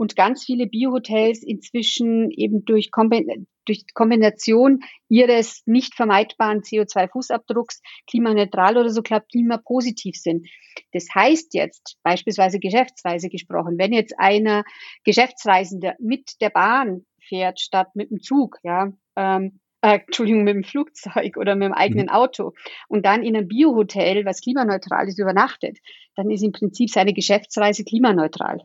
und 0.00 0.16
ganz 0.16 0.46
viele 0.46 0.66
Biohotels 0.66 1.42
inzwischen 1.42 2.30
eben 2.30 2.64
durch, 2.64 2.90
Kombin 2.90 3.46
durch 3.66 3.84
Kombination 3.92 4.80
ihres 5.10 5.62
nicht 5.66 5.94
vermeidbaren 5.94 6.62
CO2-Fußabdrucks 6.62 7.82
klimaneutral 8.08 8.78
oder 8.78 8.88
so 8.88 9.02
klimapositiv 9.02 10.16
sind. 10.16 10.48
Das 10.92 11.06
heißt 11.14 11.52
jetzt 11.52 11.98
beispielsweise 12.02 12.60
Geschäftsreise 12.60 13.28
gesprochen, 13.28 13.76
wenn 13.76 13.92
jetzt 13.92 14.14
einer 14.18 14.64
Geschäftsreisender 15.04 15.96
mit 15.98 16.40
der 16.40 16.48
Bahn 16.48 17.04
fährt 17.20 17.60
statt 17.60 17.88
mit 17.94 18.10
dem 18.10 18.22
Zug, 18.22 18.56
ja, 18.62 18.90
ähm, 19.16 19.60
äh, 19.82 19.98
Entschuldigung, 19.98 20.44
mit 20.44 20.54
dem 20.54 20.64
Flugzeug 20.64 21.36
oder 21.36 21.56
mit 21.56 21.66
dem 21.66 21.74
eigenen 21.74 22.06
mhm. 22.06 22.12
Auto 22.12 22.52
und 22.88 23.04
dann 23.04 23.22
in 23.22 23.36
einem 23.36 23.48
Biohotel, 23.48 24.24
was 24.24 24.40
klimaneutral 24.40 25.08
ist, 25.08 25.18
übernachtet, 25.18 25.76
dann 26.16 26.30
ist 26.30 26.42
im 26.42 26.52
Prinzip 26.52 26.88
seine 26.88 27.12
Geschäftsreise 27.12 27.84
klimaneutral. 27.84 28.62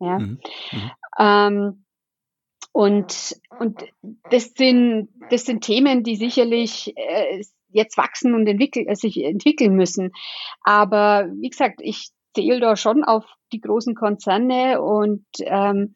Ja. 0.00 0.18
Mhm. 0.18 0.40
Mhm. 0.72 0.90
Ähm, 1.18 1.84
und, 2.72 3.36
und 3.60 3.84
das 4.30 4.52
sind, 4.54 5.08
das 5.30 5.44
sind 5.44 5.62
Themen, 5.62 6.02
die 6.02 6.16
sicherlich 6.16 6.92
äh, 6.96 7.42
jetzt 7.68 7.96
wachsen 7.96 8.34
und 8.34 8.46
entwickeln, 8.46 8.88
äh, 8.88 8.96
sich 8.96 9.22
entwickeln 9.22 9.76
müssen. 9.76 10.10
Aber 10.62 11.28
wie 11.36 11.50
gesagt, 11.50 11.80
ich 11.82 12.10
zähle 12.34 12.60
da 12.60 12.76
schon 12.76 13.04
auf 13.04 13.24
die 13.52 13.60
großen 13.60 13.94
Konzerne 13.94 14.82
und 14.82 15.24
ähm, 15.40 15.94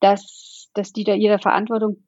dass, 0.00 0.68
dass 0.74 0.92
die 0.92 1.04
da 1.04 1.14
ihrer 1.14 1.38
Verantwortung 1.38 2.04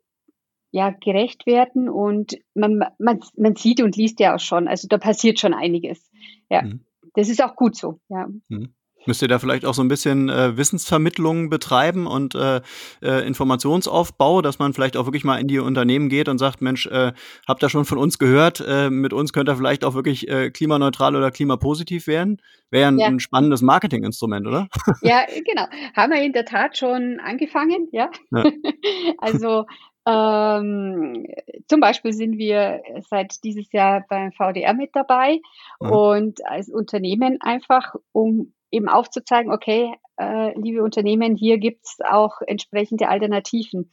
ja 0.71 0.91
gerecht 0.91 1.47
werden 1.47 1.89
und 1.89 2.39
man, 2.55 2.79
man, 2.99 3.21
man 3.37 3.57
sieht 3.57 3.83
und 3.83 3.97
liest 3.97 4.21
ja 4.21 4.35
auch 4.35 4.41
schon, 4.41 4.69
also 4.69 4.87
da 4.87 4.99
passiert 4.99 5.41
schon 5.41 5.55
einiges. 5.55 6.11
Ja, 6.49 6.63
mhm. 6.63 6.85
das 7.15 7.29
ist 7.29 7.43
auch 7.43 7.57
gut 7.57 7.77
so. 7.77 8.01
Ja. 8.09 8.29
Mhm. 8.49 8.75
Müsst 9.07 9.23
ihr 9.23 9.29
da 9.29 9.39
vielleicht 9.39 9.65
auch 9.65 9.73
so 9.73 9.83
ein 9.83 9.89
bisschen 9.89 10.29
äh, 10.29 10.57
Wissensvermittlung 10.57 11.49
betreiben 11.49 12.07
und 12.07 12.35
äh, 12.35 12.61
äh, 13.03 13.27
Informationsaufbau, 13.27 14.43
dass 14.43 14.59
man 14.59 14.75
vielleicht 14.75 14.97
auch 14.97 15.07
wirklich 15.07 15.25
mal 15.25 15.41
in 15.41 15.49
die 15.49 15.59
Unternehmen 15.59 16.11
geht 16.11 16.29
und 16.29 16.39
sagt, 16.39 16.61
Mensch, 16.61 16.87
äh, 16.87 17.13
habt 17.49 17.63
ihr 17.63 17.71
schon 17.71 17.87
von 17.87 17.97
uns 17.97 18.19
gehört, 18.19 18.63
äh, 18.67 18.91
mit 18.91 19.13
uns 19.13 19.33
könnt 19.33 19.49
ihr 19.49 19.57
vielleicht 19.57 19.85
auch 19.85 19.95
wirklich 19.95 20.29
äh, 20.29 20.51
klimaneutral 20.51 21.17
oder 21.17 21.31
klimapositiv 21.31 22.07
werden? 22.07 22.43
Wäre 22.71 22.89
ein, 22.89 22.99
ja. 22.99 23.07
ein 23.07 23.21
spannendes 23.21 23.63
Marketinginstrument, 23.63 24.47
oder? 24.47 24.69
Ja, 25.03 25.25
genau. 25.47 25.67
Haben 25.97 26.13
wir 26.13 26.23
in 26.23 26.33
der 26.33 26.45
Tat 26.45 26.77
schon 26.77 27.21
angefangen, 27.21 27.89
ja. 27.93 28.11
ja. 28.31 28.45
also 29.19 29.65
ähm, 30.07 31.27
zum 31.69 31.81
Beispiel 31.81 32.13
sind 32.13 32.39
wir 32.39 32.83
seit 33.09 33.43
dieses 33.45 33.71
Jahr 33.73 34.05
beim 34.09 34.33
VDR 34.33 34.75
mit 34.75 34.91
dabei 34.95 35.41
mhm. 35.81 35.91
und 35.91 36.47
als 36.47 36.69
Unternehmen 36.69 37.39
einfach, 37.41 37.95
um 38.13 38.53
eben 38.71 38.89
aufzuzeigen, 38.89 39.53
okay, 39.53 39.95
äh, 40.17 40.59
liebe 40.59 40.83
Unternehmen, 40.83 41.37
hier 41.37 41.59
gibt's 41.59 41.99
auch 42.07 42.41
entsprechende 42.47 43.09
Alternativen. 43.09 43.93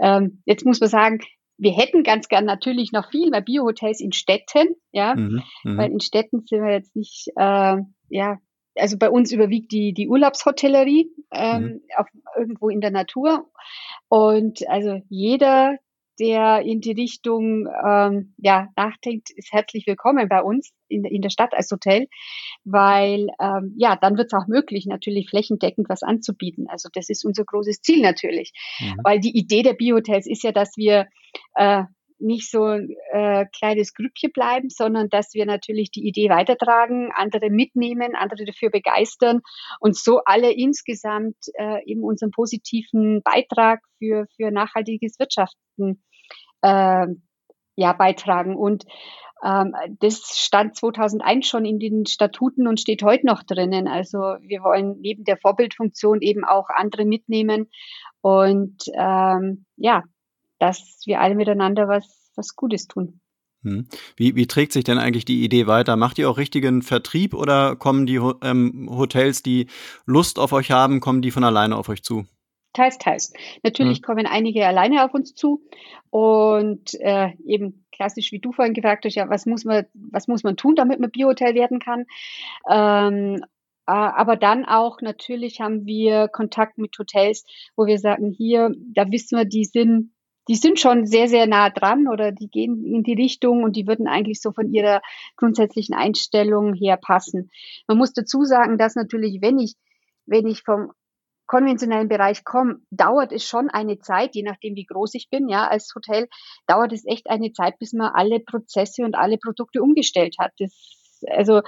Ähm, 0.00 0.42
jetzt 0.44 0.64
muss 0.64 0.80
man 0.80 0.88
sagen, 0.88 1.20
wir 1.58 1.72
hätten 1.72 2.02
ganz 2.02 2.28
gern 2.28 2.44
natürlich 2.44 2.92
noch 2.92 3.10
viel 3.10 3.30
mehr 3.30 3.40
Biohotels 3.40 4.00
in 4.00 4.12
Städten, 4.12 4.74
ja, 4.90 5.14
mhm, 5.14 5.42
mhm, 5.64 5.78
weil 5.78 5.90
in 5.92 6.00
Städten 6.00 6.44
sind 6.46 6.62
wir 6.62 6.72
jetzt 6.72 6.96
nicht, 6.96 7.28
äh, 7.36 7.76
ja, 8.08 8.38
also 8.76 8.98
bei 8.98 9.10
uns 9.10 9.32
überwiegt 9.32 9.70
die, 9.72 9.92
die 9.92 10.08
Urlaubshotellerie 10.08 11.10
ähm, 11.30 11.62
mhm. 11.62 11.80
auf, 11.96 12.06
irgendwo 12.36 12.68
in 12.68 12.80
der 12.80 12.90
Natur. 12.90 13.50
Und 14.08 14.66
also 14.68 15.00
jeder, 15.08 15.76
der 16.18 16.62
in 16.62 16.80
die 16.80 16.92
Richtung 16.92 17.66
ähm, 17.84 18.34
ja, 18.38 18.68
nachdenkt, 18.76 19.30
ist 19.34 19.52
herzlich 19.52 19.86
willkommen 19.86 20.28
bei 20.28 20.42
uns 20.42 20.72
in, 20.88 21.04
in 21.04 21.22
der 21.22 21.30
Stadt 21.30 21.54
als 21.54 21.70
Hotel, 21.70 22.08
weil 22.64 23.28
ähm, 23.40 23.74
ja, 23.76 23.96
dann 23.96 24.16
wird 24.16 24.32
es 24.32 24.38
auch 24.38 24.46
möglich, 24.46 24.86
natürlich 24.86 25.28
flächendeckend 25.30 25.88
was 25.88 26.02
anzubieten. 26.02 26.66
Also 26.68 26.88
das 26.92 27.08
ist 27.08 27.24
unser 27.24 27.44
großes 27.44 27.80
Ziel 27.80 28.02
natürlich. 28.02 28.52
Mhm. 28.80 29.00
Weil 29.02 29.20
die 29.20 29.36
Idee 29.36 29.62
der 29.62 29.74
Biohotels 29.74 30.26
ist 30.26 30.42
ja, 30.42 30.52
dass 30.52 30.76
wir 30.76 31.06
äh, 31.54 31.84
nicht 32.22 32.50
so 32.50 32.64
ein 32.64 32.94
äh, 33.12 33.46
kleines 33.56 33.94
Grüppchen 33.94 34.32
bleiben, 34.32 34.68
sondern 34.70 35.08
dass 35.08 35.34
wir 35.34 35.46
natürlich 35.46 35.90
die 35.90 36.06
Idee 36.06 36.28
weitertragen, 36.30 37.10
andere 37.14 37.50
mitnehmen, 37.50 38.14
andere 38.14 38.44
dafür 38.44 38.70
begeistern 38.70 39.40
und 39.80 39.96
so 39.96 40.20
alle 40.24 40.52
insgesamt 40.52 41.36
äh, 41.54 41.84
eben 41.84 42.02
unseren 42.02 42.30
positiven 42.30 43.22
Beitrag 43.22 43.80
für, 43.98 44.26
für 44.36 44.50
nachhaltiges 44.50 45.18
Wirtschaften 45.18 46.02
äh, 46.62 47.06
ja, 47.76 47.92
beitragen. 47.92 48.56
Und 48.56 48.84
ähm, 49.44 49.74
das 49.98 50.38
stand 50.38 50.76
2001 50.76 51.46
schon 51.46 51.64
in 51.64 51.78
den 51.78 52.06
Statuten 52.06 52.68
und 52.68 52.80
steht 52.80 53.02
heute 53.02 53.26
noch 53.26 53.42
drinnen. 53.42 53.88
Also 53.88 54.18
wir 54.18 54.62
wollen 54.62 55.00
neben 55.00 55.24
der 55.24 55.36
Vorbildfunktion 55.36 56.20
eben 56.20 56.44
auch 56.44 56.68
andere 56.68 57.04
mitnehmen 57.04 57.68
und 58.20 58.84
ähm, 58.96 59.66
ja, 59.76 60.04
dass 60.62 61.02
wir 61.06 61.20
alle 61.20 61.34
miteinander 61.34 61.88
was, 61.88 62.30
was 62.36 62.54
Gutes 62.54 62.86
tun. 62.86 63.20
Hm. 63.64 63.88
Wie, 64.14 64.36
wie 64.36 64.46
trägt 64.46 64.72
sich 64.72 64.84
denn 64.84 64.98
eigentlich 64.98 65.24
die 65.24 65.42
Idee 65.42 65.66
weiter? 65.66 65.96
Macht 65.96 66.18
ihr 66.18 66.30
auch 66.30 66.38
richtigen 66.38 66.82
Vertrieb 66.82 67.34
oder 67.34 67.74
kommen 67.74 68.06
die 68.06 68.20
ähm, 68.42 68.88
Hotels, 68.88 69.42
die 69.42 69.66
Lust 70.06 70.38
auf 70.38 70.52
euch 70.52 70.70
haben, 70.70 71.00
kommen 71.00 71.20
die 71.20 71.32
von 71.32 71.42
alleine 71.42 71.76
auf 71.76 71.88
euch 71.88 72.04
zu? 72.04 72.26
Teils, 72.74 72.98
teils. 72.98 73.32
Natürlich 73.64 74.00
mhm. 74.00 74.04
kommen 74.04 74.26
einige 74.26 74.64
alleine 74.64 75.04
auf 75.04 75.14
uns 75.14 75.34
zu 75.34 75.64
und 76.10 76.94
äh, 77.00 77.30
eben 77.44 77.84
klassisch, 77.90 78.30
wie 78.30 78.38
du 78.38 78.52
vorhin 78.52 78.72
gefragt 78.72 79.04
hast, 79.04 79.16
ja, 79.16 79.28
was 79.28 79.46
muss 79.46 79.64
man, 79.64 79.86
was 79.94 80.28
muss 80.28 80.44
man 80.44 80.56
tun, 80.56 80.76
damit 80.76 81.00
man 81.00 81.10
Biohotel 81.10 81.54
werden 81.54 81.80
kann? 81.80 82.04
Ähm, 82.70 83.44
aber 83.84 84.36
dann 84.36 84.64
auch 84.64 85.00
natürlich 85.00 85.60
haben 85.60 85.86
wir 85.86 86.28
Kontakt 86.28 86.78
mit 86.78 86.96
Hotels, 86.96 87.44
wo 87.76 87.86
wir 87.86 87.98
sagen, 87.98 88.30
hier, 88.30 88.72
da 88.94 89.10
wissen 89.10 89.36
wir, 89.36 89.44
die 89.44 89.64
sind, 89.64 90.12
die 90.48 90.56
sind 90.56 90.80
schon 90.80 91.06
sehr, 91.06 91.28
sehr 91.28 91.46
nah 91.46 91.70
dran 91.70 92.08
oder 92.08 92.32
die 92.32 92.48
gehen 92.48 92.84
in 92.84 93.02
die 93.02 93.14
Richtung 93.14 93.62
und 93.62 93.76
die 93.76 93.86
würden 93.86 94.08
eigentlich 94.08 94.40
so 94.40 94.52
von 94.52 94.72
ihrer 94.72 95.00
grundsätzlichen 95.36 95.94
Einstellung 95.94 96.74
her 96.74 96.96
passen. 96.96 97.50
Man 97.86 97.98
muss 97.98 98.12
dazu 98.12 98.44
sagen, 98.44 98.78
dass 98.78 98.94
natürlich, 98.94 99.40
wenn 99.40 99.58
ich, 99.58 99.74
wenn 100.26 100.46
ich 100.46 100.62
vom 100.62 100.92
konventionellen 101.46 102.08
Bereich 102.08 102.44
komme, 102.44 102.80
dauert 102.90 103.30
es 103.30 103.44
schon 103.46 103.68
eine 103.68 103.98
Zeit, 103.98 104.34
je 104.34 104.42
nachdem 104.42 104.74
wie 104.74 104.86
groß 104.86 105.14
ich 105.14 105.28
bin, 105.28 105.48
ja, 105.48 105.68
als 105.68 105.92
Hotel, 105.94 106.28
dauert 106.66 106.92
es 106.92 107.04
echt 107.06 107.28
eine 107.28 107.52
Zeit, 107.52 107.78
bis 107.78 107.92
man 107.92 108.10
alle 108.14 108.40
Prozesse 108.40 109.04
und 109.04 109.14
alle 109.14 109.38
Produkte 109.38 109.82
umgestellt 109.82 110.36
hat. 110.38 110.52
Das, 110.58 111.20
also, 111.26 111.60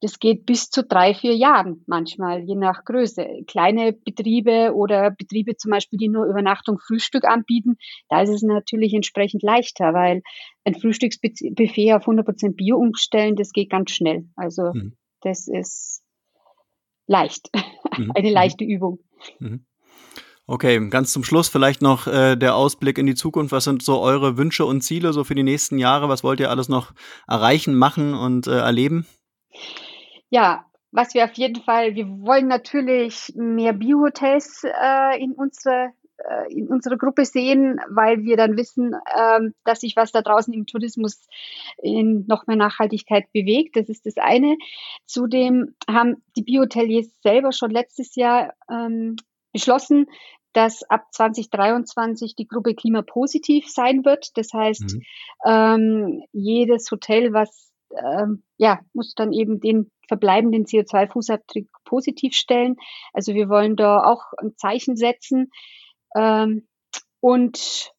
das 0.00 0.18
geht 0.18 0.46
bis 0.46 0.70
zu 0.70 0.84
drei, 0.84 1.12
vier 1.14 1.34
Jahren 1.34 1.82
manchmal, 1.86 2.42
je 2.44 2.54
nach 2.54 2.84
Größe. 2.84 3.26
Kleine 3.46 3.92
Betriebe 3.92 4.72
oder 4.74 5.10
Betriebe 5.10 5.56
zum 5.56 5.70
Beispiel, 5.70 5.98
die 5.98 6.08
nur 6.08 6.26
Übernachtung, 6.26 6.78
Frühstück 6.78 7.24
anbieten, 7.24 7.76
da 8.08 8.22
ist 8.22 8.30
es 8.30 8.42
natürlich 8.42 8.94
entsprechend 8.94 9.42
leichter, 9.42 9.94
weil 9.94 10.22
ein 10.64 10.74
Frühstücksbuffet 10.74 11.94
auf 11.94 12.06
100% 12.06 12.54
Bio 12.54 12.76
umstellen, 12.76 13.34
das 13.34 13.50
geht 13.50 13.70
ganz 13.70 13.90
schnell. 13.90 14.28
Also 14.36 14.72
mhm. 14.72 14.96
das 15.20 15.48
ist 15.48 16.02
leicht, 17.06 17.50
mhm. 17.98 18.12
eine 18.14 18.30
leichte 18.30 18.64
Übung. 18.64 19.00
Mhm. 19.40 19.64
Okay, 20.46 20.88
ganz 20.88 21.12
zum 21.12 21.24
Schluss 21.24 21.48
vielleicht 21.48 21.82
noch 21.82 22.06
äh, 22.06 22.34
der 22.34 22.54
Ausblick 22.54 22.96
in 22.96 23.04
die 23.04 23.14
Zukunft. 23.14 23.52
Was 23.52 23.64
sind 23.64 23.82
so 23.82 24.00
eure 24.00 24.38
Wünsche 24.38 24.64
und 24.64 24.80
Ziele 24.80 25.12
so 25.12 25.22
für 25.24 25.34
die 25.34 25.42
nächsten 25.42 25.76
Jahre? 25.76 26.08
Was 26.08 26.24
wollt 26.24 26.40
ihr 26.40 26.50
alles 26.50 26.70
noch 26.70 26.94
erreichen, 27.26 27.74
machen 27.74 28.14
und 28.14 28.46
äh, 28.46 28.58
erleben? 28.58 29.06
Ja, 30.30 30.64
was 30.90 31.14
wir 31.14 31.24
auf 31.24 31.34
jeden 31.34 31.62
Fall, 31.62 31.94
wir 31.94 32.06
wollen 32.06 32.48
natürlich 32.48 33.32
mehr 33.36 33.72
Biohotels 33.72 34.64
äh, 34.64 35.22
in 35.22 35.32
unsere 35.32 35.92
äh, 36.18 36.52
in 36.52 36.66
unserer 36.68 36.96
Gruppe 36.96 37.24
sehen, 37.24 37.80
weil 37.88 38.24
wir 38.24 38.36
dann 38.36 38.56
wissen, 38.56 38.94
ähm, 39.16 39.54
dass 39.64 39.80
sich 39.80 39.94
was 39.94 40.10
da 40.10 40.20
draußen 40.20 40.52
im 40.52 40.66
Tourismus 40.66 41.26
in 41.80 42.26
noch 42.26 42.46
mehr 42.46 42.56
Nachhaltigkeit 42.56 43.30
bewegt. 43.32 43.76
Das 43.76 43.88
ist 43.88 44.04
das 44.04 44.16
eine. 44.16 44.56
Zudem 45.06 45.76
haben 45.88 46.22
die 46.36 46.42
Biohoteliers 46.42 47.08
selber 47.22 47.52
schon 47.52 47.70
letztes 47.70 48.16
Jahr 48.16 48.52
ähm, 48.68 49.16
beschlossen, 49.52 50.06
dass 50.54 50.82
ab 50.90 51.06
2023 51.12 52.34
die 52.34 52.48
Gruppe 52.48 52.74
klimapositiv 52.74 53.68
sein 53.68 54.04
wird. 54.04 54.36
Das 54.36 54.52
heißt, 54.52 54.96
mhm. 54.96 55.02
ähm, 55.46 56.22
jedes 56.32 56.90
Hotel, 56.90 57.32
was 57.32 57.67
ähm, 57.96 58.42
ja, 58.56 58.80
muss 58.92 59.14
dann 59.14 59.32
eben 59.32 59.60
den 59.60 59.90
verbleibenden 60.08 60.64
CO2-Fußabdruck 60.64 61.66
positiv 61.84 62.34
stellen. 62.34 62.76
Also 63.12 63.34
wir 63.34 63.48
wollen 63.48 63.76
da 63.76 64.02
auch 64.04 64.24
ein 64.38 64.56
Zeichen 64.56 64.96
setzen. 64.96 65.50
Ähm, 66.16 66.66
und 67.20 67.92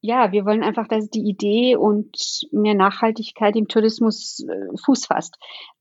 ja, 0.00 0.32
wir 0.32 0.46
wollen 0.46 0.62
einfach, 0.62 0.88
dass 0.88 1.10
die 1.10 1.28
Idee 1.28 1.76
und 1.76 2.16
mehr 2.52 2.74
Nachhaltigkeit 2.74 3.54
im 3.56 3.68
Tourismus 3.68 4.40
äh, 4.48 4.76
Fuß 4.84 5.06
fasst. 5.06 5.36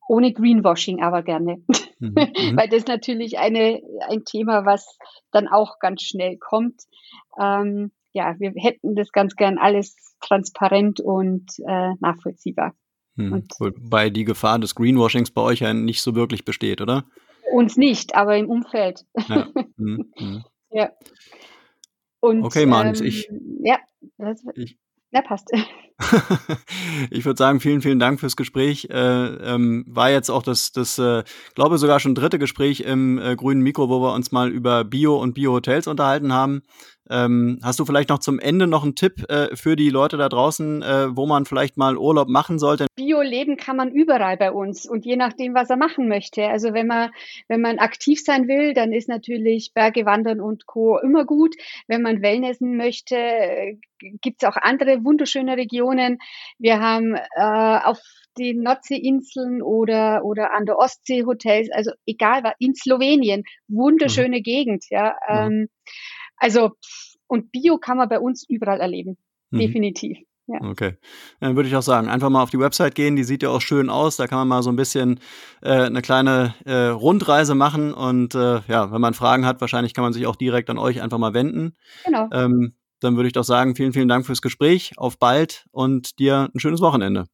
Ohne 0.07 0.34
Greenwashing 0.34 1.01
aber 1.01 1.24
gerne. 1.24 1.64
Mhm. 2.01 2.14
mhm. 2.16 2.55
Weil 2.55 2.70
das 2.70 2.88
natürlich 2.88 3.39
eine, 3.39 3.82
ein 4.07 4.24
Thema, 4.24 4.66
was 4.66 4.97
dann 5.32 5.49
auch 5.49 5.80
ganz 5.80 6.01
schnell 6.01 6.38
kommt. 6.38 6.84
Ähm, 7.38 7.91
ja, 8.14 8.39
wir 8.39 8.53
hätten 8.55 8.95
das 8.95 9.12
ganz 9.12 9.36
gern 9.36 9.57
alles 9.57 10.16
transparent 10.22 11.01
und 11.01 11.51
äh, 11.68 11.95
nachvollziehbar. 11.99 12.74
Und 13.20 13.54
Wobei 13.60 14.10
die 14.10 14.26
Gefahr 14.26 14.60
des 14.60 14.76
Greenwashings 14.76 15.32
bei 15.32 15.42
euch 15.42 15.60
ja 15.60 15.74
nicht 15.74 16.02
so 16.02 16.16
wirklich 16.16 16.46
besteht, 16.46 16.82
oder? 16.82 17.06
Uns 17.52 17.78
nicht, 17.78 18.16
aber 18.16 18.38
im 18.38 18.50
Umfeld. 18.50 19.06
Ja. 19.28 19.48
Mhm. 19.78 20.12
mhm. 20.20 20.44
ja. 20.72 20.92
Und, 22.22 22.44
okay, 22.44 22.66
Mann, 22.66 22.96
ähm, 22.96 23.06
ich. 23.06 23.30
Ja, 23.64 23.80
das, 24.18 24.44
ich, 24.56 24.78
ja, 25.12 25.22
passt. 25.22 25.50
ich 27.10 27.26
würde 27.26 27.38
sagen, 27.38 27.60
vielen, 27.60 27.82
vielen 27.82 28.00
Dank 28.00 28.20
fürs 28.20 28.36
Gespräch. 28.36 28.88
Äh, 28.90 28.96
ähm, 28.96 29.84
war 29.88 30.10
jetzt 30.10 30.30
auch 30.30 30.44
das, 30.44 30.72
das 30.72 30.98
äh, 30.98 31.24
glaube 31.56 31.78
sogar 31.78 32.00
schon 32.00 32.16
dritte 32.16 32.40
Gespräch 32.40 32.82
im 32.82 33.20
äh, 33.20 33.36
grünen 33.36 33.62
Mikro, 33.62 33.90
wo 33.90 34.02
wir 34.02 34.14
uns 34.14 34.32
mal 34.32 34.50
über 34.50 34.84
Bio 34.84 35.18
und 35.18 35.34
Bio-Hotels 35.34 35.88
unterhalten 35.88 36.34
haben. 36.34 36.62
Ähm, 37.10 37.60
hast 37.64 37.80
du 37.80 37.86
vielleicht 37.86 38.10
noch 38.10 38.20
zum 38.20 38.39
Ende 38.39 38.68
noch 38.68 38.84
einen 38.84 38.95
Tipp 38.95 39.26
äh, 39.30 39.55
für 39.55 39.76
die 39.76 39.89
Leute 39.89 40.18
da 40.18 40.30
draußen, 40.30 40.82
äh, 40.82 41.16
wo 41.16 41.26
man 41.26 41.45
vielleicht 41.45 41.78
mal 41.78 41.97
Urlaub 41.97 42.30
machen 42.30 42.60
sollte? 42.60 42.88
Bio-Leben 42.95 43.57
kann 43.57 43.76
man 43.76 43.91
überall 43.91 44.38
bei 44.38 44.51
uns 44.51 44.88
und 44.88 45.05
je 45.05 45.16
nachdem, 45.16 45.55
was 45.55 45.70
er 45.70 45.78
machen 45.78 46.07
möchte. 46.07 46.47
Also 46.47 46.74
wenn 46.74 46.88
man, 46.88 47.12
wenn 47.47 47.62
man 47.62 47.80
aktiv 47.80 48.22
sein 48.24 48.47
will, 48.47 48.74
dann 48.74 48.93
ist 48.93 49.10
natürlich 49.10 49.72
Berge 49.74 50.05
wandern 50.05 50.39
und 50.39 50.66
Co. 50.66 50.99
immer 50.99 51.26
gut. 51.26 51.55
Wenn 51.88 52.01
man 52.01 52.22
Wellnessen 52.22 52.78
möchte, 52.78 53.16
gibt 54.22 54.43
es 54.43 54.47
auch 54.47 54.55
andere 54.55 55.03
wunderschöne 55.03 55.57
Regionen. 55.57 56.20
Wir 56.57 56.80
haben 56.80 57.16
äh, 57.16 57.80
auf 57.84 57.99
den 58.38 58.62
Nordseeinseln 58.62 59.62
oder, 59.62 60.24
oder 60.24 60.53
an 60.53 60.66
der 60.66 60.78
Ostsee 60.78 61.26
Hotels, 61.26 61.70
also 61.74 61.91
egal 62.05 62.43
was, 62.43 62.53
in 62.60 62.74
Slowenien, 62.76 63.43
wunderschöne 63.68 64.38
mhm. 64.38 64.43
Gegend, 64.43 64.86
ja. 64.89 65.16
Ähm, 65.28 65.68
also, 66.40 66.72
und 67.28 67.52
Bio 67.52 67.78
kann 67.78 67.98
man 67.98 68.10
bei 68.10 68.20
uns 68.20 68.46
überall 68.48 68.80
erleben. 68.80 69.18
Mhm. 69.52 69.60
Definitiv. 69.60 70.18
Ja. 70.48 70.68
Okay. 70.68 70.98
Dann 71.40 71.56
würde 71.56 71.70
ich 71.70 71.76
auch 71.76 71.84
sagen, 71.84 72.08
einfach 72.08 72.30
mal 72.30 72.42
auf 72.42 72.50
die 72.50 72.60
Website 72.60 72.96
gehen, 72.96 73.16
die 73.16 73.24
sieht 73.24 73.44
ja 73.44 73.50
auch 73.50 73.62
schön 73.62 73.90
aus. 73.90 74.18
Da 74.18 74.26
kann 74.26 74.40
man 74.40 74.48
mal 74.48 74.64
so 74.64 74.72
ein 74.72 74.76
bisschen 74.76 75.20
äh, 75.62 75.84
eine 75.84 76.02
kleine 76.02 76.56
äh, 76.66 76.88
Rundreise 76.88 77.54
machen. 77.54 77.94
Und 77.94 78.34
äh, 78.34 78.62
ja, 78.68 78.92
wenn 78.92 79.00
man 79.00 79.14
Fragen 79.14 79.46
hat, 79.46 79.62
wahrscheinlich 79.62 79.94
kann 79.94 80.04
man 80.04 80.14
sich 80.14 80.26
auch 80.26 80.36
direkt 80.36 80.72
an 80.72 80.80
euch 80.80 81.04
einfach 81.04 81.20
mal 81.20 81.36
wenden. 81.36 81.76
Genau. 82.04 82.30
Ähm, 82.34 82.74
dann 83.00 83.16
würde 83.16 83.28
ich 83.28 83.34
doch 83.34 83.44
sagen, 83.44 83.76
vielen, 83.76 83.94
vielen 83.94 84.08
Dank 84.08 84.26
fürs 84.26 84.42
Gespräch. 84.42 84.94
Auf 84.98 85.20
bald 85.20 85.68
und 85.72 86.18
dir 86.18 86.50
ein 86.54 86.60
schönes 86.60 86.82
Wochenende. 86.82 87.26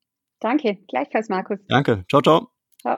Danke, 0.42 0.78
gleichfalls, 0.90 1.30
Markus. 1.30 1.60
Danke. 1.70 2.04
Ciao, 2.10 2.22
ciao. 2.22 2.50
Ciao. 2.82 2.98